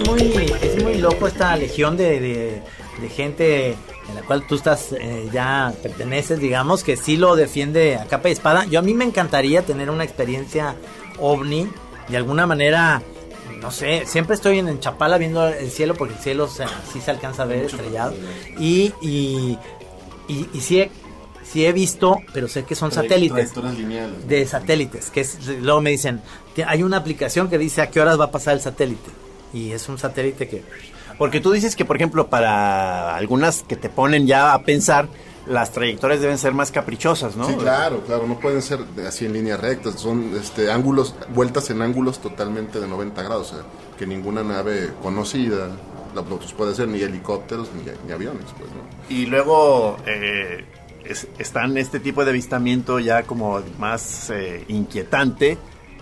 Es, 0.00 0.08
muy, 0.08 0.52
es 0.62 0.82
muy 0.82 0.94
loco 0.98 1.26
esta 1.26 1.56
legión 1.56 1.96
de, 1.96 2.20
de- 2.20 2.62
de 3.00 3.08
gente 3.08 3.70
en 4.08 4.14
la 4.14 4.22
cual 4.22 4.46
tú 4.46 4.56
estás, 4.56 4.92
eh, 4.92 5.28
ya 5.32 5.72
perteneces, 5.82 6.38
digamos, 6.38 6.82
que 6.84 6.96
sí 6.96 7.16
lo 7.16 7.34
defiende 7.36 7.96
a 7.96 8.04
capa 8.06 8.28
y 8.28 8.32
espada. 8.32 8.64
Yo 8.66 8.78
a 8.78 8.82
mí 8.82 8.92
me 8.94 9.04
encantaría 9.04 9.62
tener 9.62 9.88
una 9.88 10.04
experiencia 10.04 10.74
ovni, 11.18 11.68
de 12.08 12.16
alguna 12.16 12.46
manera, 12.46 13.00
no 13.60 13.70
sé, 13.70 14.02
siempre 14.06 14.34
estoy 14.34 14.58
en, 14.58 14.68
en 14.68 14.80
Chapala 14.80 15.16
viendo 15.16 15.46
el 15.48 15.70
cielo, 15.70 15.94
porque 15.94 16.14
el 16.14 16.20
cielo 16.20 16.48
se- 16.48 16.64
sí 16.92 17.00
se 17.00 17.10
alcanza 17.10 17.44
a 17.44 17.46
ver 17.46 17.64
estrellado. 17.64 18.14
Y, 18.58 18.92
y, 19.00 19.56
y, 20.28 20.48
y 20.52 20.60
sí, 20.60 20.80
he, 20.80 20.90
sí 21.44 21.64
he 21.64 21.72
visto, 21.72 22.18
pero 22.34 22.48
sé 22.48 22.64
que 22.64 22.74
son 22.74 22.90
satélites 22.92 23.52
de 24.28 24.46
satélites, 24.46 25.10
que 25.10 25.20
es, 25.20 25.38
luego 25.62 25.80
me 25.80 25.90
dicen, 25.90 26.20
hay 26.66 26.82
una 26.82 26.98
aplicación 26.98 27.48
que 27.48 27.56
dice 27.56 27.80
a 27.80 27.90
qué 27.90 28.00
horas 28.00 28.18
va 28.20 28.24
a 28.26 28.30
pasar 28.30 28.54
el 28.54 28.60
satélite. 28.60 29.10
Y 29.52 29.72
es 29.72 29.88
un 29.88 29.98
satélite 29.98 30.48
que... 30.48 30.62
Porque 31.18 31.40
tú 31.40 31.50
dices 31.52 31.76
que, 31.76 31.84
por 31.84 31.96
ejemplo, 31.96 32.28
para 32.28 33.14
algunas 33.16 33.62
que 33.62 33.76
te 33.76 33.88
ponen 33.90 34.26
ya 34.26 34.54
a 34.54 34.62
pensar, 34.62 35.08
las 35.46 35.70
trayectorias 35.72 36.20
deben 36.20 36.38
ser 36.38 36.54
más 36.54 36.70
caprichosas, 36.70 37.36
¿no? 37.36 37.46
Sí, 37.46 37.54
claro, 37.56 38.02
claro, 38.06 38.26
no 38.26 38.38
pueden 38.40 38.62
ser 38.62 38.80
así 39.06 39.26
en 39.26 39.32
línea 39.34 39.56
recta, 39.56 39.90
son 39.92 40.32
este 40.40 40.70
ángulos, 40.70 41.14
vueltas 41.34 41.68
en 41.70 41.82
ángulos 41.82 42.20
totalmente 42.20 42.80
de 42.80 42.86
90 42.88 43.22
grados, 43.22 43.52
o 43.52 43.54
sea, 43.56 43.64
que 43.98 44.06
ninguna 44.06 44.42
nave 44.42 44.90
conocida 45.02 45.68
la 46.14 46.22
los 46.22 46.52
puede 46.54 46.72
hacer, 46.72 46.88
ni 46.88 47.00
helicópteros 47.02 47.68
ni, 47.74 47.82
ni 48.06 48.12
aviones, 48.12 48.46
pues, 48.58 48.70
¿no? 48.70 49.14
Y 49.14 49.26
luego 49.26 49.96
eh, 50.06 50.64
es- 51.04 51.28
están 51.38 51.76
este 51.76 52.00
tipo 52.00 52.24
de 52.24 52.30
avistamiento 52.30 52.98
ya 52.98 53.24
como 53.24 53.60
más 53.78 54.30
eh, 54.30 54.64
inquietante 54.68 55.58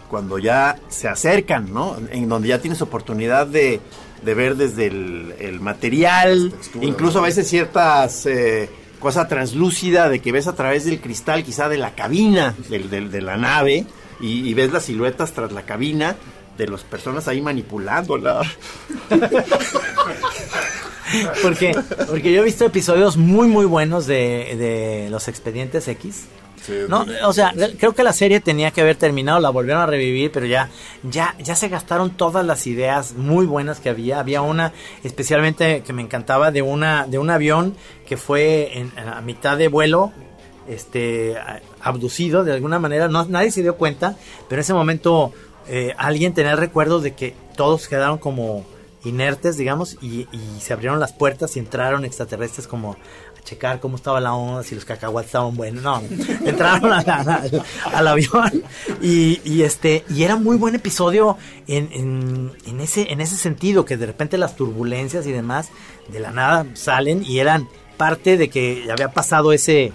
cuando 0.09 0.39
ya 0.39 0.79
se 0.89 1.09
acercan, 1.09 1.73
¿no? 1.73 1.97
En 2.11 2.29
donde 2.29 2.49
ya 2.49 2.61
tienes 2.61 2.81
oportunidad 2.83 3.47
de, 3.47 3.81
de 4.23 4.35
ver 4.35 4.57
desde 4.57 4.87
el, 4.87 5.35
el 5.39 5.61
material, 5.61 6.51
textura, 6.53 6.87
incluso 6.87 7.19
a 7.19 7.23
veces 7.23 7.49
ciertas 7.49 8.27
eh, 8.27 8.69
cosa 8.99 9.29
translúcida 9.29 10.09
de 10.09 10.21
que 10.21 10.33
ves 10.33 10.47
a 10.49 10.55
través 10.55 10.85
del 10.85 11.01
cristal 11.01 11.45
quizá 11.45 11.69
de 11.69 11.77
la 11.79 11.95
cabina 11.95 12.55
del- 12.69 12.91
del- 12.91 13.11
de 13.11 13.21
la 13.23 13.37
nave 13.37 13.87
y, 14.21 14.49
y 14.49 14.55
ves 14.55 14.73
las 14.73 14.85
siluetas 14.85 15.33
tras 15.33 15.53
la 15.53 15.63
cabina 15.63 16.17
de 16.57 16.67
las 16.67 16.83
personas 16.83 17.29
ahí 17.29 17.41
manipulándola. 17.41 18.41
Porque, 21.43 21.75
porque 22.07 22.33
yo 22.33 22.43
he 22.43 22.45
visto 22.45 22.67
episodios 22.67 23.17
muy, 23.17 23.49
muy 23.49 23.65
buenos 23.65 24.07
de, 24.07 24.55
de 24.59 25.09
los 25.11 25.29
expedientes 25.29 25.89
X. 25.89 26.25
Sí, 26.69 26.75
No, 26.89 27.05
o 27.25 27.33
sea, 27.33 27.51
re- 27.53 27.75
creo 27.77 27.95
que 27.95 28.03
la 28.05 28.13
serie 28.13 28.39
tenía 28.41 28.71
que 28.71 28.83
haber 28.83 28.95
terminado, 28.97 29.41
la 29.41 29.51
volvieron 29.51 29.83
a 29.83 29.87
revivir, 29.87 30.31
pero 30.31 30.47
ya, 30.47 30.69
ya, 31.03 31.35
ya 31.43 31.57
se 31.57 31.69
gastaron 31.69 32.11
todas 32.11 32.45
las 32.47 32.67
ideas 32.69 33.15
muy 33.15 33.47
buenas 33.47 33.81
que 33.81 33.89
había. 33.89 34.21
Había 34.21 34.43
una 34.43 34.73
especialmente 35.03 35.83
que 35.83 35.93
me 35.93 36.03
encantaba 36.03 36.51
de 36.53 36.63
una, 36.63 37.07
de 37.07 37.19
un 37.19 37.31
avión 37.31 37.75
que 38.07 38.17
fue 38.17 38.79
en, 38.79 38.93
a 38.99 39.21
mitad 39.23 39.57
de 39.57 39.69
vuelo, 39.69 40.13
este, 40.69 41.37
abducido 41.81 42.45
de 42.45 42.53
alguna 42.53 42.79
manera. 42.79 43.09
No, 43.09 43.25
nadie 43.25 43.51
se 43.51 43.63
dio 43.63 43.77
cuenta, 43.77 44.17
pero 44.49 44.61
en 44.61 44.65
ese 44.65 44.75
momento 44.75 45.33
eh, 45.67 45.95
alguien 45.97 46.35
tenía 46.35 46.53
el 46.53 46.59
recuerdo 46.59 47.01
de 47.01 47.15
que 47.15 47.35
todos 47.57 47.89
quedaron 47.89 48.19
como 48.19 48.65
inertes, 49.05 49.57
digamos, 49.57 49.97
y, 50.03 50.27
y 50.33 50.61
se 50.61 50.73
abrieron 50.73 51.01
las 51.01 51.13
puertas 51.13 51.57
y 51.57 51.61
entraron 51.61 52.05
extraterrestres 52.05 52.67
como 52.67 52.97
checar 53.49 53.81
cómo 53.81 53.97
estaba 53.97 54.21
la 54.21 54.35
onda, 54.35 54.63
si 54.63 54.75
los 54.75 54.85
cacahuates 54.85 55.29
estaban 55.29 55.57
buenos. 55.57 55.83
No, 55.83 56.03
entraron 56.45 56.93
a 56.93 57.03
la- 57.03 57.17
al, 57.43 57.63
al 57.95 58.09
avión 58.09 58.63
y, 59.01 59.41
y 59.45 59.63
este 59.63 60.05
y 60.11 60.23
era 60.25 60.37
muy 60.37 60.57
buen 60.57 60.75
episodio 60.75 61.37
en, 61.67 61.89
en, 61.93 62.53
en 62.67 62.81
ese 62.81 63.13
en 63.13 63.21
ese 63.21 63.37
sentido 63.37 63.85
que 63.85 63.97
de 63.97 64.07
repente 64.07 64.37
las 64.39 64.57
turbulencias 64.57 65.27
y 65.27 65.33
demás 65.33 65.69
de 66.09 66.21
la 66.21 66.31
nada 66.31 66.67
salen 66.75 67.25
y 67.25 67.39
eran 67.39 67.69
parte 67.97 68.37
de 68.37 68.49
que 68.51 68.85
ya 68.87 68.93
había 68.93 69.13
pasado 69.13 69.53
ese 69.53 69.93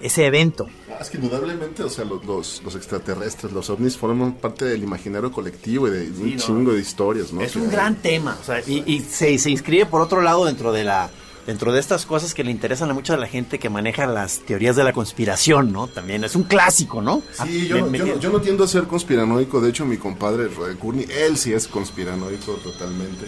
ese 0.00 0.26
evento. 0.26 0.66
Es 1.00 1.10
que 1.10 1.16
indudablemente, 1.16 1.82
o 1.84 1.88
sea, 1.88 2.04
los, 2.04 2.24
los, 2.24 2.60
los 2.64 2.74
extraterrestres, 2.76 3.52
los 3.52 3.70
ovnis 3.70 3.96
forman 3.96 4.34
parte 4.34 4.64
del 4.64 4.82
imaginario 4.82 5.30
colectivo 5.32 5.86
y 5.88 5.90
de 5.90 6.08
un 6.10 6.36
no. 6.36 6.42
chingo 6.42 6.72
de 6.72 6.80
historias, 6.80 7.32
¿no? 7.32 7.40
Es 7.40 7.52
Que 7.52 7.58
un 7.58 7.64
hay. 7.66 7.70
gran 7.70 7.94
tema, 7.96 8.36
o 8.40 8.44
sea, 8.44 8.60
y, 8.66 8.82
y 8.86 9.00
se, 9.00 9.36
se 9.38 9.50
inscribe 9.50 9.86
por 9.86 10.00
otro 10.00 10.20
lado 10.20 10.44
dentro 10.44 10.72
de 10.72 10.84
la 10.84 11.08
dentro 11.46 11.72
de 11.72 11.80
estas 11.80 12.06
cosas 12.06 12.34
que 12.34 12.44
le 12.44 12.50
interesan 12.50 12.90
a 12.90 12.94
mucha 12.94 13.14
de 13.14 13.20
la 13.20 13.26
gente 13.26 13.58
que 13.58 13.68
maneja 13.68 14.06
las 14.06 14.40
teorías 14.40 14.76
de 14.76 14.84
la 14.84 14.92
conspiración, 14.92 15.72
¿no? 15.72 15.88
También 15.88 16.22
es 16.24 16.36
un 16.36 16.44
clásico, 16.44 17.02
¿no? 17.02 17.22
Sí, 17.32 17.38
Ah, 17.38 17.46
yo, 17.46 17.74
me- 17.76 17.80
no- 17.82 17.86
me- 17.90 17.98
yo, 17.98 18.06
no, 18.06 18.20
yo 18.20 18.30
no 18.30 18.40
tiendo 18.40 18.64
a 18.64 18.68
ser 18.68 18.84
conspiranoico, 18.84 19.60
de 19.60 19.70
hecho 19.70 19.84
mi 19.84 19.96
compadre 19.96 20.48
Roy 20.48 20.76
Courtney, 20.76 21.06
él 21.10 21.36
sí 21.36 21.52
es 21.52 21.66
conspiranoico 21.66 22.52
totalmente. 22.54 23.26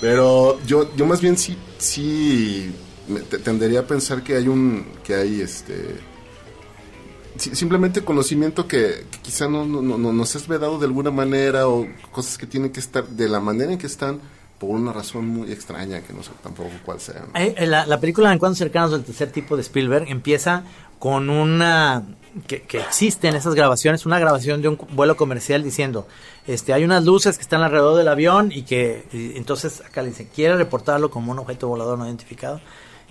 Pero 0.00 0.58
yo, 0.66 0.94
yo 0.96 1.06
más 1.06 1.20
bien 1.20 1.36
sí, 1.36 1.56
sí 1.78 2.70
me- 3.08 3.20
te- 3.20 3.38
tendería 3.38 3.80
a 3.80 3.86
pensar 3.86 4.22
que 4.22 4.36
hay 4.36 4.48
un, 4.48 4.86
que 5.04 5.14
hay 5.14 5.40
este, 5.40 5.96
si- 7.38 7.54
simplemente 7.54 8.02
conocimiento 8.02 8.66
que, 8.66 9.04
que 9.10 9.18
quizá 9.22 9.48
no, 9.48 9.64
no, 9.66 9.82
no- 9.82 9.98
no 9.98 10.12
nos 10.12 10.34
es 10.36 10.48
vedado 10.48 10.78
de 10.78 10.86
alguna 10.86 11.10
manera 11.10 11.68
o 11.68 11.86
cosas 12.12 12.38
que 12.38 12.46
tienen 12.46 12.70
que 12.72 12.80
estar 12.80 13.06
de 13.06 13.28
la 13.28 13.40
manera 13.40 13.72
en 13.72 13.78
que 13.78 13.86
están 13.86 14.20
por 14.58 14.70
una 14.70 14.92
razón 14.92 15.28
muy 15.28 15.52
extraña 15.52 16.00
que 16.00 16.12
no 16.12 16.22
sé 16.22 16.30
tampoco 16.42 16.70
cuál 16.84 17.00
sea. 17.00 17.26
Eh, 17.34 17.66
La, 17.66 17.86
la 17.86 18.00
película 18.00 18.32
Encuentros 18.32 18.58
cercanos 18.58 18.90
del 18.90 19.04
tercer 19.04 19.30
tipo 19.30 19.56
de 19.56 19.62
Spielberg 19.62 20.08
empieza 20.08 20.64
con 20.98 21.28
una 21.28 22.04
que, 22.46 22.62
que 22.62 22.78
existe 22.80 23.28
en 23.28 23.36
esas 23.36 23.54
grabaciones, 23.54 24.06
una 24.06 24.18
grabación 24.18 24.62
de 24.62 24.68
un 24.68 24.78
vuelo 24.92 25.16
comercial 25.16 25.62
diciendo, 25.62 26.06
este, 26.46 26.72
hay 26.72 26.84
unas 26.84 27.04
luces 27.04 27.36
que 27.36 27.42
están 27.42 27.62
alrededor 27.62 27.96
del 27.96 28.08
avión 28.08 28.52
y 28.52 28.62
que 28.62 29.04
y 29.12 29.36
entonces 29.36 29.80
acá 29.80 30.02
le 30.02 30.08
dice, 30.08 30.28
quiere 30.34 30.56
reportarlo 30.56 31.10
como 31.10 31.32
un 31.32 31.38
objeto 31.38 31.68
volador 31.68 31.98
no 31.98 32.06
identificado. 32.06 32.60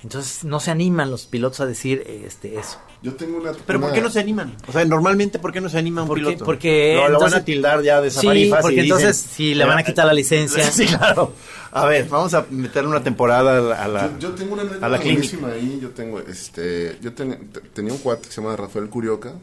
Entonces 0.03 0.43
no 0.43 0.59
se 0.59 0.69
animan 0.71 1.09
los 1.09 1.25
pilotos 1.25 1.61
a 1.61 1.65
decir 1.65 2.03
este 2.07 2.59
eso. 2.59 2.77
Yo 3.01 3.13
tengo 3.15 3.37
una. 3.39 3.51
Pero 3.65 3.79
¿por 3.81 3.91
qué 3.91 4.01
no 4.01 4.09
se 4.09 4.19
animan? 4.19 4.55
O 4.67 4.71
sea, 4.71 4.85
normalmente, 4.85 5.39
¿por 5.39 5.51
qué 5.51 5.61
no 5.61 5.69
se 5.69 5.77
anima 5.77 6.01
un 6.03 6.07
Porque- 6.07 6.23
piloto? 6.25 6.45
porque 6.45 6.93
Lo, 6.95 6.97
lo 6.97 7.03
van 7.03 7.13
entonces- 7.13 7.39
a 7.39 7.45
tildar 7.45 7.81
ya 7.83 8.01
de 8.01 8.11
Sí, 8.11 8.19
porque 8.21 8.37
y 8.37 8.43
dicen- 8.43 8.83
entonces 8.83 9.17
si 9.17 9.55
le 9.55 9.65
van 9.65 9.77
a 9.79 9.83
quitar 9.83 10.05
la 10.05 10.13
licencia. 10.13 10.63
Sí, 10.71 10.85
claro. 10.85 11.33
A 11.71 11.85
ver, 11.85 12.07
vamos 12.07 12.33
a 12.33 12.45
meterle 12.51 12.89
una 12.89 13.03
temporada 13.03 13.57
a 13.57 13.61
la, 13.61 13.83
a 13.83 13.87
la, 13.87 14.11
Yo, 14.19 14.29
yo 14.29 14.35
tengo 14.35 14.53
una 14.53 14.63
a 14.63 14.87
la 14.89 14.97
clínica. 14.99 15.21
buenísima 15.37 15.49
ahí. 15.49 15.79
Yo 15.81 15.89
tengo, 15.89 16.19
este, 16.19 16.97
yo 17.01 17.13
ten- 17.13 17.49
te- 17.51 17.61
tenía 17.61 17.91
un 17.93 17.99
cuate 17.99 18.27
que 18.27 18.33
se 18.33 18.41
llama 18.41 18.55
Rafael 18.55 18.89
Curioca. 18.89 19.33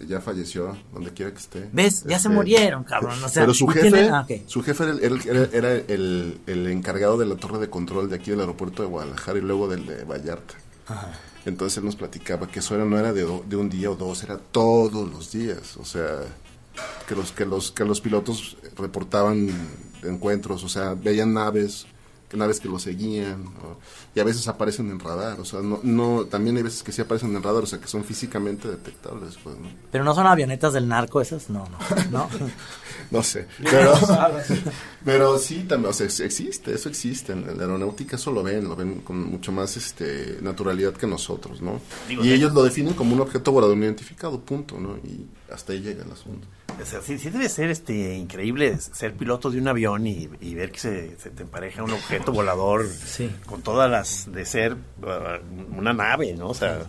Ya 0.00 0.20
falleció, 0.20 0.76
donde 0.92 1.12
quiera 1.12 1.30
que 1.32 1.38
esté. 1.38 1.68
¿Ves? 1.72 2.02
Ya 2.04 2.10
se 2.18 2.26
Este, 2.26 2.28
murieron, 2.30 2.82
cabrón. 2.82 3.22
O 3.22 3.28
sea, 3.28 3.42
pero 3.42 3.54
su 3.54 3.66
¿y 3.70 3.74
jefe, 3.74 4.08
ah, 4.10 4.26
su 4.46 4.62
jefe 4.62 4.82
era, 4.84 4.92
el, 4.94 5.20
era- 5.28 5.48
era 5.52 5.72
el, 5.74 6.40
el 6.46 6.66
encargado 6.68 7.16
de 7.18 7.26
la 7.26 7.36
torre 7.36 7.58
de 7.58 7.70
control 7.70 8.08
de 8.10 8.16
aquí 8.16 8.30
del 8.30 8.40
aeropuerto 8.40 8.82
de 8.82 8.88
Guadalajara 8.88 9.38
y 9.38 9.42
luego 9.42 9.68
del 9.68 9.86
de 9.86 10.04
Vallarta. 10.04 10.54
Entonces 11.44 11.78
él 11.78 11.84
nos 11.84 11.96
platicaba 11.96 12.48
que 12.48 12.58
eso 12.60 12.74
era, 12.74 12.84
no 12.84 12.98
era 12.98 13.12
de, 13.12 13.22
do- 13.22 13.44
de 13.48 13.56
un 13.56 13.68
día 13.70 13.90
o 13.90 13.94
dos, 13.96 14.22
era 14.24 14.38
todos 14.38 15.08
los 15.08 15.30
días. 15.30 15.76
O 15.76 15.84
sea, 15.84 16.20
que 17.06 17.14
los, 17.14 17.30
que 17.32 17.44
los, 17.44 17.70
que 17.70 17.84
los 17.84 18.00
pilotos 18.00 18.56
reportaban 18.76 19.48
encuentros, 20.02 20.64
o 20.64 20.68
sea, 20.68 20.94
veían 20.94 21.32
naves, 21.34 21.86
que 22.28 22.36
naves 22.36 22.58
que 22.60 22.68
los 22.68 22.82
seguían, 22.82 23.44
y 24.14 24.20
a 24.20 24.24
veces 24.24 24.46
aparecen 24.48 24.90
en 24.90 25.00
radar, 25.00 25.40
o 25.40 25.44
sea, 25.44 25.60
no, 25.60 25.80
no, 25.82 26.26
también 26.26 26.56
hay 26.56 26.62
veces 26.62 26.82
que 26.82 26.92
sí 26.92 27.00
aparecen 27.00 27.34
en 27.34 27.42
radar, 27.42 27.62
o 27.62 27.66
sea, 27.66 27.80
que 27.80 27.86
son 27.88 28.04
físicamente 28.04 28.68
detectables, 28.68 29.38
pues, 29.42 29.56
¿no? 29.58 29.68
Pero 29.90 30.04
no 30.04 30.14
son 30.14 30.26
avionetas 30.26 30.74
del 30.74 30.86
narco 30.86 31.20
esas, 31.20 31.48
no, 31.50 31.66
no, 31.68 31.78
no. 32.10 32.28
No 33.10 33.22
sé, 33.22 33.46
pero, 33.70 33.92
pero 35.04 35.38
sí, 35.38 35.64
también, 35.68 35.90
o 35.90 35.92
sea, 35.92 36.06
ex- 36.06 36.20
existe, 36.20 36.72
eso 36.74 36.88
existe. 36.88 37.32
En 37.32 37.44
la 37.46 37.62
aeronáutica 37.64 38.16
eso 38.16 38.30
lo 38.30 38.42
ven, 38.42 38.68
lo 38.68 38.76
ven 38.76 39.00
con 39.00 39.22
mucho 39.22 39.52
más 39.52 39.76
este, 39.76 40.38
naturalidad 40.40 40.92
que 40.94 41.06
nosotros, 41.06 41.60
¿no? 41.60 41.80
Digo, 42.08 42.24
y 42.24 42.28
te- 42.28 42.34
ellos 42.34 42.52
lo 42.54 42.62
definen 42.62 42.94
como 42.94 43.14
un 43.14 43.20
objeto 43.20 43.52
volador 43.52 43.76
no 43.76 43.84
identificado, 43.84 44.40
punto, 44.40 44.78
¿no? 44.78 44.96
Y 44.98 45.26
hasta 45.52 45.72
ahí 45.72 45.80
llega 45.80 46.04
el 46.04 46.12
asunto. 46.12 46.46
O 46.80 46.84
sea, 46.86 47.00
sí, 47.00 47.18
sí 47.18 47.30
debe 47.30 47.48
ser 47.48 47.70
este 47.70 48.14
increíble 48.16 48.76
ser 48.78 49.12
piloto 49.14 49.50
de 49.50 49.58
un 49.58 49.68
avión 49.68 50.06
y, 50.06 50.28
y 50.40 50.54
ver 50.54 50.70
que 50.72 50.78
se, 50.80 51.18
se 51.18 51.30
te 51.30 51.42
empareja 51.42 51.82
un 51.82 51.92
objeto 51.92 52.32
volador 52.32 52.86
con 53.46 53.62
todas 53.62 53.90
las 53.90 54.30
de 54.32 54.44
ser 54.44 54.74
uh, 54.74 55.78
una 55.78 55.92
nave, 55.92 56.32
¿no? 56.34 56.48
O 56.48 56.54
sea, 56.54 56.80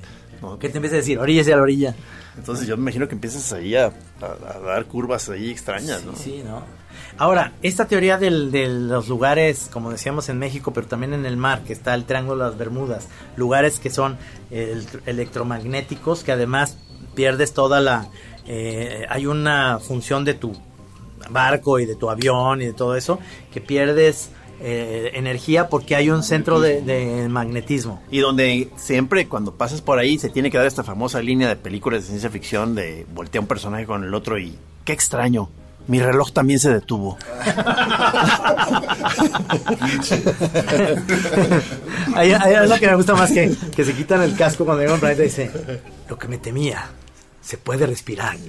¿no? 0.41 0.57
¿Qué 0.59 0.69
te 0.69 0.77
empieza 0.77 0.95
a 0.95 0.99
decir? 0.99 1.19
Orilla 1.19 1.41
a 1.53 1.57
la 1.57 1.61
orilla. 1.63 1.95
Entonces 2.37 2.65
yo 2.67 2.75
me 2.77 2.81
imagino 2.83 3.07
que 3.07 3.13
empiezas 3.15 3.53
ahí 3.53 3.75
a, 3.75 3.85
a- 4.21 4.55
a 4.55 4.59
dar 4.59 4.85
curvas 4.85 5.29
ahí 5.29 5.51
extrañas, 5.51 6.03
¿no? 6.03 6.15
Sí, 6.15 6.41
¿no? 6.43 6.63
Ahora, 7.17 7.53
esta 7.61 7.85
teoría 7.87 8.17
del- 8.17 8.51
de 8.51 8.67
los 8.67 9.07
lugares, 9.07 9.69
como 9.71 9.91
decíamos 9.91 10.29
en 10.29 10.39
México, 10.39 10.73
pero 10.73 10.87
también 10.87 11.13
en 11.13 11.25
el 11.27 11.37
mar, 11.37 11.63
que 11.63 11.73
está 11.73 11.93
el 11.93 12.05
Triángulo 12.05 12.43
de 12.43 12.49
las 12.49 12.57
Bermudas, 12.57 13.07
lugares 13.35 13.79
que 13.79 13.91
son 13.91 14.17
el- 14.49 14.87
electromagnéticos, 15.05 16.23
que 16.23 16.31
además 16.31 16.77
pierdes 17.15 17.53
toda 17.53 17.79
la... 17.81 18.07
eh, 18.47 19.05
hay 19.09 19.25
una 19.25 19.79
función 19.79 20.25
de 20.25 20.33
tu 20.33 20.53
barco 21.29 21.79
y 21.79 21.85
de 21.85 21.95
tu 21.95 22.09
avión 22.09 22.61
y 22.61 22.65
de 22.65 22.73
todo 22.73 22.95
eso, 22.95 23.19
que 23.51 23.61
pierdes 23.61 24.31
eh, 24.61 25.11
energía 25.15 25.67
porque 25.67 25.95
hay 25.95 26.09
un 26.09 26.23
centro 26.23 26.59
de, 26.59 26.81
de 26.81 27.27
magnetismo. 27.29 28.01
Y 28.11 28.19
donde 28.19 28.69
siempre 28.75 29.27
cuando 29.27 29.55
pasas 29.55 29.81
por 29.81 29.99
ahí 29.99 30.17
se 30.17 30.29
tiene 30.29 30.49
que 30.51 30.57
dar 30.57 30.67
esta 30.67 30.83
famosa 30.83 31.21
línea 31.21 31.49
de 31.49 31.55
películas 31.55 32.01
de 32.01 32.07
ciencia 32.07 32.29
ficción 32.29 32.75
de 32.75 33.05
voltea 33.13 33.41
un 33.41 33.47
personaje 33.47 33.85
con 33.85 34.03
el 34.03 34.13
otro 34.13 34.37
y 34.39 34.57
qué 34.85 34.93
extraño. 34.93 35.49
Mi 35.85 35.99
reloj 35.99 36.31
también 36.31 36.59
se 36.59 36.73
detuvo. 36.73 37.17
Ahí, 42.15 42.31
ahí 42.31 42.53
es 42.63 42.69
lo 42.69 42.79
que 42.79 42.87
me 42.87 42.95
gusta 42.95 43.15
más 43.15 43.31
que, 43.31 43.53
que 43.75 43.83
se 43.83 43.93
quitan 43.93 44.21
el 44.21 44.35
casco 44.35 44.63
cuando 44.65 44.81
llega 44.81 44.93
un 44.93 44.99
planeta 44.99 45.23
y 45.23 45.25
dice, 45.25 45.51
lo 46.07 46.17
que 46.17 46.27
me 46.27 46.37
temía, 46.37 46.89
se 47.43 47.57
puede 47.57 47.85
respirar. 47.85 48.37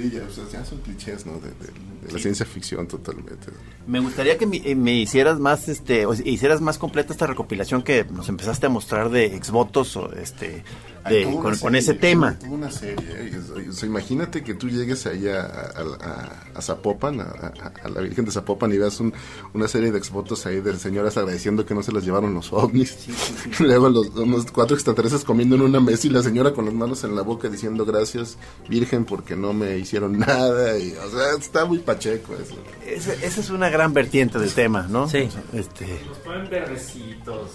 Sí, 0.00 0.10
ya, 0.10 0.22
o 0.22 0.30
sea, 0.32 0.44
ya 0.50 0.64
son 0.64 0.78
clichés, 0.78 1.26
¿no? 1.26 1.34
De, 1.34 1.48
de- 1.48 1.90
de 2.06 2.12
la 2.14 2.18
ciencia 2.18 2.46
ficción 2.46 2.86
totalmente. 2.88 3.48
Me 3.86 4.00
gustaría 4.00 4.38
que 4.38 4.46
me, 4.46 4.56
eh, 4.64 4.74
me 4.74 4.94
hicieras 4.94 5.38
más, 5.38 5.68
este, 5.68 6.06
o 6.06 6.14
hicieras 6.14 6.62
más 6.62 6.78
completa 6.78 7.12
esta 7.12 7.26
recopilación 7.26 7.82
que 7.82 8.04
nos 8.04 8.30
empezaste 8.30 8.64
a 8.64 8.68
mostrar 8.70 9.10
de 9.10 9.26
exvotos 9.36 9.94
o 9.98 10.10
este, 10.14 10.64
de, 11.06 11.26
una 11.26 11.42
con, 11.42 11.58
con 11.58 11.74
ese 11.74 11.92
tema. 11.92 12.38
una 12.48 12.70
serie. 12.70 13.04
¿eh? 13.10 13.38
O 13.68 13.72
sea, 13.74 13.86
imagínate 13.86 14.42
que 14.42 14.54
tú 14.54 14.70
llegues 14.70 15.04
ahí 15.06 15.28
a, 15.28 15.42
a- 15.42 16.46
a- 16.56 16.62
Zapopan, 16.62 17.20
a, 17.20 17.24
a- 17.84 17.88
la 17.90 18.00
Virgen 18.00 18.24
de 18.24 18.30
Zapopan, 18.30 18.72
y 18.72 18.78
veas 18.78 18.98
un- 19.00 19.12
una 19.52 19.68
serie 19.68 19.92
de 19.92 19.98
exvotos 19.98 20.46
ahí 20.46 20.62
de 20.62 20.74
señoras 20.78 21.18
agradeciendo 21.18 21.66
que 21.66 21.74
no 21.74 21.82
se 21.82 21.92
las 21.92 22.02
llevaron 22.02 22.32
los 22.32 22.50
ovnis. 22.54 22.96
Luego 23.60 23.90
los, 23.90 24.08
unos 24.16 24.50
cuatro 24.50 24.74
extraterrestres 24.74 25.22
comiendo 25.24 25.54
en 25.56 25.62
una 25.62 25.80
mesa 25.80 26.06
y 26.06 26.10
la 26.10 26.22
señora 26.22 26.54
con 26.54 26.64
las 26.64 26.72
manos 26.74 27.04
en 27.04 27.14
la 27.14 27.20
boca 27.22 27.50
diciendo 27.50 27.84
gracias, 27.84 28.38
Virgen, 28.70 29.04
porque 29.04 29.36
no 29.36 29.52
me 29.52 29.76
hicieron 29.90 30.18
nada. 30.18 30.78
Y, 30.78 30.92
o 30.92 31.10
sea, 31.10 31.36
está 31.38 31.64
muy 31.64 31.78
pacheco 31.78 32.34
eso. 32.34 32.54
Esa 32.86 33.40
es 33.40 33.50
una 33.50 33.68
gran 33.68 33.92
vertiente 33.92 34.38
del 34.38 34.52
tema, 34.52 34.86
¿no? 34.88 35.08
Sí. 35.08 35.28
Este, 35.52 36.00
Nos 36.06 36.18
ponen 36.18 36.48
verdecitos. 36.48 37.50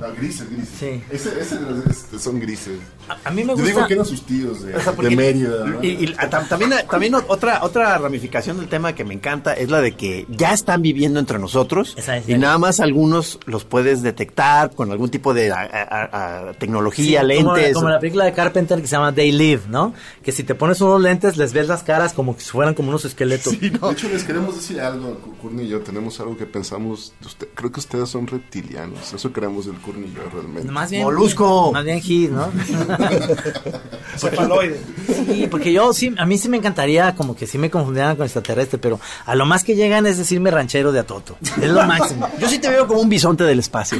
No, 0.00 0.14
grises, 0.14 0.48
grises. 0.50 0.68
Sí. 0.78 1.02
Ese, 1.10 1.40
ese 1.40 1.58
de 1.58 1.70
los- 1.70 1.86
este, 1.86 2.18
son 2.18 2.40
grises. 2.40 2.78
A 3.24 3.30
mí 3.30 3.42
me 3.42 3.48
Yo 3.48 3.52
gusta... 3.56 3.68
digo 3.68 3.86
que 3.86 3.92
eran 3.94 4.06
sus 4.06 4.22
tíos 4.24 4.62
de, 4.64 4.74
O 4.74 4.80
sea, 4.80 4.92
de 4.92 4.96
porque- 4.96 5.14
Mérida. 5.16 5.66
¿no? 5.66 5.82
Y, 5.84 5.88
y 5.88 6.06
tam- 6.14 6.48
también, 6.48 6.72
también 6.90 7.14
otra, 7.14 7.62
otra 7.64 7.98
ramificación 7.98 8.56
del 8.58 8.68
tema 8.68 8.94
que 8.94 9.04
me 9.04 9.12
encanta 9.14 9.52
es 9.52 9.68
la 9.70 9.80
de 9.80 9.92
que 9.92 10.26
ya 10.30 10.52
están 10.54 10.80
viviendo 10.82 11.20
entre 11.20 11.38
nosotros 11.38 11.94
Esa 11.98 12.16
es, 12.16 12.28
y 12.28 12.38
nada 12.38 12.56
más 12.58 12.80
algunos 12.80 13.38
los 13.46 13.64
puedes 13.64 14.02
detectar 14.02 14.70
con 14.74 14.90
algún 14.90 15.10
tipo 15.10 15.34
de 15.34 15.50
a- 15.52 15.60
a- 15.60 16.48
a- 16.48 16.52
tecnología, 16.54 17.22
Sí, 17.26 17.36
como, 17.42 17.54
lentes. 17.56 17.74
como 17.74 17.88
la 17.90 18.00
película 18.00 18.24
de 18.24 18.32
Carpenter 18.32 18.80
que 18.80 18.86
se 18.86 18.92
llama 18.96 19.12
They 19.14 19.32
Live, 19.32 19.62
¿no? 19.68 19.92
Que 20.22 20.32
si 20.32 20.44
te 20.44 20.54
pones 20.54 20.80
unos 20.80 21.00
lentes 21.02 21.36
les 21.36 21.52
ves 21.52 21.68
las 21.68 21.82
caras 21.82 22.12
como 22.12 22.34
que 22.36 22.42
si 22.42 22.50
fueran 22.50 22.74
como 22.74 22.88
unos 22.88 23.04
esqueletos. 23.04 23.60
De 23.60 23.66
hecho, 23.68 24.08
les 24.08 24.24
queremos 24.24 24.54
decir 24.56 24.80
algo, 24.80 25.18
Curni 25.42 25.64
y 25.64 25.68
yo. 25.68 25.80
Tenemos 25.80 26.18
algo 26.20 26.36
que 26.36 26.46
pensamos. 26.46 27.12
usted- 27.24 27.48
creo 27.54 27.70
que 27.72 27.80
ustedes 27.80 28.08
son 28.08 28.26
reptilianos. 28.26 29.12
Eso 29.12 29.32
creemos 29.32 29.66
el 29.66 29.74
Yo 29.92 30.30
realmente. 30.32 30.70
Más 30.70 30.90
bien, 30.90 31.02
Molusco. 31.04 31.72
Más 31.72 31.84
bien 31.84 31.98
Heath, 31.98 32.30
¿no? 32.30 32.50
Cefaloide. 34.16 34.80
Sí, 35.06 35.46
porque 35.50 35.72
yo 35.72 35.92
sí, 35.92 36.14
a 36.16 36.26
mí 36.26 36.38
sí 36.38 36.48
me 36.48 36.56
encantaría 36.56 37.14
como 37.14 37.34
que 37.36 37.46
sí 37.46 37.58
me 37.58 37.70
confundieran 37.70 38.16
con 38.16 38.24
extraterrestre, 38.24 38.78
pero 38.78 39.00
a 39.24 39.34
lo 39.34 39.46
más 39.46 39.64
que 39.64 39.74
llegan 39.74 40.06
es 40.06 40.18
decirme 40.18 40.50
ranchero 40.50 40.92
de 40.92 41.00
Atoto. 41.00 41.36
Es 41.60 41.70
lo 41.70 41.84
máximo. 41.86 42.28
Yo 42.38 42.48
sí 42.48 42.58
te 42.58 42.68
veo 42.68 42.86
como 42.86 43.00
un 43.00 43.08
bisonte 43.08 43.44
del 43.44 43.58
espacio. 43.58 43.98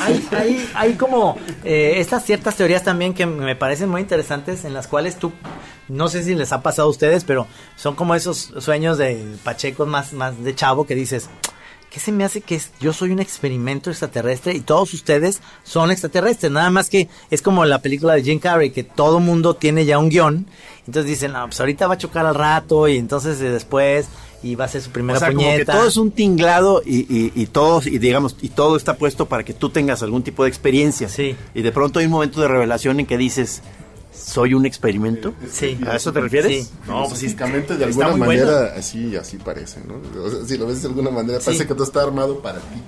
hay, 0.00 0.28
hay, 0.32 0.70
hay 0.74 0.94
como 0.94 1.36
eh, 1.64 1.94
estas 1.96 2.24
ciertas 2.24 2.56
teorías 2.56 2.82
también 2.82 3.14
que 3.14 3.26
me 3.26 3.56
parecen 3.56 3.88
muy 3.88 4.00
interesantes 4.00 4.64
en 4.64 4.74
las 4.74 4.86
cuales 4.86 5.16
tú, 5.16 5.32
no 5.88 6.08
sé 6.08 6.22
si 6.22 6.34
les 6.34 6.52
ha 6.52 6.62
pasado 6.62 6.88
a 6.88 6.90
ustedes, 6.90 7.24
pero 7.24 7.46
son 7.76 7.94
como 7.94 8.14
esos 8.14 8.52
sueños 8.58 8.98
de 8.98 9.36
pachecos 9.42 9.88
más, 9.88 10.12
más 10.12 10.42
de 10.42 10.54
chavo 10.54 10.86
que 10.86 10.94
dices, 10.94 11.28
¿qué 11.94 12.00
se 12.00 12.10
me 12.10 12.24
hace 12.24 12.40
que 12.40 12.56
es- 12.56 12.72
yo 12.80 12.92
soy 12.92 13.10
un 13.12 13.20
experimento 13.20 13.88
extraterrestre 13.88 14.52
y 14.54 14.60
todos 14.60 14.92
ustedes 14.94 15.40
son 15.62 15.92
extraterrestres? 15.92 16.50
Nada 16.50 16.68
más 16.70 16.90
que 16.90 17.08
es 17.30 17.40
como 17.40 17.64
la 17.64 17.78
película 17.80 18.14
de 18.14 18.24
Jim 18.24 18.40
Carrey, 18.40 18.70
que 18.72 18.82
todo 18.82 19.20
mundo 19.20 19.54
tiene 19.54 19.84
ya 19.84 19.98
un 20.00 20.08
guion, 20.08 20.46
entonces 20.88 21.06
dicen, 21.06 21.32
no, 21.32 21.46
pues 21.46 21.60
ahorita 21.60 21.86
va 21.86 21.94
a 21.94 21.98
chocar 21.98 22.26
al 22.26 22.34
rato 22.34 22.88
y 22.88 22.96
entonces 22.96 23.40
eh, 23.40 23.48
después 23.50 24.06
y 24.42 24.56
va 24.56 24.64
a 24.64 24.68
ser 24.68 24.82
su 24.82 24.90
primera 24.90 25.16
o 25.16 25.20
sea, 25.20 25.28
como 25.28 25.40
que 25.42 25.46
puñeta. 25.52 25.72
todo 25.72 25.86
es 25.86 25.96
un 25.96 26.10
tinglado 26.10 26.82
y, 26.84 27.00
y, 27.08 27.32
y 27.34 27.46
todo, 27.46 27.80
y 27.84 27.98
digamos, 27.98 28.36
y 28.42 28.48
todo 28.48 28.76
está 28.76 28.96
puesto 28.98 29.26
para 29.26 29.44
que 29.44 29.54
tú 29.54 29.70
tengas 29.70 30.02
algún 30.02 30.24
tipo 30.24 30.42
de 30.42 30.48
experiencia. 30.50 31.08
Sí. 31.08 31.36
Y 31.54 31.62
de 31.62 31.70
pronto 31.72 32.00
hay 32.00 32.06
un 32.06 32.10
momento 32.12 32.40
de 32.40 32.48
revelación 32.48 32.98
en 33.00 33.06
que 33.06 33.16
dices, 33.16 33.62
¿soy 34.16 34.54
un 34.54 34.66
experimento? 34.66 35.34
Sí. 35.50 35.78
¿A 35.86 35.96
eso 35.96 36.12
te 36.12 36.20
refieres? 36.20 36.66
Sí. 36.66 36.70
No, 36.86 37.04
pues 37.06 37.18
sí. 37.18 37.26
Físicamente, 37.26 37.76
de 37.76 37.84
alguna 37.84 38.16
manera, 38.16 38.44
bueno. 38.44 38.68
así 38.76 39.16
así 39.16 39.36
parece, 39.38 39.80
¿no? 39.86 40.00
O 40.22 40.30
sea, 40.30 40.44
si 40.46 40.56
lo 40.58 40.66
ves 40.66 40.82
de 40.82 40.88
alguna 40.88 41.10
manera, 41.10 41.38
Sí. 41.40 41.46
parece 41.46 41.66
que 41.66 41.74
todo 41.74 41.84
está 41.84 42.02
armado 42.02 42.40
para 42.40 42.58
ti. 42.58 42.82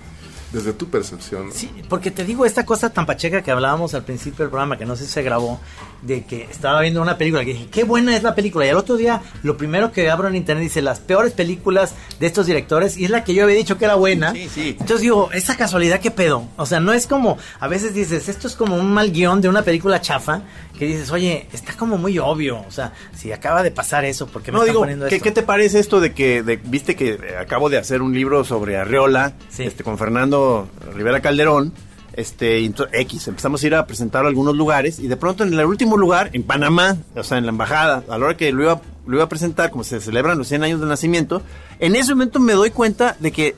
desde 0.52 0.72
tu 0.72 0.86
percepción. 0.88 1.50
Sí, 1.52 1.68
porque 1.88 2.10
te 2.10 2.24
digo 2.24 2.46
esta 2.46 2.64
cosa 2.64 2.88
tan 2.90 3.04
pacheca 3.04 3.42
que 3.42 3.50
hablábamos 3.50 3.92
al 3.94 4.04
principio 4.04 4.44
del 4.44 4.48
programa, 4.50 4.78
que 4.78 4.86
no 4.86 4.96
sé 4.96 5.04
si 5.04 5.10
se 5.12 5.22
grabó, 5.22 5.60
de 6.03 6.24
que 6.24 6.42
estaba 6.51 6.80
viendo 6.82 7.03
una 7.03 7.18
película, 7.18 7.44
que 7.44 7.53
dije, 7.53 7.66
qué 7.70 7.84
buena 7.84 8.16
es 8.16 8.22
la 8.22 8.34
película. 8.34 8.66
Y 8.66 8.68
al 8.68 8.76
otro 8.76 8.97
día, 8.97 9.22
lo 9.42 9.57
primero 9.57 9.92
que 9.92 10.09
abro 10.11 10.28
en 10.28 10.36
internet 10.36 10.62
dice, 10.64 10.82
las 10.82 11.01
peores 11.01 11.32
películas 11.32 11.94
de 12.20 12.26
estos 12.26 12.47
directores, 12.47 12.97
y 12.97 13.05
es 13.05 13.11
la 13.11 13.24
que 13.24 13.34
yo 13.34 13.44
había 13.44 13.57
dicho 13.57 13.78
que 13.78 13.84
era 13.86 13.94
buena. 13.97 14.32
Sí, 14.32 14.49
sí. 14.53 14.68
Entonces 14.78 15.01
digo, 15.01 15.30
esa 15.32 15.57
casualidad, 15.57 16.01
¿qué 16.01 16.11
pedo? 16.11 16.47
O 16.57 16.66
sea, 16.66 16.80
no 16.80 16.92
es 16.92 17.07
como, 17.07 17.38
a 17.61 17.68
veces 17.68 17.94
dices, 17.94 18.28
esto 18.28 18.47
es 18.47 18.55
como 18.55 18.76
un 18.76 18.92
mal 18.92 19.11
guion 19.12 19.40
de 19.40 19.49
una 19.49 19.62
película 19.62 20.01
chafa, 20.01 20.42
que 20.78 20.84
dices, 20.86 21.11
oye, 21.11 21.47
está 21.53 21.72
como 21.74 21.97
muy 21.99 22.18
obvio. 22.18 22.62
O 22.68 22.70
sea, 22.70 22.92
si 23.16 23.32
acaba 23.32 23.62
de 23.62 23.70
pasar 23.70 24.05
eso, 24.05 24.26
¿por 24.26 24.42
qué 24.42 24.53
me 24.53 24.59
No, 24.59 24.62
están 24.62 24.72
digo, 24.74 24.80
poniendo 24.82 25.09
¿qué, 25.09 25.16
esto? 25.16 25.24
qué 25.24 25.32
te 25.32 25.42
parece 25.42 25.78
esto 25.78 26.01
de 26.01 26.12
que, 26.12 26.42
de- 26.42 26.57
viste 26.57 26.94
que 26.94 27.18
acabo 27.40 27.68
de 27.70 27.78
hacer 27.78 28.03
un 28.03 28.12
libro 28.14 28.44
sobre 28.44 28.76
Arreola, 28.76 29.32
este, 29.59 29.82
con 29.82 29.97
Fernando 29.99 30.68
Rivera 30.94 31.20
Calderón, 31.20 31.72
este, 32.16 32.64
X, 32.64 33.28
empezamos 33.28 33.62
a 33.62 33.66
ir 33.66 33.74
a 33.74 33.86
presentarlo 33.86 34.28
a 34.28 34.30
algunos 34.30 34.56
lugares, 34.56 34.98
y 34.98 35.06
de 35.06 35.16
pronto 35.16 35.44
en 35.44 35.52
el 35.52 35.64
último 35.64 35.96
lugar, 35.96 36.30
en 36.32 36.42
Panamá, 36.42 36.96
o 37.14 37.22
sea, 37.22 37.38
en 37.38 37.44
la 37.44 37.50
embajada, 37.50 38.02
a 38.08 38.18
la 38.18 38.24
hora 38.24 38.36
que 38.36 38.50
lo 38.52 38.62
iba, 38.62 38.80
lo 39.06 39.16
iba 39.16 39.24
a 39.24 39.28
presentar, 39.28 39.70
como 39.70 39.84
se 39.84 40.00
celebran 40.00 40.38
los 40.38 40.48
100 40.48 40.64
años 40.64 40.80
de 40.80 40.86
nacimiento, 40.86 41.42
en 41.78 41.94
ese 41.94 42.14
momento 42.14 42.40
me 42.40 42.54
doy 42.54 42.70
cuenta 42.70 43.16
de 43.20 43.32
que 43.32 43.54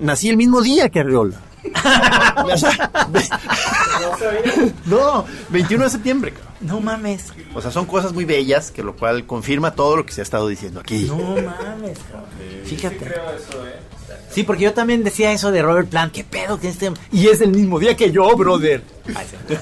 nací 0.00 0.28
el 0.28 0.36
mismo 0.36 0.62
día 0.62 0.88
que 0.88 1.00
Arreola. 1.00 1.40
No, 4.86 5.24
21 5.50 5.84
de 5.84 5.90
septiembre. 5.90 6.32
cabrón. 6.32 6.52
No 6.60 6.80
mames. 6.80 7.32
O 7.54 7.60
sea, 7.60 7.70
son 7.70 7.86
cosas 7.86 8.12
muy 8.12 8.24
bellas, 8.24 8.70
que 8.70 8.82
lo 8.82 8.96
cual 8.96 9.26
confirma 9.26 9.74
todo 9.74 9.96
lo 9.96 10.06
que 10.06 10.12
se 10.12 10.20
ha 10.20 10.24
estado 10.24 10.48
diciendo 10.48 10.80
aquí. 10.80 11.04
No 11.04 11.16
mames, 11.16 11.98
cabrón. 12.10 12.28
Fíjate. 12.64 13.12
Sí, 14.30 14.44
porque 14.44 14.64
yo 14.64 14.72
también 14.72 15.04
decía 15.04 15.32
eso 15.32 15.50
de 15.50 15.60
Robert 15.60 15.88
Plant, 15.90 16.12
qué 16.12 16.24
pedo 16.24 16.58
que 16.58 16.68
este... 16.68 16.90
Y 17.12 17.26
es 17.28 17.42
el 17.42 17.50
mismo 17.50 17.78
día 17.78 17.94
que 17.96 18.10
yo, 18.10 18.34
brother. 18.34 18.82
Ay, 19.14 19.26
sí. 19.30 19.36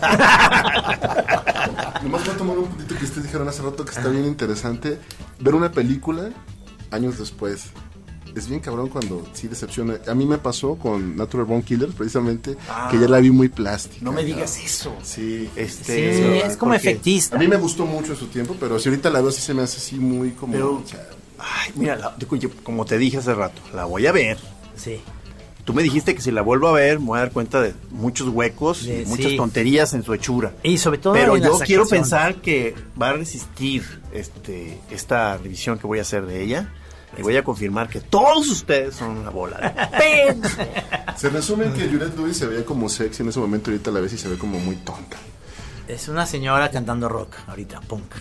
Nomás 2.02 2.24
voy 2.24 2.34
a 2.34 2.36
tomar 2.38 2.56
un 2.58 2.66
puntito 2.66 2.96
que 2.96 3.04
ustedes 3.04 3.24
dijeron 3.24 3.48
hace 3.48 3.62
rato 3.62 3.84
que 3.84 3.90
está 3.90 4.08
bien 4.08 4.26
interesante. 4.26 5.00
Ver 5.40 5.54
una 5.56 5.72
película 5.72 6.30
años 6.92 7.18
después. 7.18 7.70
Es 8.34 8.48
bien 8.48 8.60
cabrón 8.60 8.88
cuando 8.88 9.26
sí 9.32 9.48
decepciona. 9.48 9.98
A 10.08 10.14
mí 10.14 10.24
me 10.26 10.38
pasó 10.38 10.76
con 10.76 11.16
Natural 11.16 11.46
Born 11.46 11.62
Killers, 11.62 11.94
precisamente, 11.94 12.56
que 12.90 12.98
ya 12.98 13.08
la 13.08 13.18
vi 13.18 13.30
muy 13.30 13.48
plástica. 13.48 13.98
No 14.04 14.12
me 14.12 14.24
digas 14.24 14.58
eso. 14.64 14.94
Sí, 15.02 15.48
Este, 15.56 16.14
Sí, 16.16 16.40
es 16.46 16.56
como 16.56 16.74
efectista. 16.74 17.36
A 17.36 17.38
mí 17.38 17.48
me 17.48 17.56
gustó 17.56 17.86
mucho 17.86 18.12
en 18.12 18.18
su 18.18 18.26
tiempo, 18.28 18.56
pero 18.60 18.78
si 18.78 18.88
ahorita 18.88 19.10
la 19.10 19.20
veo 19.20 19.30
sí 19.32 19.40
se 19.40 19.54
me 19.54 19.62
hace 19.62 19.78
así 19.78 19.96
muy 19.96 20.30
como... 20.32 20.52
Pero- 20.52 20.82
Ay, 21.38 21.72
mira, 21.74 21.96
la- 21.96 22.14
yo, 22.38 22.50
como 22.62 22.84
te 22.84 22.98
dije 22.98 23.16
hace 23.16 23.34
rato, 23.34 23.62
la 23.74 23.86
voy 23.86 24.06
a 24.06 24.12
ver. 24.12 24.38
Sí. 24.76 25.00
Tú 25.64 25.72
me 25.74 25.82
dijiste 25.82 26.14
que 26.14 26.20
si 26.20 26.30
la 26.30 26.42
vuelvo 26.42 26.68
a 26.68 26.72
ver, 26.72 27.00
me 27.00 27.06
voy 27.06 27.16
a 27.18 27.20
dar 27.22 27.32
cuenta 27.32 27.60
de 27.60 27.74
muchos 27.90 28.28
huecos 28.28 28.84
De- 28.84 29.02
y 29.02 29.06
muchas 29.06 29.30
sí. 29.32 29.36
tonterías 29.36 29.92
en 29.94 30.02
su 30.02 30.12
hechura. 30.14 30.52
Y 30.62 30.78
sobre 30.78 30.98
todo 30.98 31.12
Pero 31.14 31.36
en 31.36 31.42
yo 31.42 31.50
las 31.58 31.62
quiero 31.66 31.86
pensar 31.86 32.36
que 32.36 32.74
va 33.00 33.10
a 33.10 33.12
resistir 33.14 33.84
este, 34.12 34.78
esta 34.90 35.36
revisión 35.38 35.78
que 35.78 35.86
voy 35.86 35.98
a 35.98 36.02
hacer 36.02 36.26
de 36.26 36.42
ella. 36.42 36.72
Y 37.18 37.22
voy 37.22 37.36
a 37.36 37.42
confirmar 37.44 37.88
que 37.88 38.00
todos 38.00 38.48
ustedes 38.48 38.94
son 38.94 39.18
una 39.18 39.30
bola 39.30 39.58
de 39.58 39.98
pen. 39.98 40.42
Se 41.16 41.28
resume 41.28 41.72
que 41.72 41.88
Juliette 41.88 42.16
Lewis 42.16 42.36
se 42.36 42.46
veía 42.46 42.64
como 42.64 42.88
sexy 42.88 43.22
en 43.22 43.28
ese 43.30 43.40
momento, 43.40 43.70
ahorita 43.70 43.90
la 43.90 44.00
ves 44.00 44.12
y 44.12 44.18
se 44.18 44.28
ve 44.28 44.38
como 44.38 44.58
muy 44.60 44.76
tonta. 44.76 45.16
Es 45.88 46.06
una 46.08 46.24
señora 46.24 46.70
cantando 46.70 47.08
rock 47.08 47.34
ahorita, 47.48 47.80
punk. 47.80 48.14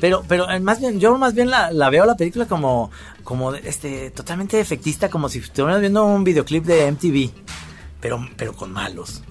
Pero, 0.00 0.24
pero 0.28 0.50
eh, 0.50 0.60
más 0.60 0.80
bien, 0.80 0.98
yo 1.00 1.16
más 1.18 1.34
bien 1.34 1.50
la, 1.50 1.70
la 1.72 1.88
veo 1.90 2.04
la 2.04 2.16
película 2.16 2.46
como, 2.46 2.90
como 3.24 3.54
este, 3.54 4.10
totalmente 4.10 4.58
efectista, 4.60 5.08
como 5.08 5.28
si 5.28 5.38
estuvieras 5.38 5.80
viendo 5.80 6.04
un 6.04 6.24
videoclip 6.24 6.64
de 6.64 6.90
MTV, 6.92 7.30
pero, 8.00 8.28
pero 8.36 8.54
con 8.54 8.72
malos. 8.72 9.22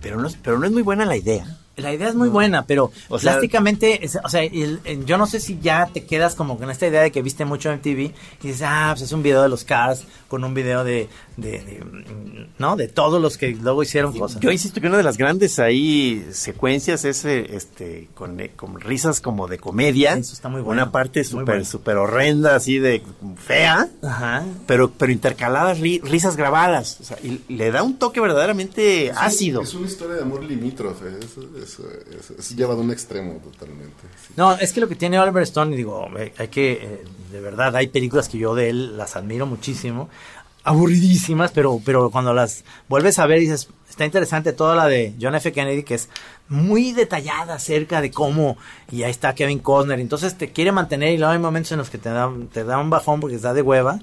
Pero 0.00 0.20
no, 0.20 0.28
es- 0.28 0.36
pero 0.36 0.58
no 0.58 0.66
es 0.66 0.72
muy 0.72 0.82
buena 0.82 1.04
la 1.04 1.16
idea. 1.16 1.46
La 1.80 1.92
idea 1.92 2.08
es 2.08 2.14
muy 2.14 2.28
buena, 2.28 2.64
pero 2.66 2.92
O 3.08 3.18
sea- 3.18 3.32
plásticamente, 3.32 4.04
es- 4.04 4.18
o 4.22 4.28
sea, 4.28 4.42
el- 4.42 4.80
el- 4.84 5.04
yo 5.04 5.18
no 5.18 5.26
sé 5.26 5.40
si 5.40 5.58
ya 5.60 5.88
te 5.92 6.04
quedas 6.04 6.34
como 6.34 6.58
con 6.58 6.70
esta 6.70 6.86
idea 6.86 7.02
de 7.02 7.10
que 7.12 7.22
viste 7.22 7.44
mucho 7.44 7.70
MTV 7.70 8.12
y 8.42 8.46
dices, 8.48 8.62
ah, 8.64 8.90
pues 8.92 9.02
es 9.02 9.12
un 9.12 9.22
video 9.22 9.42
de 9.42 9.48
los 9.48 9.64
Cars 9.64 10.04
con 10.28 10.44
un 10.44 10.54
video 10.54 10.84
de, 10.84 11.08
de, 11.36 11.50
de, 11.52 11.84
¿no? 12.58 12.76
De 12.76 12.88
todos 12.88 13.20
los 13.20 13.36
que 13.38 13.50
luego 13.54 13.82
hicieron 13.82 14.16
cosas. 14.16 14.40
Yo 14.40 14.50
insisto 14.50 14.80
que 14.80 14.86
una 14.86 14.96
de 14.96 15.02
las 15.02 15.16
grandes 15.16 15.58
ahí 15.58 16.26
secuencias 16.32 17.04
es 17.04 17.24
eh, 17.24 17.46
este 17.56 18.08
con, 18.14 18.38
eh, 18.40 18.50
con 18.54 18.80
risas 18.80 19.20
como 19.20 19.48
de 19.48 19.58
comedia. 19.58 20.14
Eso 20.14 20.32
está 20.34 20.48
muy 20.48 20.60
bueno. 20.60 20.82
Una 20.82 20.92
parte 20.92 21.24
súper 21.24 21.44
bueno. 21.46 21.64
súper 21.64 21.96
horrenda, 21.96 22.54
así 22.56 22.78
de 22.78 23.02
fea. 23.36 23.88
Ajá. 24.02 24.44
Pero, 24.66 24.90
pero 24.90 25.10
intercaladas 25.12 25.78
ri- 25.78 26.02
risas 26.02 26.36
grabadas. 26.36 26.98
O 27.00 27.04
sea, 27.04 27.18
y 27.22 27.40
le 27.48 27.70
da 27.70 27.82
un 27.82 27.98
toque 27.98 28.20
verdaderamente 28.20 29.06
Es 29.06 29.12
un- 29.12 29.18
ácido. 29.18 29.62
Es 29.62 29.74
una 29.74 29.86
historia 29.86 30.16
de 30.16 30.22
amor 30.22 30.44
limítrofe. 30.44 31.06
Eso, 31.20 31.42
eso, 31.62 31.69
eso, 31.74 32.34
es 32.38 32.56
llevado 32.56 32.80
a 32.80 32.84
un 32.84 32.90
extremo 32.90 33.34
totalmente. 33.42 34.02
No, 34.36 34.52
es 34.54 34.72
que 34.72 34.80
lo 34.80 34.88
que 34.88 34.94
tiene 34.94 35.18
Oliver 35.18 35.42
Stone, 35.44 35.76
digo, 35.76 36.08
eh, 36.18 36.32
hay 36.38 36.48
que, 36.48 36.72
eh, 36.72 37.04
de 37.30 37.40
verdad, 37.40 37.74
hay 37.76 37.88
películas 37.88 38.28
que 38.28 38.38
yo 38.38 38.54
de 38.54 38.70
él 38.70 38.96
las 38.96 39.16
admiro 39.16 39.46
muchísimo, 39.46 40.08
aburridísimas, 40.64 41.52
pero, 41.52 41.80
pero 41.84 42.10
cuando 42.10 42.34
las 42.34 42.64
vuelves 42.88 43.18
a 43.18 43.26
ver 43.26 43.40
dices, 43.40 43.68
está 43.88 44.04
interesante 44.04 44.52
toda 44.52 44.74
la 44.74 44.86
de 44.86 45.14
John 45.20 45.34
F. 45.34 45.52
Kennedy, 45.52 45.82
que 45.82 45.94
es 45.94 46.08
muy 46.48 46.92
detallada 46.92 47.54
acerca 47.54 48.00
de 48.00 48.10
cómo, 48.10 48.56
y 48.90 49.02
ahí 49.02 49.10
está 49.10 49.34
Kevin 49.34 49.60
Costner, 49.60 50.00
entonces 50.00 50.36
te 50.36 50.50
quiere 50.52 50.72
mantener 50.72 51.12
y 51.12 51.18
luego 51.18 51.32
hay 51.32 51.38
momentos 51.38 51.72
en 51.72 51.78
los 51.78 51.90
que 51.90 51.98
te 51.98 52.10
da, 52.10 52.30
te 52.52 52.64
da 52.64 52.78
un 52.78 52.90
bajón 52.90 53.20
porque 53.20 53.36
está 53.36 53.54
de 53.54 53.62
hueva. 53.62 54.00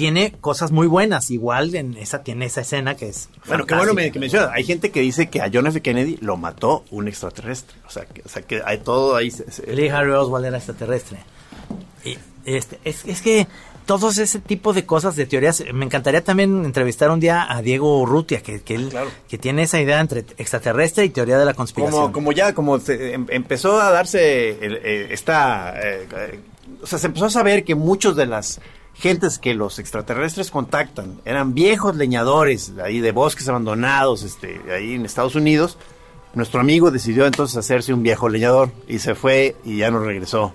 Tiene 0.00 0.32
cosas 0.40 0.70
muy 0.72 0.86
buenas, 0.86 1.30
igual 1.30 1.74
en 1.74 1.94
esa 1.96 2.22
tiene 2.22 2.46
esa 2.46 2.62
escena 2.62 2.96
que 2.96 3.08
es 3.10 3.28
Bueno, 3.46 3.66
qué 3.66 3.74
bueno 3.74 3.92
me- 3.92 4.10
que 4.10 4.18
mencionas. 4.18 4.50
Hay 4.54 4.64
gente 4.64 4.90
que 4.90 5.00
dice 5.00 5.28
que 5.28 5.42
a 5.42 5.50
John 5.52 5.66
F. 5.66 5.82
Kennedy 5.82 6.16
lo 6.22 6.36
mató 6.38 6.84
un 6.90 7.06
extraterrestre. 7.06 7.76
O 7.86 7.90
sea, 7.90 8.06
que, 8.06 8.22
o 8.24 8.28
sea, 8.28 8.40
que 8.42 8.62
hay 8.64 8.78
todo 8.78 9.14
ahí. 9.14 9.30
se- 9.30 9.50
se- 9.50 9.66
Lee 9.74 9.88
Harry 9.90 10.10
Oswald 10.12 10.46
era 10.46 10.56
extraterrestre. 10.56 11.18
Y 12.04 12.16
este, 12.46 12.78
es, 12.84 13.04
es 13.04 13.20
que 13.20 13.46
todos 13.84 14.16
ese 14.18 14.38
tipo 14.38 14.72
de 14.72 14.86
cosas, 14.86 15.16
de 15.16 15.26
teorías, 15.26 15.62
me 15.74 15.84
encantaría 15.84 16.24
también 16.24 16.64
entrevistar 16.64 17.10
un 17.10 17.20
día 17.20 17.46
a 17.50 17.60
Diego 17.60 18.00
Urrutia, 18.00 18.40
que, 18.42 18.62
que 18.62 18.76
él 18.76 18.90
que 19.28 19.36
tiene 19.36 19.62
esa 19.64 19.80
idea 19.80 20.00
entre 20.00 20.20
extraterrestre 20.38 21.04
y 21.04 21.10
teoría 21.10 21.38
de 21.38 21.44
la 21.44 21.52
conspiración. 21.54 22.00
como, 22.00 22.12
como 22.12 22.32
ya, 22.32 22.54
como 22.54 22.78
se 22.78 23.12
em- 23.14 23.26
empezó 23.28 23.78
a 23.80 23.90
darse 23.90 24.64
el- 24.64 24.76
eh, 24.82 25.08
esta... 25.10 25.74
eh, 25.78 26.08
eh, 26.16 26.40
o 26.82 26.86
sea, 26.86 26.98
se 26.98 27.08
empezó 27.08 27.26
a 27.26 27.30
saber 27.30 27.64
que 27.64 27.74
muchos 27.74 28.16
de 28.16 28.24
las 28.26 28.60
gentes 29.00 29.38
que 29.38 29.54
los 29.54 29.78
extraterrestres 29.78 30.50
contactan 30.50 31.20
eran 31.24 31.54
viejos 31.54 31.96
leñadores 31.96 32.76
de 32.76 32.82
ahí 32.82 33.00
de 33.00 33.12
bosques 33.12 33.48
abandonados, 33.48 34.22
este, 34.22 34.60
ahí 34.72 34.94
en 34.94 35.04
Estados 35.04 35.34
Unidos. 35.34 35.76
Nuestro 36.34 36.60
amigo 36.60 36.90
decidió 36.92 37.26
entonces 37.26 37.56
hacerse 37.56 37.92
un 37.92 38.02
viejo 38.04 38.28
leñador 38.28 38.70
y 38.86 39.00
se 39.00 39.14
fue 39.16 39.56
y 39.64 39.78
ya 39.78 39.90
no 39.90 39.98
regresó. 40.00 40.52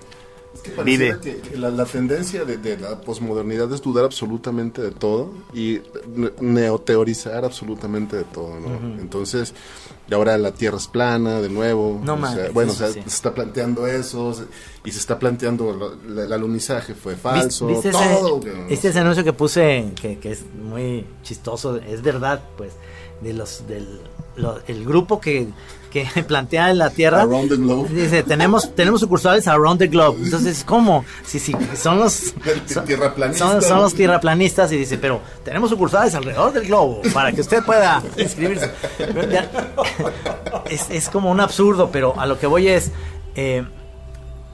Vive. 0.83 1.17
que 1.21 1.57
la, 1.57 1.69
la 1.69 1.85
tendencia 1.85 2.45
de, 2.45 2.57
de 2.57 2.77
la 2.77 3.01
posmodernidad 3.01 3.71
es 3.73 3.81
dudar 3.81 4.05
absolutamente 4.05 4.81
de 4.81 4.91
todo 4.91 5.31
y 5.53 5.81
ne- 6.15 6.31
neoteorizar 6.39 7.43
absolutamente 7.45 8.15
de 8.15 8.23
todo. 8.23 8.55
Entonces, 8.99 9.53
y 10.09 10.13
ahora 10.13 10.37
la 10.37 10.51
Tierra 10.51 10.77
es 10.77 10.87
plana 10.87 11.41
de 11.41 11.49
nuevo. 11.49 11.99
No 12.03 12.13
o 12.15 12.27
sea, 12.27 12.49
bueno, 12.51 12.71
o 12.71 12.75
sea, 12.75 12.89
sí. 12.89 13.01
se 13.01 13.07
está 13.07 13.33
planteando 13.33 13.87
eso 13.87 14.33
y 14.83 14.91
se 14.91 14.99
está 14.99 15.17
planteando 15.17 15.73
lo- 15.73 16.23
el 16.23 16.31
alunizaje 16.31 16.93
fue 16.93 17.15
falso, 17.15 17.67
¿Viste 17.67 17.91
todo. 17.91 18.39
ese, 18.39 18.51
viste 18.69 18.87
ese 18.89 18.99
anuncio 18.99 19.23
que 19.23 19.33
puse 19.33 19.91
que, 19.99 20.19
que 20.19 20.31
es 20.33 20.43
muy 20.53 21.05
chistoso? 21.23 21.77
Es 21.77 22.01
verdad, 22.01 22.41
pues, 22.57 22.73
de 23.25 23.33
los 23.33 23.67
del 23.67 23.87
lo- 24.37 24.59
el 24.67 24.85
grupo 24.85 25.19
que, 25.19 25.47
que 25.91 26.05
plantea 26.27 26.69
en 26.69 26.77
la 26.77 26.89
Tierra. 26.91 27.21
Around 27.23 27.49
the 27.49 27.55
globe. 27.57 27.89
Dice, 27.89 28.21
tenemos, 28.23 28.75
tenemos 28.75 28.99
sucursales 29.01 29.47
around 29.47 29.79
the 29.79 29.87
globe. 29.87 30.17
Entonces, 30.21 30.63
¿cómo? 30.65 31.03
Si, 31.25 31.39
si 31.39 31.53
son 31.75 31.99
los 31.99 32.13
son, 32.67 33.33
son, 33.35 33.61
son 33.61 33.81
los 33.81 33.93
tierraplanistas 33.95 34.71
y 34.73 34.77
dice, 34.77 34.97
pero 34.97 35.21
tenemos 35.43 35.69
sucursales 35.69 36.13
alrededor 36.15 36.53
del 36.53 36.67
globo 36.67 37.01
para 37.13 37.31
que 37.31 37.41
usted 37.41 37.63
pueda 37.63 38.03
inscribirse. 38.17 38.69
Es, 40.69 40.89
es 40.89 41.09
como 41.09 41.31
un 41.31 41.39
absurdo, 41.39 41.89
pero 41.91 42.19
a 42.19 42.25
lo 42.25 42.37
que 42.39 42.47
voy 42.47 42.67
es, 42.67 42.91
eh, 43.35 43.63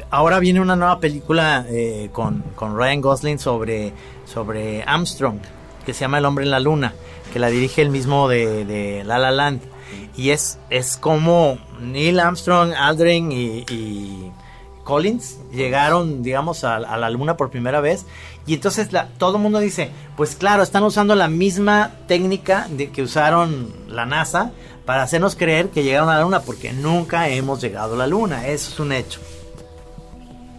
ahora 0.09 0.39
viene 0.39 0.61
una 0.61 0.75
nueva 0.75 0.99
película 0.99 1.65
eh, 1.69 2.09
con, 2.11 2.43
con 2.55 2.77
Ryan 2.77 3.01
Gosling 3.01 3.39
sobre, 3.39 3.93
sobre 4.25 4.83
Armstrong, 4.83 5.37
que 5.85 5.93
se 5.93 6.01
llama 6.01 6.17
El 6.17 6.25
hombre 6.25 6.45
en 6.45 6.51
la 6.51 6.59
luna, 6.59 6.93
que 7.33 7.39
la 7.39 7.49
dirige 7.49 7.81
el 7.81 7.89
mismo 7.89 8.27
de, 8.27 8.65
de 8.65 9.03
La 9.03 9.19
La 9.19 9.31
Land. 9.31 9.61
Y 10.15 10.31
es, 10.31 10.59
es 10.69 10.97
como 10.97 11.57
Neil 11.79 12.19
Armstrong, 12.19 12.73
Aldrin 12.73 13.31
y, 13.31 14.31
Collins 14.83 15.37
llegaron, 15.53 16.23
digamos, 16.23 16.63
a, 16.63 16.79
la 16.79 17.09
luna 17.09 17.37
por 17.37 17.49
primera 17.49 17.81
vez. 17.81 18.05
Y 18.47 18.55
entonces 18.55 18.89
todo 19.17 19.37
el 19.37 19.41
mundo 19.41 19.59
dice, 19.59 19.91
pues 20.17 20.35
claro, 20.35 20.63
están 20.63 20.83
usando 20.83 21.15
la 21.15 21.27
misma 21.27 21.91
técnica 22.07 22.67
de 22.69 22.89
que 22.89 23.03
usaron 23.03 23.73
la 23.87 24.05
NASA 24.05 24.51
para 24.85 25.03
hacernos 25.03 25.35
creer 25.35 25.69
que 25.69 25.83
llegaron 25.83 26.09
a 26.09 26.15
la 26.15 26.23
luna, 26.23 26.41
porque 26.41 26.73
nunca 26.73 27.29
hemos 27.29 27.61
llegado 27.61 27.93
a 27.93 27.97
la 27.97 28.07
luna. 28.07 28.47
Eso 28.47 28.71
es 28.71 28.79
un 28.79 28.91
hecho. 28.91 29.21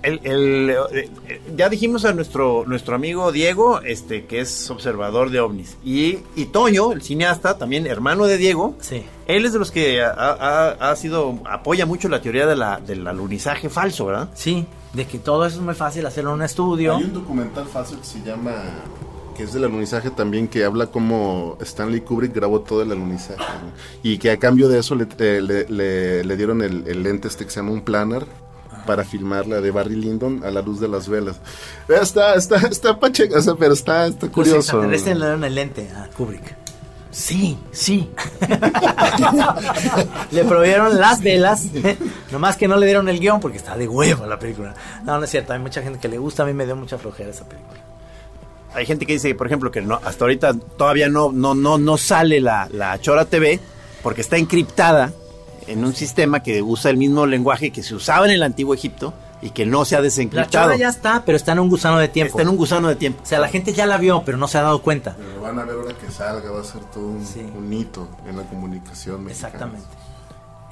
El, 0.03 0.21
el, 0.25 0.71
eh, 0.93 1.11
ya 1.57 1.69
dijimos 1.69 2.05
a 2.05 2.13
nuestro, 2.13 2.65
nuestro 2.67 2.95
amigo 2.95 3.31
Diego, 3.33 3.81
este, 3.83 4.25
que 4.27 4.41
es 4.41 4.71
observador 4.71 5.31
de 5.31 5.41
ovnis. 5.41 5.77
Y, 5.85 6.19
y 6.37 6.47
Toño, 6.47 6.93
el 6.93 7.03
cineasta, 7.03 7.59
también 7.59 7.87
hermano 7.87 8.27
de 8.27 8.37
Diego, 8.39 8.75
Sí. 8.81 9.05
él 9.27 9.45
es 9.47 9.53
de 9.53 9.59
los 9.59 9.71
que 9.71 10.03
ha, 10.03 10.11
ha- 10.13 10.91
ha 10.91 10.97
sido, 10.97 11.39
apoya 11.45 11.87
mucho 11.87 12.09
la 12.09 12.21
teoría 12.21 12.47
de 12.47 12.57
la, 12.57 12.81
del 12.81 13.07
alunizaje 13.07 13.69
falso, 13.69 14.07
¿verdad? 14.07 14.31
Sí, 14.35 14.67
de 14.93 15.07
que 15.07 15.19
todo 15.19 15.47
eso 15.47 15.57
es 15.59 15.63
muy 15.63 15.75
fácil 15.75 16.05
hacerlo 16.07 16.31
en 16.31 16.37
un 16.37 16.43
estudio. 16.43 16.97
Hay 16.97 17.05
un 17.05 17.15
documental 17.15 17.67
fácil 17.67 17.99
que 17.99 18.05
se 18.05 18.21
llama, 18.23 18.53
que 19.37 19.45
es 19.45 19.53
del 19.55 19.65
alunizaje 19.65 20.11
también, 20.11 20.49
que 20.49 20.65
habla 20.65 20.89
cómo 20.89 21.57
Stanley 21.61 22.01
Kubrick 22.03 22.35
grabó 22.35 22.61
todo 22.61 22.83
el 22.83 22.93
alunizaje. 22.93 23.39
¿no? 23.41 23.71
Y 24.03 24.19
que 24.19 24.31
a 24.31 24.37
cambio 24.39 24.69
de 24.69 24.81
eso 24.81 24.95
le, 24.95 25.07
eh, 25.19 25.41
le- 25.41 25.67
le- 25.69 26.25
le 26.25 26.37
dieron 26.37 26.61
el, 26.61 26.85
el 26.87 27.03
lente 27.03 27.29
este 27.29 27.45
que 27.45 27.51
se 27.51 27.61
llama 27.61 27.73
un 27.73 27.81
planar 27.83 28.27
para 28.87 29.05
filmar 29.05 29.47
la 29.47 29.61
de 29.61 29.71
Barry 29.71 29.97
Lyndon 29.97 30.45
a 30.45 30.51
la 30.51 30.63
luz 30.63 30.81
de 30.81 30.89
las 30.89 31.09
velas. 31.09 31.37
Está, 31.89 32.35
está, 32.35 32.57
está 32.57 32.99
pacheca, 32.99 33.39
o 33.39 33.43
sea, 33.43 33.55
pero 33.55 33.75
está, 33.75 34.07
está 34.07 34.27
Los 34.27 34.35
curioso. 34.35 34.59
extraterrestres 34.59 35.17
le 35.19 35.25
dieron 35.25 35.45
el 35.45 35.55
lente 35.55 35.91
a 35.97 36.09
Kubrick. 36.09 36.57
Sí, 37.11 37.59
sí. 37.73 38.11
le 40.31 40.45
proveyeron 40.45 40.99
las 40.99 41.23
velas, 41.23 41.67
nomás 42.33 42.57
que 42.57 42.67
no 42.69 42.77
le 42.77 42.87
dieron 42.87 43.09
el 43.09 43.21
guion 43.21 43.39
porque 43.41 43.59
está 43.59 43.77
de 43.77 43.87
huevo 43.87 44.27
la 44.27 44.39
película. 44.39 44.75
No, 45.05 45.19
no 45.19 45.25
es 45.25 45.31
cierto, 45.31 45.53
hay 45.53 45.59
mucha 45.59 45.83
gente 45.83 45.99
que 45.99 46.09
le 46.09 46.19
gusta, 46.19 46.43
a 46.43 46.47
mí 46.47 46.55
me 46.55 46.65
dio 46.65 46.75
mucha 46.75 46.97
flojera 46.99 47.31
esa 47.31 47.47
película. 47.47 47.81
Hay 48.75 48.87
gente 48.87 49.05
que 49.05 49.13
dice, 49.13 49.35
por 49.35 49.47
ejemplo, 49.47 49.71
que 49.71 49.83
no, 49.83 50.01
hasta 50.03 50.25
ahorita 50.25 50.55
todavía 50.79 51.11
no, 51.11 51.31
no, 51.31 51.55
no, 51.55 51.77
no 51.77 51.99
sale 51.99 52.41
la, 52.41 52.67
la 52.73 52.99
Chora 52.99 53.27
TV 53.27 53.61
porque 54.03 54.23
está 54.23 54.39
encriptada 54.39 55.13
en 55.67 55.85
un 55.85 55.95
sistema 55.95 56.43
que 56.43 56.63
usa 56.63 56.91
el 56.91 56.97
mismo 56.97 57.27
lenguaje 57.27 57.71
que 57.71 57.83
se 57.83 57.95
usaba 57.95 58.27
en 58.27 58.33
el 58.33 58.43
antiguo 58.43 58.75
Egipto 58.75 59.13
y 59.41 59.51
que 59.51 59.67
no 59.67 59.85
se 59.85 59.97
ha 59.97 59.99
La 59.99 60.05
desencriptado. 60.05 60.67
chora 60.67 60.77
ya 60.77 60.89
está, 60.89 61.25
pero 61.25 61.37
está 61.37 61.53
en 61.53 61.59
un 61.59 61.69
gusano 61.69 61.99
de 61.99 62.09
tiempo. 62.09 62.31
Está 62.31 62.43
en 62.43 62.49
un 62.49 62.57
gusano 62.57 62.89
de 62.89 62.97
tiempo. 62.97 63.23
O 63.23 63.27
sea, 63.27 63.41
la 63.41 63.49
gente 63.49 63.73
ya 63.73 63.87
la 63.87 63.99
vio, 63.99 64.23
pero 64.25 64.39
no 64.39 64.47
se 64.47 64.59
ha 64.59 64.63
dado 64.63 64.83
cuenta. 64.83 65.17
Pero 65.19 65.35
lo 65.37 65.43
van 65.43 65.59
a 65.59 65.65
ver 65.65 65.77
ahora 65.77 65.95
que 65.95 66.11
salga, 66.13 66.51
va 66.51 66.61
a 66.61 66.65
ser 66.65 66.81
todo 66.93 67.07
un, 67.07 67.27
un 67.57 67.73
hito 67.73 68.09
en 68.29 68.37
la 68.37 68.45
comunicación 68.45 69.25
mexicana. 69.25 69.49
Exactamente. 69.55 69.89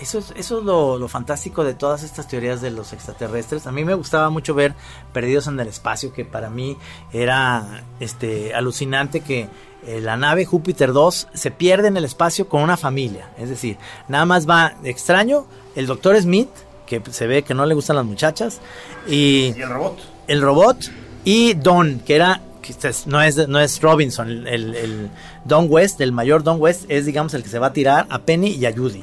Eso 0.01 0.19
es, 0.19 0.33
eso 0.37 0.59
es 0.61 0.65
lo, 0.65 0.99
lo 0.99 1.09
fantástico 1.09 1.63
de 1.63 1.75
todas 1.75 2.03
estas 2.03 2.27
teorías 2.27 2.63
de 2.63 2.71
los 2.71 2.93
extraterrestres. 2.95 3.67
A 3.67 3.73
mí 3.73 3.85
me 3.85 3.93
gustaba 3.95 4.31
mucho 4.31 4.55
ver 4.55 4.75
Perdidos 5.13 5.47
en 5.47 5.61
el 5.61 5.69
Espacio, 5.69 6.13
que 6.13 6.25
para 6.25 6.49
mí 6.49 6.77
era 7.13 7.83
este, 8.01 8.55
alucinante 8.55 9.21
que 9.21 9.49
eh, 9.87 10.01
la 10.01 10.17
nave 10.17 10.47
Júpiter 10.47 10.93
2 10.93 11.29
se 11.35 11.51
pierde 11.51 11.89
en 11.89 11.97
el 11.97 12.05
espacio 12.05 12.49
con 12.49 12.63
una 12.63 12.77
familia. 12.77 13.31
Es 13.39 13.49
decir, 13.51 13.77
nada 14.09 14.25
más 14.25 14.49
va 14.49 14.75
extraño 14.85 15.47
el 15.77 15.87
doctor 15.87 16.21
Smith, 16.21 16.49
que 16.87 17.03
se 17.11 17.27
ve 17.27 17.43
que 17.43 17.55
no 17.55 17.67
le 17.67 17.75
gustan 17.75 17.97
las 17.97 18.05
muchachas, 18.07 18.61
y, 19.07 19.55
Y 19.57 19.63
el 19.63 19.69
robot. 19.71 19.99
el 20.29 20.41
robot 20.43 20.77
y 21.25 21.55
Don, 21.55 22.01
que 22.01 22.17
era 22.17 22.41
este 22.63 22.89
es- 22.89 23.07
no 23.09 23.21
es 23.21 23.49
no 23.49 23.59
es 23.59 23.81
Robinson, 23.83 24.29
el, 24.31 24.47
el- 24.47 24.75
el 24.77 25.11
Don 25.45 25.67
West, 25.69 26.01
el 26.01 26.13
mayor 26.13 26.43
Don 26.45 26.61
West 26.61 26.85
es 26.89 27.05
digamos 27.05 27.35
el 27.35 27.43
que 27.43 27.49
se 27.49 27.59
va 27.59 27.69
a 27.69 27.73
tirar 27.73 28.07
a 28.11 28.21
Penny 28.21 28.51
y 28.51 28.65
a 28.67 28.73
Judy. 28.73 29.03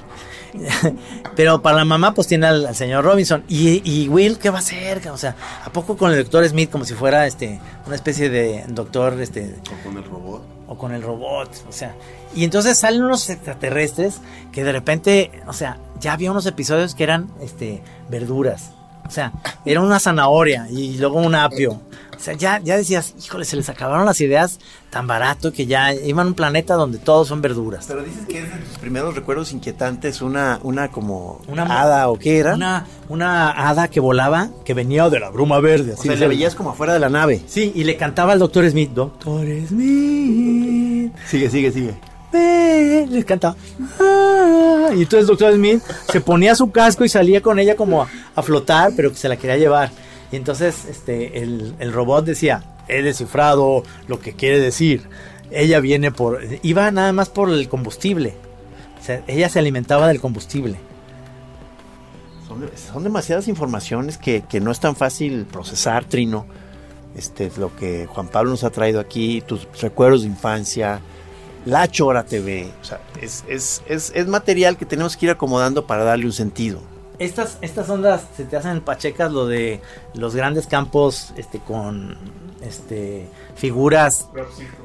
Pero 1.36 1.62
para 1.62 1.78
la 1.78 1.86
mamá 1.86 2.14
pues 2.14 2.28
tiene 2.28 2.48
al, 2.48 2.66
al 2.66 2.76
señor 2.76 3.04
Robinson 3.04 3.43
y, 3.48 3.82
y 3.84 4.08
Will 4.10 4.38
qué 4.38 4.50
va 4.50 4.58
a 4.58 4.62
hacer, 4.62 5.08
o 5.10 5.18
sea, 5.18 5.36
a 5.64 5.72
poco 5.72 5.98
con 5.98 6.12
el 6.12 6.18
doctor 6.18 6.48
Smith 6.48 6.70
como 6.70 6.86
si 6.86 6.93
fuera 6.93 7.28
este 7.28 7.60
una 7.86 7.95
especie 7.95 8.30
de 8.30 8.66
doctor 8.70 9.20
este 9.22 9.56
O 9.72 9.84
con 9.84 9.98
el 9.98 10.04
robot. 10.04 10.41
o 10.68 10.78
con 10.78 10.93
el 10.93 11.02
robot, 11.02 11.50
o 11.70 11.72
sea, 11.72 11.95
y 12.36 12.43
entonces 12.43 12.78
salen 12.78 13.04
unos 13.04 13.30
extraterrestres 13.30 14.22
que 14.52 14.64
de 14.64 14.72
repente, 14.72 15.32
o 15.48 15.54
sea, 15.54 15.78
ya 16.00 16.14
había 16.14 16.32
unos 16.32 16.45
episodios 16.45 16.95
que 16.95 17.04
eran 17.04 17.30
este 17.41 17.82
verduras. 18.10 18.72
O 19.06 19.10
sea, 19.10 19.32
era 19.64 19.82
una 19.82 20.00
zanahoria 20.00 20.68
y 20.70 20.98
luego 20.98 21.20
un 21.22 21.34
apio. 21.34 21.82
O 22.18 22.20
sea, 22.20 22.34
ya, 22.34 22.59
ya 22.63 22.76
decías, 22.76 23.13
híjole, 23.24 23.45
se 23.45 23.55
les 23.55 23.70
acabaron 23.70 24.05
las 24.05 24.20
ideas 24.22 24.59
tan 24.89 25.05
barato 25.05 25.53
que 25.53 25.68
ya 25.68 25.93
iban 25.93 26.26
a 26.26 26.30
un 26.30 26.34
planeta 26.34 26.74
donde 26.74 26.97
todos 26.97 27.28
son 27.28 27.41
verduras. 27.43 27.86
Pero 27.88 28.03
dices 28.03 28.26
que 28.28 28.39
es 28.39 28.51
de 28.51 28.57
tus 28.59 28.78
primeros 28.80 29.13
recuerdos 29.15 29.51
inquietantes, 29.53 30.22
una, 30.24 30.59
una 30.63 30.89
como 30.89 31.41
Una 31.47 31.63
hada 31.63 32.09
o 32.09 32.18
qué 32.18 32.39
era. 32.39 32.55
Una, 32.55 32.88
una 33.07 33.51
hada 33.51 33.88
que 33.88 33.99
volaba, 33.99 34.49
que 34.65 34.74
venía 34.74 35.07
de 35.09 35.20
la 35.20 35.30
bruma 35.30 35.59
verde. 35.59 35.91
o 35.91 35.93
Así 35.93 36.03
sea, 36.07 36.13
de- 36.13 36.20
le 36.22 36.28
veías 36.28 36.55
como 36.55 36.72
afuera 36.72 36.93
de 36.93 36.99
la 36.99 37.09
nave. 37.09 37.43
Sí, 37.47 37.72
y 37.76 37.84
le 37.84 37.95
cantaba 37.97 38.34
al 38.34 38.39
doctor 38.39 38.68
Smith, 38.70 38.89
doctor 38.91 39.45
Smith. 39.68 41.13
Sigue, 41.28 41.49
sigue, 41.49 41.72
sigue. 41.72 41.93
ven, 42.32 43.13
les 43.13 43.26
cantaba. 43.26 43.55
"Ah", 43.99 44.89
y 44.93 45.01
entonces 45.03 45.22
el 45.22 45.28
doctor 45.28 45.53
Smith 45.53 45.82
se 46.11 46.20
ponía 46.22 46.55
su 46.55 46.72
casco 46.72 47.05
y 47.05 47.09
salía 47.09 47.41
con 47.41 47.59
ella 47.59 47.76
como 47.76 48.01
a, 48.03 48.07
a 48.36 48.41
flotar, 48.41 48.91
pero 48.95 49.11
que 49.11 49.18
se 49.18 49.30
la 49.30 49.38
quería 49.38 49.57
llevar. 49.57 49.91
Y 50.32 50.36
entonces 50.36 50.86
este, 50.86 51.41
el, 51.41 51.75
el 51.80 51.93
robot 51.93 52.25
decía, 52.25 52.63
he 52.88 53.01
descifrado 53.01 53.84
lo 54.07 54.19
que 54.19 54.34
quiere 54.34 54.59
decir. 54.59 55.07
Ella 55.51 55.80
viene 55.80 56.11
por... 56.11 56.41
Iba 56.63 56.91
nada 56.91 57.13
más 57.13 57.30
por 57.30 57.49
el 57.49 57.69
combustible. 57.69 58.36
O 58.99 59.03
sea, 59.03 59.23
ella 59.28 59.47
se 59.49 59.59
alimentaba 59.59 60.07
del 60.07 60.19
combustible. 60.19 60.78
Son, 62.47 62.69
son 62.75 63.03
demasiadas 63.03 63.47
informaciones 63.47 64.17
que, 64.17 64.43
que 64.47 64.59
no 64.59 64.71
es 64.71 64.80
tan 64.80 64.95
fácil 64.95 65.45
procesar, 65.45 66.05
Trino. 66.05 66.45
Este, 67.15 67.51
lo 67.57 67.75
que 67.75 68.05
Juan 68.05 68.28
Pablo 68.28 68.51
nos 68.51 68.63
ha 68.63 68.69
traído 68.69 68.99
aquí, 68.99 69.41
tus 69.41 69.67
recuerdos 69.82 70.21
de 70.21 70.28
infancia, 70.28 71.01
la 71.65 71.88
Chora 71.88 72.25
TV. 72.25 72.69
O 72.82 72.86
sea, 72.86 73.01
es, 73.21 73.43
es, 73.47 73.82
es, 73.88 74.11
es 74.13 74.28
material 74.28 74.78
que 74.78 74.86
tenemos 74.86 75.17
que 75.17 75.25
ir 75.25 75.32
acomodando 75.32 75.88
para 75.88 76.03
darle 76.03 76.25
un 76.25 76.34
sentido. 76.34 76.82
Estas, 77.20 77.57
estas 77.61 77.89
ondas 77.89 78.22
se 78.36 78.43
te 78.45 78.57
hacen 78.57 78.82
pachecas 78.82 79.32
lo 79.32 79.47
de 79.47 79.82
los 80.13 80.36
grandes 80.36 80.68
campos 80.68 81.34
este, 81.36 81.59
con 81.59 82.15
este, 82.61 83.28
figuras. 83.55 84.28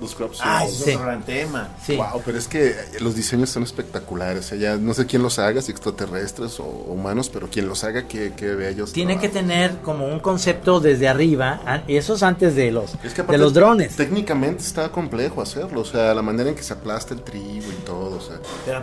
Los 0.01 0.15
crop 0.15 0.33
Ah, 0.41 0.65
sí. 0.67 0.75
es 0.91 0.97
otro 0.97 1.07
gran 1.07 1.23
tema. 1.25 1.69
Sí. 1.85 1.97
Wow, 1.97 2.23
pero 2.25 2.39
es 2.39 2.49
que 2.49 2.75
los 3.01 3.15
diseños 3.15 3.51
son 3.51 3.65
espectaculares. 3.65 4.47
O 4.47 4.49
sea, 4.51 4.59
ya 4.59 4.77
no 4.77 4.95
sé 4.95 5.05
quién 5.07 5.23
los 5.23 5.39
haga, 5.39 5.61
si 5.61 5.73
extraterrestres 5.73 6.59
o 6.61 6.65
humanos, 6.65 7.29
pero 7.31 7.49
quien 7.51 7.69
los 7.69 7.85
haga, 7.85 8.09
que, 8.09 8.33
que 8.33 8.55
bellos. 8.55 8.93
Tiene 8.93 9.19
que 9.19 9.29
tener 9.29 9.79
como 9.79 10.07
un 10.07 10.21
concepto 10.21 10.81
desde 10.81 11.09
arriba, 11.09 11.83
y 11.87 11.97
eso 11.97 12.15
es 12.15 12.23
antes 12.23 12.55
de 12.55 12.71
los, 12.71 12.95
Es 13.05 13.13
que 13.15 13.23
de 13.23 13.39
los 13.39 13.53
drones. 13.53 13.95
Técnicamente 13.97 14.63
está 14.63 14.91
complejo 14.91 15.43
hacerlo, 15.43 15.81
o 15.83 15.85
sea, 15.85 16.15
la 16.15 16.23
manera 16.23 16.49
en 16.49 16.55
que 16.57 16.63
se 16.63 16.73
aplasta 16.73 17.13
el 17.15 17.21
trigo 17.23 17.67
y 17.71 17.85
todo, 17.85 18.17
o 18.17 18.21
sea. 18.21 18.37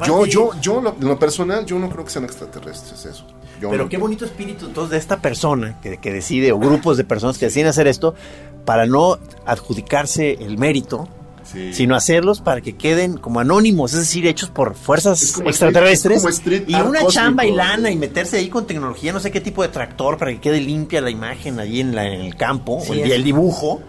Yo, 0.05 0.25
yo, 0.25 0.51
yo, 0.61 0.81
lo- 0.81 0.95
en 0.99 1.07
lo 1.07 1.17
personal, 1.17 1.65
yo 1.65 1.79
no 1.79 1.89
creo 1.89 2.05
que 2.05 2.11
sean 2.11 2.25
extraterrestres 2.25 3.05
eso. 3.05 3.25
Yo 3.59 3.69
Pero 3.69 3.83
no 3.83 3.89
qué 3.89 3.97
bonito 3.97 4.25
espíritu 4.25 4.65
entonces 4.67 4.91
de 4.91 4.97
esta 4.97 5.21
persona 5.21 5.79
que, 5.81 5.97
que 5.97 6.13
decide, 6.13 6.51
o 6.51 6.59
grupos 6.59 6.97
de 6.97 7.03
personas 7.03 7.37
que 7.37 7.45
deciden 7.45 7.67
hacer 7.67 7.87
esto, 7.87 8.15
para 8.65 8.85
no 8.85 9.17
adjudicarse 9.45 10.33
el 10.39 10.57
mérito, 10.57 11.07
Sí. 11.43 11.73
sino 11.73 11.95
hacerlos 11.95 12.41
para 12.41 12.61
que 12.61 12.75
queden 12.77 13.17
como 13.17 13.39
anónimos, 13.39 13.93
es 13.93 13.99
decir, 14.01 14.27
hechos 14.27 14.49
por 14.51 14.75
fuerzas 14.75 15.31
como 15.31 15.49
extraterrestres. 15.49 16.17
street- 16.17 16.21
como 16.21 16.29
street 16.29 16.63
y 16.67 16.73
una 16.75 16.83
cósmico. 17.01 17.11
chamba 17.11 17.45
y 17.45 17.51
lana 17.51 17.89
y 17.89 17.95
meterse 17.95 18.37
ahí 18.37 18.49
con 18.49 18.67
tecnología, 18.67 19.11
no 19.13 19.19
sé 19.19 19.31
qué 19.31 19.41
tipo 19.41 19.63
de 19.63 19.69
tractor 19.69 20.17
para 20.19 20.31
que 20.31 20.39
quede 20.39 20.61
limpia 20.61 21.01
la 21.01 21.09
imagen 21.09 21.59
allí 21.59 21.79
en, 21.79 21.95
la- 21.95 22.05
en 22.05 22.21
el 22.21 22.35
campo, 22.35 22.81
Sí, 22.85 22.91
o 22.91 22.93
el, 23.05 23.23
dibujo. 23.23 23.81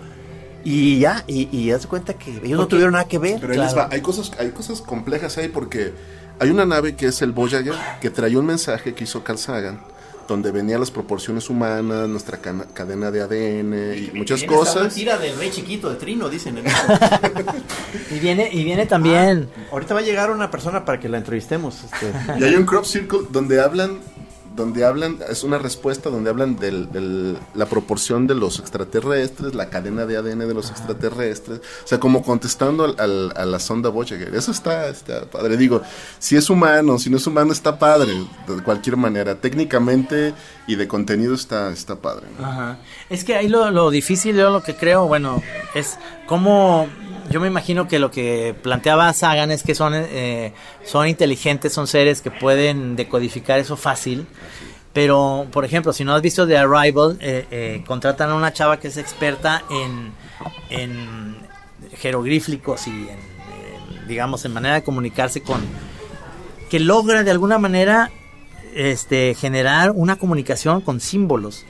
Y 0.64 1.00
ya, 1.00 1.24
y, 1.26 1.48
y 1.56 1.70
haz 1.70 1.86
cuenta 1.86 2.14
que 2.14 2.30
ellos 2.44 2.58
no 2.58 2.66
tuvieron 2.66 2.92
nada 2.92 3.04
que 3.06 3.18
ver. 3.18 3.38
Pero 3.40 3.52
ahí 3.52 3.58
les 3.58 3.72
Claro. 3.74 3.88
va, 3.90 3.94
hay 3.94 4.00
cosas, 4.00 4.32
hay 4.38 4.50
cosas 4.52 4.80
complejas 4.80 5.36
ahí 5.36 5.48
porque 5.48 5.92
hay 6.40 6.50
una 6.50 6.64
nave 6.66 6.96
que 6.96 7.06
es 7.06 7.22
el 7.22 7.30
Voyager 7.32 7.74
que 8.00 8.10
traía 8.10 8.38
un 8.38 8.46
mensaje 8.46 8.94
que 8.94 9.04
hizo 9.04 9.22
Carl 9.22 9.38
Sagan 9.38 9.80
donde 10.26 10.52
venían 10.52 10.78
las 10.78 10.92
proporciones 10.92 11.50
humanas, 11.50 12.08
nuestra 12.08 12.38
cana- 12.38 12.64
cadena 12.72 13.10
de 13.10 13.20
ADN 13.20 13.94
y 13.98 14.16
muchas 14.16 14.44
cosas. 14.44 14.94
Tira 14.94 15.18
del 15.18 15.36
rey 15.36 15.50
chiquito 15.50 15.90
de 15.90 15.96
Trino, 15.96 16.28
dicen. 16.28 16.56
en 16.58 16.66
Y 18.16 18.18
viene, 18.20 18.48
y 18.52 18.62
viene 18.62 18.86
también. 18.86 19.48
Ahorita 19.72 19.94
va 19.94 19.98
a 20.00 20.02
llegar 20.04 20.30
una 20.30 20.48
persona 20.48 20.84
para 20.84 21.00
que 21.00 21.08
la 21.08 21.18
entrevistemos. 21.18 21.82
este. 21.82 22.12
Y 22.38 22.44
hay 22.44 22.54
un 22.54 22.64
crop 22.64 22.84
circle 22.84 23.22
donde 23.30 23.60
hablan, 23.60 23.98
donde 24.60 24.84
hablan, 24.84 25.18
es 25.28 25.42
una 25.42 25.58
respuesta 25.58 26.10
donde 26.10 26.30
hablan 26.30 26.56
de 26.56 27.36
la 27.54 27.66
proporción 27.66 28.26
de 28.26 28.34
los 28.34 28.58
extraterrestres, 28.60 29.54
la 29.54 29.68
cadena 29.70 30.06
de 30.06 30.16
ADN 30.16 30.46
de 30.46 30.54
los 30.54 30.70
extraterrestres, 30.70 31.58
o 31.84 31.86
sea, 31.86 31.98
como 31.98 32.22
contestando 32.22 32.84
al- 32.84 32.96
al- 32.98 33.32
a 33.36 33.44
la 33.46 33.58
sonda 33.58 33.88
Voyager. 33.88 34.34
Eso 34.34 34.50
está, 34.52 34.88
está 34.88 35.22
padre. 35.24 35.56
Digo, 35.56 35.82
si 36.18 36.36
es 36.36 36.48
humano, 36.50 36.98
si 36.98 37.10
no 37.10 37.16
es 37.16 37.26
humano, 37.26 37.52
está 37.52 37.78
padre, 37.78 38.12
de 38.46 38.62
cualquier 38.62 38.96
manera. 38.96 39.34
Técnicamente 39.34 40.34
y 40.66 40.76
de 40.76 40.86
contenido 40.86 41.34
está, 41.34 41.70
está 41.72 41.96
padre. 41.96 42.26
¿no? 42.38 42.46
Ajá. 42.46 42.78
Es 43.08 43.24
que 43.24 43.34
ahí 43.34 43.48
lo, 43.48 43.70
lo 43.70 43.90
difícil, 43.90 44.36
yo 44.36 44.50
lo 44.50 44.62
que 44.62 44.76
creo, 44.76 45.06
bueno, 45.06 45.42
es 45.74 45.98
cómo. 46.26 46.86
Yo 47.30 47.40
me 47.40 47.46
imagino 47.46 47.86
que 47.86 48.00
lo 48.00 48.10
que 48.10 48.56
planteaba 48.60 49.12
Sagan 49.12 49.52
es 49.52 49.62
que 49.62 49.76
son, 49.76 49.92
eh, 49.94 50.52
son 50.84 51.06
inteligentes, 51.06 51.72
son 51.72 51.86
seres 51.86 52.22
que 52.22 52.30
pueden 52.30 52.96
decodificar 52.96 53.60
eso 53.60 53.76
fácil. 53.76 54.26
Pero, 54.92 55.46
por 55.52 55.64
ejemplo, 55.64 55.92
si 55.92 56.04
no 56.04 56.12
has 56.12 56.22
visto 56.22 56.46
The 56.46 56.58
Arrival, 56.58 57.16
eh, 57.20 57.46
eh, 57.52 57.84
contratan 57.86 58.30
a 58.30 58.34
una 58.34 58.52
chava 58.52 58.80
que 58.80 58.88
es 58.88 58.96
experta 58.96 59.62
en, 59.70 60.12
en 60.70 61.36
jeroglíficos 61.96 62.88
y 62.88 62.90
en, 62.90 64.08
digamos, 64.08 64.44
en 64.44 64.52
manera 64.52 64.74
de 64.74 64.82
comunicarse 64.82 65.40
con... 65.40 65.60
que 66.68 66.80
logra 66.80 67.22
de 67.22 67.30
alguna 67.30 67.58
manera 67.58 68.10
este, 68.74 69.34
generar 69.34 69.92
una 69.92 70.16
comunicación 70.16 70.80
con 70.80 71.00
símbolos. 71.00 71.64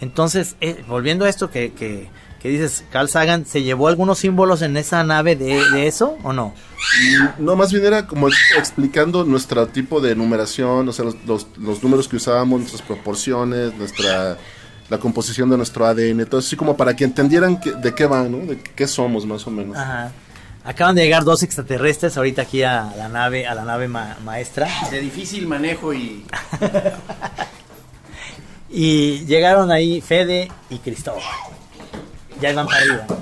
Entonces, 0.00 0.56
eh, 0.60 0.82
volviendo 0.88 1.24
a 1.24 1.28
esto 1.28 1.50
que, 1.50 1.72
que, 1.72 2.08
que 2.44 2.50
dices, 2.50 2.84
Carl 2.92 3.08
Sagan, 3.08 3.46
¿se 3.46 3.62
llevó 3.62 3.88
algunos 3.88 4.18
símbolos 4.18 4.60
en 4.60 4.76
esa 4.76 5.02
nave 5.02 5.34
de, 5.34 5.64
de 5.70 5.86
eso 5.86 6.18
o 6.22 6.34
no? 6.34 6.52
No, 7.38 7.56
más 7.56 7.72
bien 7.72 7.86
era 7.86 8.06
como 8.06 8.28
explicando 8.58 9.24
nuestro 9.24 9.66
tipo 9.68 9.98
de 9.98 10.14
numeración, 10.14 10.86
o 10.86 10.92
sea, 10.92 11.06
los, 11.06 11.16
los, 11.26 11.46
los 11.56 11.82
números 11.82 12.06
que 12.06 12.16
usábamos, 12.16 12.60
nuestras 12.60 12.82
proporciones, 12.82 13.74
nuestra 13.78 14.36
la 14.90 14.98
composición 14.98 15.48
de 15.48 15.56
nuestro 15.56 15.86
ADN, 15.86 16.20
entonces 16.20 16.48
así 16.48 16.56
como 16.56 16.76
para 16.76 16.94
que 16.94 17.04
entendieran 17.04 17.58
que- 17.58 17.72
de 17.72 17.94
qué 17.94 18.04
va, 18.04 18.24
¿no? 18.24 18.36
De 18.44 18.58
qué 18.58 18.86
somos 18.86 19.24
más 19.24 19.46
o 19.46 19.50
menos. 19.50 19.74
Ajá. 19.78 20.12
Acaban 20.64 20.94
de 20.94 21.02
llegar 21.02 21.24
dos 21.24 21.42
extraterrestres 21.42 22.18
ahorita 22.18 22.42
aquí 22.42 22.62
a 22.62 22.92
la 22.98 23.08
nave, 23.08 23.46
a 23.46 23.54
la 23.54 23.64
nave 23.64 23.88
ma- 23.88 24.18
maestra. 24.22 24.68
De 24.90 25.00
difícil 25.00 25.46
manejo 25.46 25.94
y. 25.94 26.26
Y 28.76 29.24
llegaron 29.26 29.70
ahí 29.70 30.00
Fede 30.00 30.50
y 30.68 30.78
Cristóbal. 30.78 31.22
Ya 32.44 32.50
iban 32.50 32.66
para 32.66 32.78
arriba. 32.78 33.06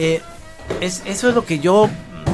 Eh, 0.00 0.22
es, 0.80 1.02
eso 1.06 1.28
es 1.28 1.34
lo 1.34 1.44
que 1.44 1.58
yo 1.58 1.90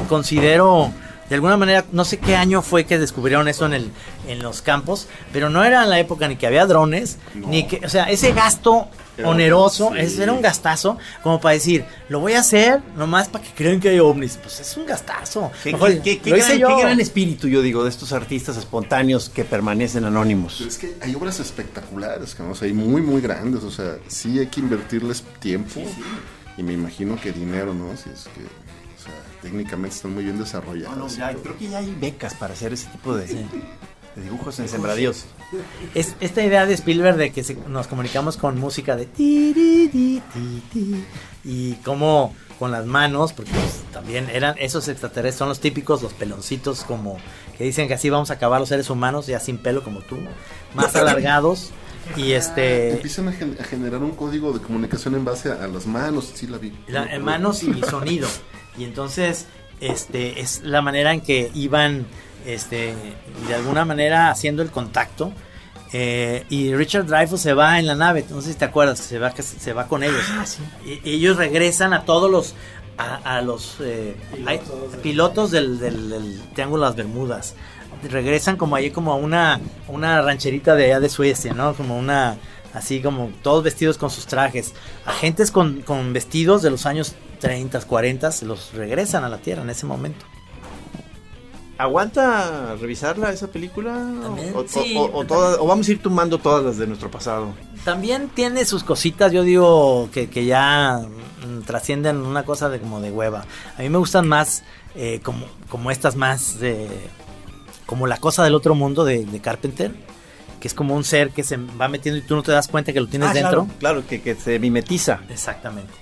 considero, 0.07 0.91
de 1.29 1.35
alguna 1.35 1.57
manera, 1.57 1.83
no 1.91 2.05
sé 2.05 2.19
qué 2.19 2.35
año 2.35 2.61
fue 2.61 2.83
que 2.85 2.99
descubrieron 2.99 3.47
eso 3.47 3.65
en, 3.65 3.73
el, 3.73 3.91
en 4.27 4.43
los 4.43 4.61
campos, 4.61 5.07
pero 5.33 5.49
no 5.49 5.63
era 5.63 5.81
en 5.81 5.89
la 5.89 5.97
época 5.99 6.27
ni 6.27 6.35
que 6.35 6.45
había 6.45 6.67
drones, 6.67 7.17
ni 7.33 7.65
que, 7.65 7.83
o 7.83 7.89
sea, 7.89 8.03
ese 8.03 8.33
gasto 8.33 8.87
Era- 9.17 9.29
oneroso, 9.29 9.91
sí. 9.93 9.99
ese 9.99 10.23
era 10.23 10.33
un 10.33 10.41
gastazo, 10.41 10.97
como 11.23 11.39
para 11.39 11.53
decir, 11.53 11.85
lo 12.09 12.19
voy 12.19 12.33
a 12.33 12.39
hacer 12.41 12.81
nomás 12.97 13.29
para 13.29 13.43
que 13.43 13.51
crean 13.53 13.79
que 13.79 13.89
hay 13.89 13.99
ovnis. 13.99 14.37
Pues 14.41 14.59
es 14.59 14.75
un 14.77 14.85
gastazo. 14.85 15.51
Qué, 15.63 15.71
Mejor, 15.71 15.89
qué- 15.93 16.01
qué- 16.01 16.19
qué 16.19 16.29
lo 16.31 16.37
hice 16.37 16.57
gran, 16.57 16.59
yo. 16.59 16.67
qué 16.77 16.81
gran 16.83 16.99
espíritu, 16.99 17.47
yo 17.47 17.61
digo, 17.61 17.83
de 17.83 17.89
estos 17.89 18.11
artistas 18.13 18.57
espontáneos 18.57 19.29
que 19.29 19.43
permanecen 19.45 20.05
anónimos. 20.05 20.55
Pero 20.57 20.69
es 20.69 20.77
que 20.77 20.95
hay 21.01 21.15
obras 21.15 21.39
espectaculares, 21.39 22.35
que 22.35 22.43
¿no? 22.43 22.51
o 22.51 22.55
sea, 22.55 22.67
y 22.67 22.73
muy, 22.73 23.01
muy 23.01 23.21
grandes, 23.21 23.63
o 23.63 23.71
sea, 23.71 23.97
sí 24.07 24.37
hay 24.39 24.47
que 24.47 24.59
invertirles 24.59 25.23
tiempo 25.39 25.81
y 26.57 26.63
me 26.63 26.73
imagino 26.73 27.19
que 27.19 27.31
dinero, 27.31 27.73
¿no? 27.73 27.95
Si 27.97 28.09
es 28.09 28.23
que, 28.25 28.41
o 28.41 29.03
sea, 29.03 29.13
técnicamente 29.41 29.95
están 29.95 30.13
muy 30.13 30.23
bien 30.23 30.37
desarrolladas. 30.39 30.97
No, 30.97 31.05
no, 31.05 31.09
ya, 31.09 31.33
creo 31.33 31.57
que 31.57 31.69
ya 31.69 31.77
hay 31.79 31.95
becas 31.99 32.33
para 32.33 32.53
hacer 32.53 32.73
ese 32.73 32.87
tipo 32.87 33.15
de, 33.15 33.25
de 34.15 34.21
dibujos 34.23 34.59
en 34.59 34.67
sembradíos. 34.69 35.25
Es 35.93 36.15
esta 36.21 36.43
idea 36.43 36.65
de 36.65 36.73
Spielberg 36.73 37.17
de 37.17 37.31
que 37.31 37.43
se- 37.43 37.55
nos 37.67 37.87
comunicamos 37.87 38.37
con 38.37 38.59
música 38.59 38.95
de 38.95 39.05
ti, 39.05 39.51
ti, 39.53 40.21
ti, 40.33 40.63
ti, 40.71 41.03
y 41.43 41.73
como 41.83 42.33
con 42.59 42.71
las 42.71 42.85
manos, 42.85 43.33
porque 43.33 43.51
pues, 43.51 43.81
también 43.91 44.29
eran 44.31 44.55
esos 44.57 44.87
extraterrestres, 44.87 45.37
son 45.39 45.49
los 45.49 45.59
típicos, 45.59 46.01
los 46.01 46.13
peloncitos 46.13 46.83
como 46.85 47.17
que 47.57 47.65
dicen 47.65 47.87
que 47.89 47.93
así 47.95 48.09
vamos 48.09 48.31
a 48.31 48.35
acabar 48.35 48.59
los 48.61 48.69
seres 48.69 48.89
humanos, 48.89 49.27
ya 49.27 49.39
sin 49.41 49.57
pelo 49.57 49.83
como 49.83 49.99
tú, 49.99 50.17
más 50.73 50.95
alargados 50.95 51.71
y 52.15 52.31
este 52.33 52.93
Empiezan 52.93 53.27
a, 53.27 53.31
gen- 53.33 53.57
a 53.59 53.63
generar 53.63 54.01
un 54.03 54.11
código 54.11 54.53
de 54.53 54.61
comunicación 54.61 55.15
en 55.15 55.25
base 55.25 55.51
a, 55.51 55.63
a 55.63 55.67
las 55.67 55.85
manos, 55.85 56.31
sí 56.33 56.47
la 56.47 56.57
vi. 56.57 56.71
la- 56.87 57.13
en 57.13 57.23
manos 57.23 57.63
y 57.63 57.81
sonido. 57.83 58.27
Y 58.77 58.83
entonces, 58.83 59.45
este, 59.81 60.39
es 60.41 60.61
la 60.63 60.81
manera 60.81 61.13
en 61.13 61.21
que 61.21 61.51
iban, 61.53 62.05
este, 62.45 62.93
de 63.47 63.55
alguna 63.55 63.85
manera 63.85 64.29
haciendo 64.31 64.61
el 64.61 64.71
contacto. 64.71 65.31
Eh, 65.93 66.43
y 66.49 66.73
Richard 66.73 67.05
Dreyfuss 67.05 67.41
se 67.41 67.53
va 67.53 67.79
en 67.79 67.87
la 67.87 67.95
nave, 67.95 68.25
no 68.29 68.41
sé 68.41 68.51
si 68.53 68.57
te 68.57 68.65
acuerdas, 68.65 68.99
se 68.99 69.17
va, 69.19 69.31
se 69.35 69.73
va 69.73 69.87
con 69.87 70.03
ellos. 70.03 70.21
y, 70.85 71.09
y 71.09 71.15
ellos 71.15 71.37
regresan 71.37 71.93
a 71.93 72.03
todos 72.03 72.29
los, 72.29 72.53
a, 72.97 73.37
a 73.37 73.41
los 73.41 73.77
eh, 73.81 74.15
pilotos 75.03 75.51
del, 75.51 75.79
del- 75.79 76.09
del 76.09 76.41
Triángulo 76.53 76.83
de 76.83 76.89
las 76.89 76.95
Bermudas. 76.97 77.55
Regresan 78.09 78.57
como 78.57 78.75
ahí 78.75 78.91
como 78.91 79.13
a 79.13 79.15
una, 79.15 79.59
una 79.87 80.21
rancherita 80.21 80.75
de 80.75 80.85
allá 80.85 80.99
de 80.99 81.09
Suecia, 81.09 81.53
¿no? 81.53 81.73
Como 81.75 81.97
una, 81.97 82.35
así 82.75 83.01
como 83.01 83.29
todos 83.41 83.63
vestidos 83.63 83.97
con 83.97 84.09
sus 84.11 84.25
trajes. 84.27 84.73
Agentes 85.05 85.49
con, 85.51 85.81
con 85.81 86.13
vestidos 86.13 86.61
de 86.61 86.69
los 86.69 86.85
años 86.85 87.15
30, 87.39 87.79
40, 87.81 88.31
se 88.31 88.45
los 88.45 88.73
regresan 88.73 89.23
a 89.23 89.29
la 89.29 89.37
Tierra 89.39 89.63
en 89.63 89.69
ese 89.69 89.85
momento. 89.85 90.25
¿Aguanta 91.77 92.75
revisarla 92.79 93.31
esa 93.33 93.47
película? 93.47 93.91
También, 94.21 94.53
O, 94.55 94.59
o- 94.59 94.65
sí. 94.67 94.95
o- 94.97 95.09
o 95.13 95.25
todas- 95.25 95.57
o 95.59 95.65
vamos 95.67 95.85
a 95.87 95.91
ir 95.91 96.01
tomando 96.01 96.37
todas 96.37 96.63
las 96.63 96.77
de 96.77 96.87
nuestro 96.87 97.11
pasado. 97.11 97.53
También 97.83 98.29
tiene 98.33 98.63
sus 98.63 98.83
cositas, 98.85 99.33
yo 99.33 99.43
digo, 99.43 100.07
que, 100.13 100.29
que 100.29 100.45
ya 100.45 101.01
mm, 101.45 101.63
trascienden 101.63 102.17
una 102.17 102.45
cosa 102.45 102.69
de 102.69 102.79
como 102.79 103.01
de 103.01 103.11
hueva. 103.11 103.43
A 103.77 103.81
mí 103.81 103.89
me 103.89 103.97
gustan 103.97 104.25
más 104.25 104.63
eh, 104.95 105.19
como, 105.23 105.47
como 105.69 105.91
estas 105.91 106.15
más 106.15 106.59
de... 106.59 106.87
Como 107.85 108.07
la 108.07 108.17
cosa 108.17 108.43
del 108.45 108.55
otro 108.55 108.73
mundo 108.73 109.03
de, 109.03 109.25
de 109.25 109.39
Carpenter, 109.41 109.91
que 110.65 110.69
es 110.69 110.73
como 110.73 110.95
un 110.95 111.03
ser 111.03 111.29
que 111.29 111.43
se 111.43 111.57
va 111.57 111.87
metiendo 111.87 112.17
y 112.17 112.23
tú 112.23 112.33
no 112.35 112.41
te 112.41 112.51
das 112.51 112.67
cuenta 112.67 112.91
que 112.91 112.99
lo 112.99 113.05
tienes 113.05 113.29
Ah, 113.29 113.33
dentro. 113.33 113.65
Claro, 113.65 113.77
claro, 113.77 114.07
que, 114.07 114.19
que 114.23 114.33
se 114.33 114.57
mimetiza. 114.57 115.19
Exactamente. 115.29 115.93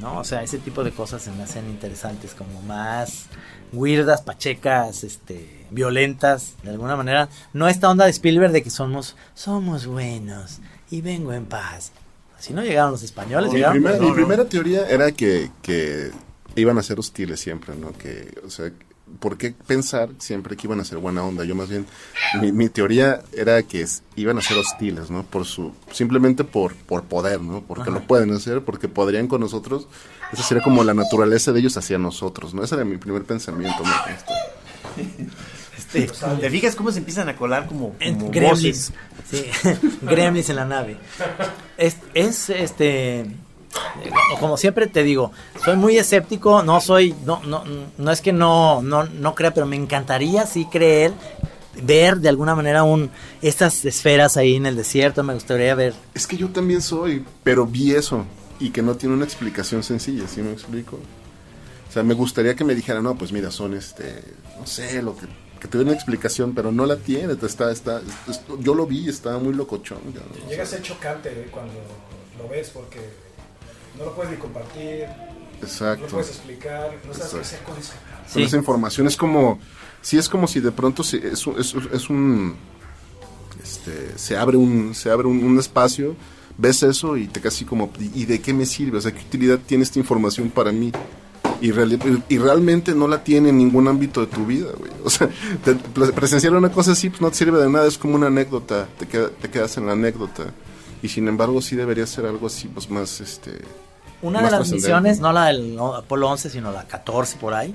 ¿No? 0.00 0.20
O 0.20 0.24
sea, 0.24 0.42
ese 0.42 0.56
tipo 0.56 0.82
de 0.82 0.90
cosas 0.90 1.20
se 1.20 1.30
me 1.32 1.42
hacen 1.42 1.66
interesantes, 1.68 2.32
como 2.32 2.62
más 2.62 3.26
weirdas, 3.74 4.22
pachecas, 4.22 5.04
este, 5.04 5.66
violentas, 5.70 6.54
de 6.62 6.70
alguna 6.70 6.96
manera. 6.96 7.28
No 7.52 7.68
esta 7.68 7.90
onda 7.90 8.06
de 8.06 8.10
Spielberg 8.12 8.52
de 8.52 8.62
que 8.62 8.70
somos, 8.70 9.16
somos 9.34 9.84
buenos 9.86 10.60
y 10.90 11.02
vengo 11.02 11.34
en 11.34 11.44
paz. 11.44 11.92
Así 12.38 12.54
no 12.54 12.62
llegaron 12.62 12.90
los 12.92 13.02
españoles, 13.02 13.50
mi 13.52 13.56
llegaron. 13.58 13.74
primera, 13.82 13.96
No, 13.98 14.02
mi 14.04 14.08
no. 14.08 14.14
primera 14.14 14.44
teoría 14.46 14.88
era 14.88 15.12
que, 15.12 15.50
que 15.60 16.10
iban 16.56 16.78
a 16.78 16.82
ser 16.82 16.98
hostiles 16.98 17.38
siempre, 17.38 17.74
¿no? 17.76 17.92
Que, 17.92 18.32
o 18.46 18.48
sea, 18.48 18.70
¿por 19.20 19.36
qué 19.38 19.54
pensar 19.66 20.10
siempre 20.18 20.56
que 20.56 20.66
iban 20.66 20.80
a 20.80 20.84
ser 20.84 20.98
buena 20.98 21.22
onda? 21.24 21.44
Yo 21.44 21.54
más 21.54 21.68
bien, 21.68 21.86
mi, 22.40 22.52
mi 22.52 22.68
teoría 22.68 23.22
era 23.32 23.62
que 23.62 23.82
es- 23.82 24.02
iban 24.16 24.38
a 24.38 24.40
ser 24.42 24.56
hostiles, 24.58 25.10
¿no? 25.10 25.22
Por 25.24 25.44
su, 25.46 25.72
simplemente 25.92 26.44
por, 26.44 26.74
por 26.74 27.04
poder, 27.04 27.40
¿no? 27.40 27.62
Porque 27.62 27.82
Ajá. 27.90 27.90
lo 27.92 28.06
pueden 28.06 28.32
hacer, 28.32 28.62
porque 28.62 28.88
podrían 28.88 29.26
con 29.28 29.40
nosotros. 29.40 29.86
Esa 30.32 30.42
sería 30.42 30.62
como 30.62 30.82
la 30.84 30.94
naturaleza 30.94 31.52
de 31.52 31.60
ellos 31.60 31.76
hacia 31.76 31.98
nosotros, 31.98 32.54
¿no? 32.54 32.64
Ese 32.64 32.74
era 32.74 32.84
mi 32.84 32.96
primer 32.96 33.22
pensamiento, 33.24 33.82
¿no? 33.84 33.92
Este, 34.12 34.32
Este, 35.76 36.06
¿Te 36.40 36.50
fijas 36.50 36.74
cómo 36.76 36.90
se 36.92 36.98
empiezan 36.98 37.28
a 37.28 37.36
colar 37.36 37.66
como, 37.66 37.94
como 37.98 38.30
gremlins. 38.30 38.92
Sí, 39.30 39.44
gremlins 40.02 40.48
en 40.50 40.56
la 40.56 40.64
nave. 40.64 40.96
Es, 41.76 41.96
es 42.14 42.50
este. 42.50 43.26
Como 44.40 44.56
siempre 44.56 44.86
te 44.86 45.02
digo, 45.02 45.32
soy 45.64 45.76
muy 45.76 45.96
escéptico, 45.98 46.62
no 46.62 46.80
soy, 46.80 47.14
no, 47.24 47.40
no, 47.44 47.64
no 47.96 48.10
es 48.10 48.20
que 48.20 48.32
no, 48.32 48.82
no, 48.82 49.04
no 49.04 49.34
crea, 49.34 49.52
pero 49.54 49.66
me 49.66 49.76
encantaría 49.76 50.46
sí 50.46 50.66
creer, 50.70 51.12
ver 51.82 52.16
de 52.18 52.28
alguna 52.28 52.54
manera 52.54 52.82
un, 52.82 53.10
estas 53.42 53.84
esferas 53.84 54.36
ahí 54.36 54.56
en 54.56 54.66
el 54.66 54.76
desierto, 54.76 55.22
me 55.22 55.34
gustaría 55.34 55.74
ver. 55.74 55.94
Es 56.14 56.26
que 56.26 56.36
yo 56.36 56.48
también 56.50 56.82
soy, 56.82 57.24
pero 57.42 57.66
vi 57.66 57.92
eso 57.92 58.24
y 58.60 58.70
que 58.70 58.82
no 58.82 58.96
tiene 58.96 59.14
una 59.14 59.24
explicación 59.24 59.82
sencilla, 59.82 60.26
¿sí 60.28 60.40
me 60.42 60.52
explico? 60.52 60.98
O 61.88 61.92
sea, 61.92 62.02
me 62.02 62.14
gustaría 62.14 62.54
que 62.56 62.64
me 62.64 62.74
dijeran, 62.74 63.04
no, 63.04 63.14
pues 63.16 63.30
mira, 63.32 63.50
son 63.50 63.74
este, 63.74 64.22
no 64.58 64.66
sé, 64.66 65.00
lo 65.02 65.16
que, 65.16 65.26
que 65.60 65.68
tuviera 65.68 65.90
una 65.90 65.96
explicación, 65.96 66.52
pero 66.54 66.72
no 66.72 66.86
la 66.86 66.96
tiene, 66.96 67.34
está, 67.42 67.70
está, 67.70 68.00
es- 68.28 68.40
yo 68.60 68.74
lo 68.74 68.86
vi, 68.86 69.08
estaba 69.08 69.38
muy 69.38 69.54
locochón. 69.54 69.98
ya, 70.12 70.20
¿no? 70.20 70.48
Llega 70.50 70.64
a 70.64 70.66
ser 70.66 70.82
chocante 70.82 71.28
¿eh? 71.30 71.48
cuando 71.52 71.72
lo 72.38 72.48
ves 72.48 72.70
porque 72.70 72.98
no 73.98 74.04
lo 74.06 74.14
puedes 74.14 74.32
ni 74.32 74.36
compartir, 74.38 75.06
no 75.08 75.60
lo 75.60 75.66
Exacto. 75.66 76.06
puedes 76.08 76.28
explicar, 76.28 76.90
no 77.06 77.14
sabes 77.14 77.30
qué 77.32 77.38
Exacto. 77.38 77.40
hacer 77.40 77.60
con 77.62 77.78
eso. 77.78 77.92
Esa 78.40 78.56
información 78.56 79.06
es 79.06 79.16
como, 79.16 79.58
sí 80.02 80.18
es 80.18 80.28
como 80.28 80.46
si 80.48 80.60
de 80.60 80.72
pronto 80.72 81.02
se- 81.04 81.26
es, 81.28 81.46
un- 81.46 81.58
es, 81.58 81.74
es 81.92 82.10
un, 82.10 82.56
este, 83.62 84.16
se 84.18 84.36
abre 84.36 84.56
un, 84.56 84.94
se 84.94 85.10
abre 85.10 85.26
un, 85.26 85.42
un 85.44 85.58
espacio, 85.58 86.16
ves 86.58 86.82
eso 86.82 87.16
y 87.16 87.26
te 87.26 87.40
casi 87.40 87.64
como, 87.64 87.90
¿y 87.98 88.24
de 88.26 88.40
qué 88.40 88.52
me 88.52 88.66
sirve? 88.66 88.98
O 88.98 89.00
sea, 89.00 89.12
¿qué 89.12 89.20
utilidad 89.20 89.58
tiene 89.66 89.84
esta 89.84 89.98
información 89.98 90.50
para 90.50 90.72
mí? 90.72 90.92
Y, 91.60 91.70
realmente 91.70 92.94
no 92.94 93.08
la 93.08 93.22
tiene 93.24 93.48
en 93.50 93.56
ningún 93.58 93.88
ámbito 93.88 94.20
de 94.20 94.26
tu 94.26 94.44
vida, 94.44 94.68
güey. 94.76 94.90
O 95.04 95.08
sea, 95.08 95.30
te- 95.64 95.74
pre- 95.74 96.12
presenciar 96.12 96.52
una 96.54 96.70
cosa 96.70 96.92
así 96.92 97.08
pues 97.08 97.22
no 97.22 97.30
te 97.30 97.36
sirve 97.36 97.58
de 97.58 97.70
nada, 97.70 97.86
es 97.86 97.96
como 97.96 98.16
una 98.16 98.26
anécdota, 98.26 98.86
te, 98.98 99.06
queda- 99.06 99.30
te 99.30 99.48
quedas 99.48 99.76
en 99.78 99.86
la 99.86 99.92
anécdota. 99.92 100.44
Y 101.04 101.08
sin 101.10 101.28
embargo 101.28 101.60
sí 101.60 101.76
debería 101.76 102.06
ser 102.06 102.24
algo 102.24 102.46
así, 102.46 102.66
pues 102.68 102.88
más, 102.88 103.20
este... 103.20 103.60
Una 104.22 104.40
más 104.40 104.50
de 104.52 104.58
las 104.58 104.72
misiones, 104.72 105.20
no 105.20 105.32
la 105.32 105.46
del 105.46 105.78
Apolo 105.78 106.30
11, 106.30 106.48
sino 106.48 106.72
la 106.72 106.84
14 106.88 107.36
por 107.36 107.52
ahí, 107.52 107.74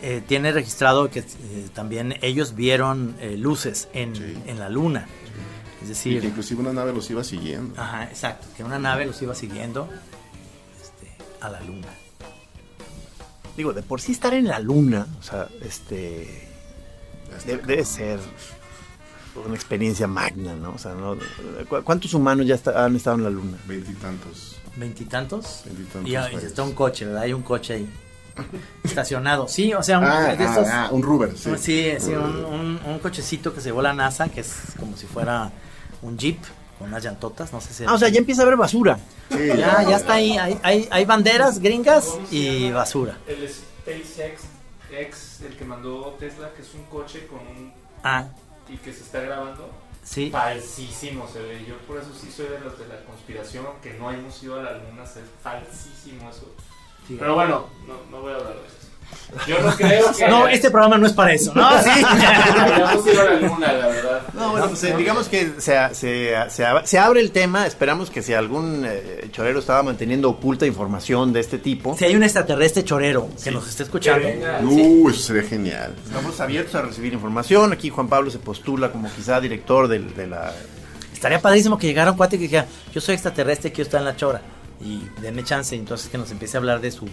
eh, 0.00 0.22
tiene 0.26 0.52
registrado 0.52 1.10
que 1.10 1.18
eh, 1.20 1.68
también 1.74 2.14
ellos 2.22 2.54
vieron 2.54 3.14
eh, 3.20 3.36
luces 3.36 3.88
en, 3.92 4.14
en 4.46 4.58
la 4.58 4.70
luna. 4.70 5.06
Es 5.82 5.86
Y 5.86 5.88
decir, 5.90 6.20
que 6.22 6.28
inclusive 6.28 6.60
una 6.62 6.72
nave 6.72 6.94
los 6.94 7.10
iba 7.10 7.22
siguiendo. 7.22 7.78
Ajá, 7.78 8.04
exacto. 8.04 8.46
Que 8.56 8.64
una 8.64 8.78
nave 8.78 9.04
los 9.04 9.20
iba 9.20 9.34
siguiendo 9.34 9.86
este, 10.80 11.12
a 11.42 11.50
la 11.50 11.60
luna. 11.60 11.88
Digo, 13.54 13.74
de 13.74 13.82
por 13.82 14.00
sí 14.00 14.12
estar 14.12 14.32
en 14.32 14.46
la 14.48 14.60
luna, 14.60 15.06
o 15.20 15.22
sea, 15.22 15.48
este. 15.60 16.48
de- 17.44 17.56
debe 17.58 17.84
ser 17.84 18.18
una 19.34 19.54
experiencia 19.54 20.06
magna, 20.06 20.54
¿no? 20.54 20.72
O 20.74 20.78
sea, 20.78 20.92
¿no? 20.94 21.16
¿cu- 21.68 21.82
¿cuántos 21.84 22.12
humanos 22.14 22.46
ya 22.46 22.54
está- 22.54 22.84
han 22.84 22.96
estado 22.96 23.16
en 23.16 23.24
la 23.24 23.30
luna? 23.30 23.56
Veintitantos. 23.66 24.56
¿Veintitantos? 24.76 25.62
Veintitantos 25.66 26.10
Y, 26.10 26.12
y 26.14 26.46
está 26.46 26.62
un 26.62 26.72
coche, 26.72 27.04
¿verdad? 27.06 27.22
Hay 27.22 27.32
un 27.32 27.42
coche 27.42 27.74
ahí. 27.74 27.88
estacionado. 28.82 29.46
Sí, 29.48 29.74
o 29.74 29.82
sea, 29.82 29.98
un, 29.98 30.04
Ah, 30.06 30.34
de 30.34 30.44
estos- 30.44 30.66
ah, 30.68 30.86
ah, 30.86 30.88
un 30.90 31.02
Ruber, 31.02 31.36
sí. 31.36 31.50
Sí, 31.58 31.92
sí, 31.98 32.12
un, 32.12 32.44
un- 32.44 32.80
un 32.84 32.98
cochecito 32.98 33.52
que 33.54 33.60
se 33.60 33.68
llevó 33.68 33.82
la 33.82 33.92
NASA, 33.92 34.28
que 34.28 34.40
es 34.40 34.54
como 34.78 34.96
si 34.96 35.06
fuera 35.06 35.50
un 36.00 36.16
Jeep 36.16 36.38
con 36.78 36.88
unas 36.88 37.04
llantotas, 37.04 37.52
no 37.52 37.60
sé 37.60 37.74
si... 37.74 37.84
Ah, 37.84 37.92
o 37.94 37.98
sea, 37.98 38.08
ya 38.08 38.18
empieza 38.18 38.42
a 38.42 38.44
haber 38.46 38.56
basura. 38.56 38.98
Ya, 39.30 39.82
ya 39.88 39.96
está 39.96 40.14
ahí, 40.14 40.36
hay, 40.38 40.58
hay, 40.62 40.88
hay 40.90 41.04
banderas 41.04 41.58
gringas 41.58 42.08
y 42.30 42.70
basura. 42.70 43.18
El 43.26 43.48
SpaceX 43.48 44.42
X, 44.90 45.40
el 45.46 45.56
que 45.56 45.64
mandó 45.64 46.16
Tesla, 46.18 46.50
que 46.56 46.62
es 46.62 46.74
un 46.74 46.84
coche 46.84 47.26
con 47.26 47.38
un... 47.40 47.72
Ah. 48.02 48.26
Y 48.72 48.76
que 48.78 48.92
se 48.92 49.02
está 49.02 49.20
grabando. 49.20 49.70
Sí. 50.02 50.30
Falsísimo 50.30 51.28
se 51.28 51.40
ve. 51.40 51.64
Yo 51.64 51.76
por 51.86 51.98
eso 51.98 52.12
sí 52.12 52.30
soy 52.30 52.46
de 52.46 52.60
los 52.60 52.78
de 52.78 52.88
la 52.88 53.04
conspiración, 53.04 53.66
que 53.82 53.94
no 53.94 54.10
hemos 54.10 54.42
ido 54.42 54.58
a 54.58 54.62
la 54.62 54.78
luna, 54.78 55.04
es 55.04 55.18
falsísimo 55.42 56.30
eso. 56.30 56.52
Pero 57.08 57.34
bueno, 57.34 57.66
no, 57.86 57.94
no 58.10 58.22
voy 58.22 58.32
a 58.32 58.36
hablar 58.36 58.54
de 58.54 58.66
eso. 58.66 58.81
Yo 59.46 59.60
no 59.62 59.74
creo 59.74 60.12
que... 60.12 60.28
No, 60.28 60.46
este 60.46 60.70
programa 60.70 60.98
no 60.98 61.06
es 61.06 61.12
para 61.12 61.32
eso, 61.32 61.52
¿no? 61.54 61.68
Sí. 61.82 62.00
La 63.60 63.68
verdad. 63.88 64.22
No, 64.34 64.50
bueno, 64.52 64.68
pues, 64.68 64.84
eh, 64.84 64.94
digamos 64.96 65.28
que 65.28 65.52
se, 65.58 65.76
se, 65.94 66.34
se, 66.50 66.64
ab- 66.64 66.84
se 66.84 66.98
abre 66.98 67.20
el 67.20 67.30
tema. 67.30 67.66
Esperamos 67.66 68.10
que 68.10 68.22
si 68.22 68.34
algún 68.34 68.84
eh, 68.86 69.28
chorero 69.32 69.60
estaba 69.60 69.82
manteniendo 69.82 70.28
oculta 70.30 70.66
información 70.66 71.32
de 71.32 71.40
este 71.40 71.58
tipo, 71.58 71.96
Si 71.96 72.04
hay 72.04 72.14
un 72.16 72.22
extraterrestre 72.22 72.84
chorero 72.84 73.28
que 73.42 73.50
nos 73.50 73.68
esté 73.68 73.84
escuchando. 73.84 74.26
Uh, 74.62 75.08
eso 75.10 75.20
sería 75.20 75.42
genial. 75.48 75.94
estamos 76.04 76.38
abiertos 76.40 76.74
a 76.74 76.82
recibir 76.82 77.12
información. 77.12 77.72
Aquí 77.72 77.90
Juan 77.90 78.08
Pablo 78.08 78.30
se 78.30 78.38
postula 78.38 78.90
como 78.92 79.10
quizá 79.14 79.40
director 79.40 79.88
del- 79.88 80.14
de 80.14 80.26
la 80.26 80.52
Estaría 81.12 81.40
padrísimo 81.40 81.78
que 81.78 81.86
llegara 81.86 82.10
un 82.10 82.16
cuate 82.16 82.36
que 82.36 82.42
dijera, 82.44 82.66
yo 82.92 83.00
soy 83.00 83.14
extraterrestre, 83.14 83.70
quiero 83.70 83.86
estar 83.86 84.00
en 84.00 84.06
la 84.06 84.16
chora. 84.16 84.42
Y 84.84 85.02
denme 85.20 85.44
chance, 85.44 85.76
entonces 85.76 86.08
que 86.08 86.18
nos 86.18 86.30
empiece 86.32 86.56
a 86.56 86.58
hablar 86.58 86.80
de 86.80 86.90
su, 86.90 87.06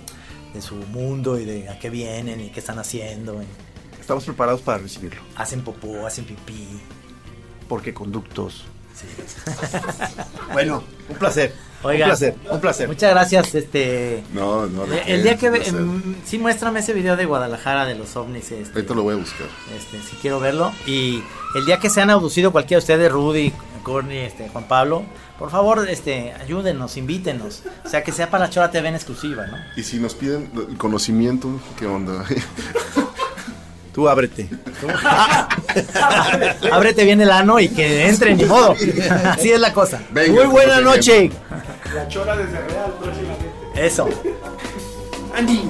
de 0.54 0.62
su 0.62 0.76
mundo 0.76 1.39
y 1.39 1.45
de 1.45 1.70
a 1.70 1.80
qué 1.80 1.89
vienen 1.89 2.39
y 2.41 2.50
qué 2.50 2.60
están 2.60 2.80
haciendo. 2.80 3.41
Estamos 4.00 4.24
preparados 4.26 4.62
para 4.62 4.80
recibirlo. 4.80 5.22
hacen 5.36 5.62
popó, 5.62 6.06
hacen 6.08 6.26
pipí. 6.26 6.68
Porque 7.68 7.93
conductos. 7.93 8.66
Bueno, 10.54 10.84
un 11.08 11.16
placer. 11.18 11.54
Oiga, 11.84 12.06
un 12.06 12.10
placer, 12.10 12.36
un 12.52 12.60
placer. 12.60 12.88
Muchas 12.88 13.12
gracias, 13.12 13.56
este... 13.56 14.24
No, 14.34 14.66
no. 14.66 14.86
¿de 14.86 14.97
El, 14.97 15.06
qué? 15.06 15.14
el 15.14 15.24
día 15.24 15.38
que... 15.38 15.50
Ve- 15.50 15.68
em, 15.68 16.16
sí, 16.26 16.38
muéstrame 16.38 16.80
ese 16.82 16.91
video 16.93 17.16
de 17.16 17.26
Guadalajara 17.26 17.86
de 17.86 17.95
los 17.95 18.16
ovnis. 18.18 18.52
Este, 18.52 18.74
Ahorita 18.74 18.93
lo 18.95 19.04
voy 19.04 19.14
a 19.14 19.18
buscar. 19.18 19.47
este, 19.78 20.02
si 20.02 20.16
quiero 20.18 20.39
verlo. 20.41 20.74
Y 20.86 21.24
el 21.56 21.66
día 21.66 21.78
que 21.80 21.89
sean 21.89 22.10
abducido 22.10 22.52
cualquiera 22.52 22.80
de 22.80 22.84
ustedes, 22.84 23.12
Rudy, 23.12 23.54
Courtney, 23.84 24.18
este, 24.18 24.50
Juan 24.50 24.66
Pablo, 24.68 25.04
por 25.39 25.49
favor, 25.49 25.87
este, 25.89 26.33
ayúdenos, 26.33 26.97
invítenos. 26.97 27.63
O 27.85 27.89
sea, 27.89 28.03
que 28.03 28.11
sea 28.11 28.29
para 28.29 28.45
la 28.45 28.49
Chora 28.49 28.69
TV 28.69 28.89
en 28.89 28.95
exclusiva, 28.95 29.47
¿no? 29.47 29.57
Y 29.77 29.83
si 29.83 29.97
nos 29.97 30.13
piden 30.13 30.51
el 30.69 30.77
conocimiento, 30.77 31.49
¿qué 31.77 31.87
onda? 31.87 32.25
Tú 33.93 34.07
ábrete. 34.07 34.49
Ábrete 36.71 37.03
bien 37.05 37.21
el 37.21 37.31
ano 37.31 37.59
y 37.59 37.69
que 37.69 38.07
entre, 38.07 38.35
ni 38.35 38.45
modo. 38.45 38.75
Así 39.25 39.51
es 39.51 39.59
la 39.59 39.73
cosa. 39.73 40.01
Venga, 40.11 40.43
Muy 40.43 40.45
buena 40.45 40.79
noche. 40.79 41.31
La 41.95 42.07
chora 42.07 42.35
desde 42.37 42.59
Real 42.67 42.93
próximamente. 43.01 43.49
Eso. 43.75 44.07
Andy. 45.35 45.69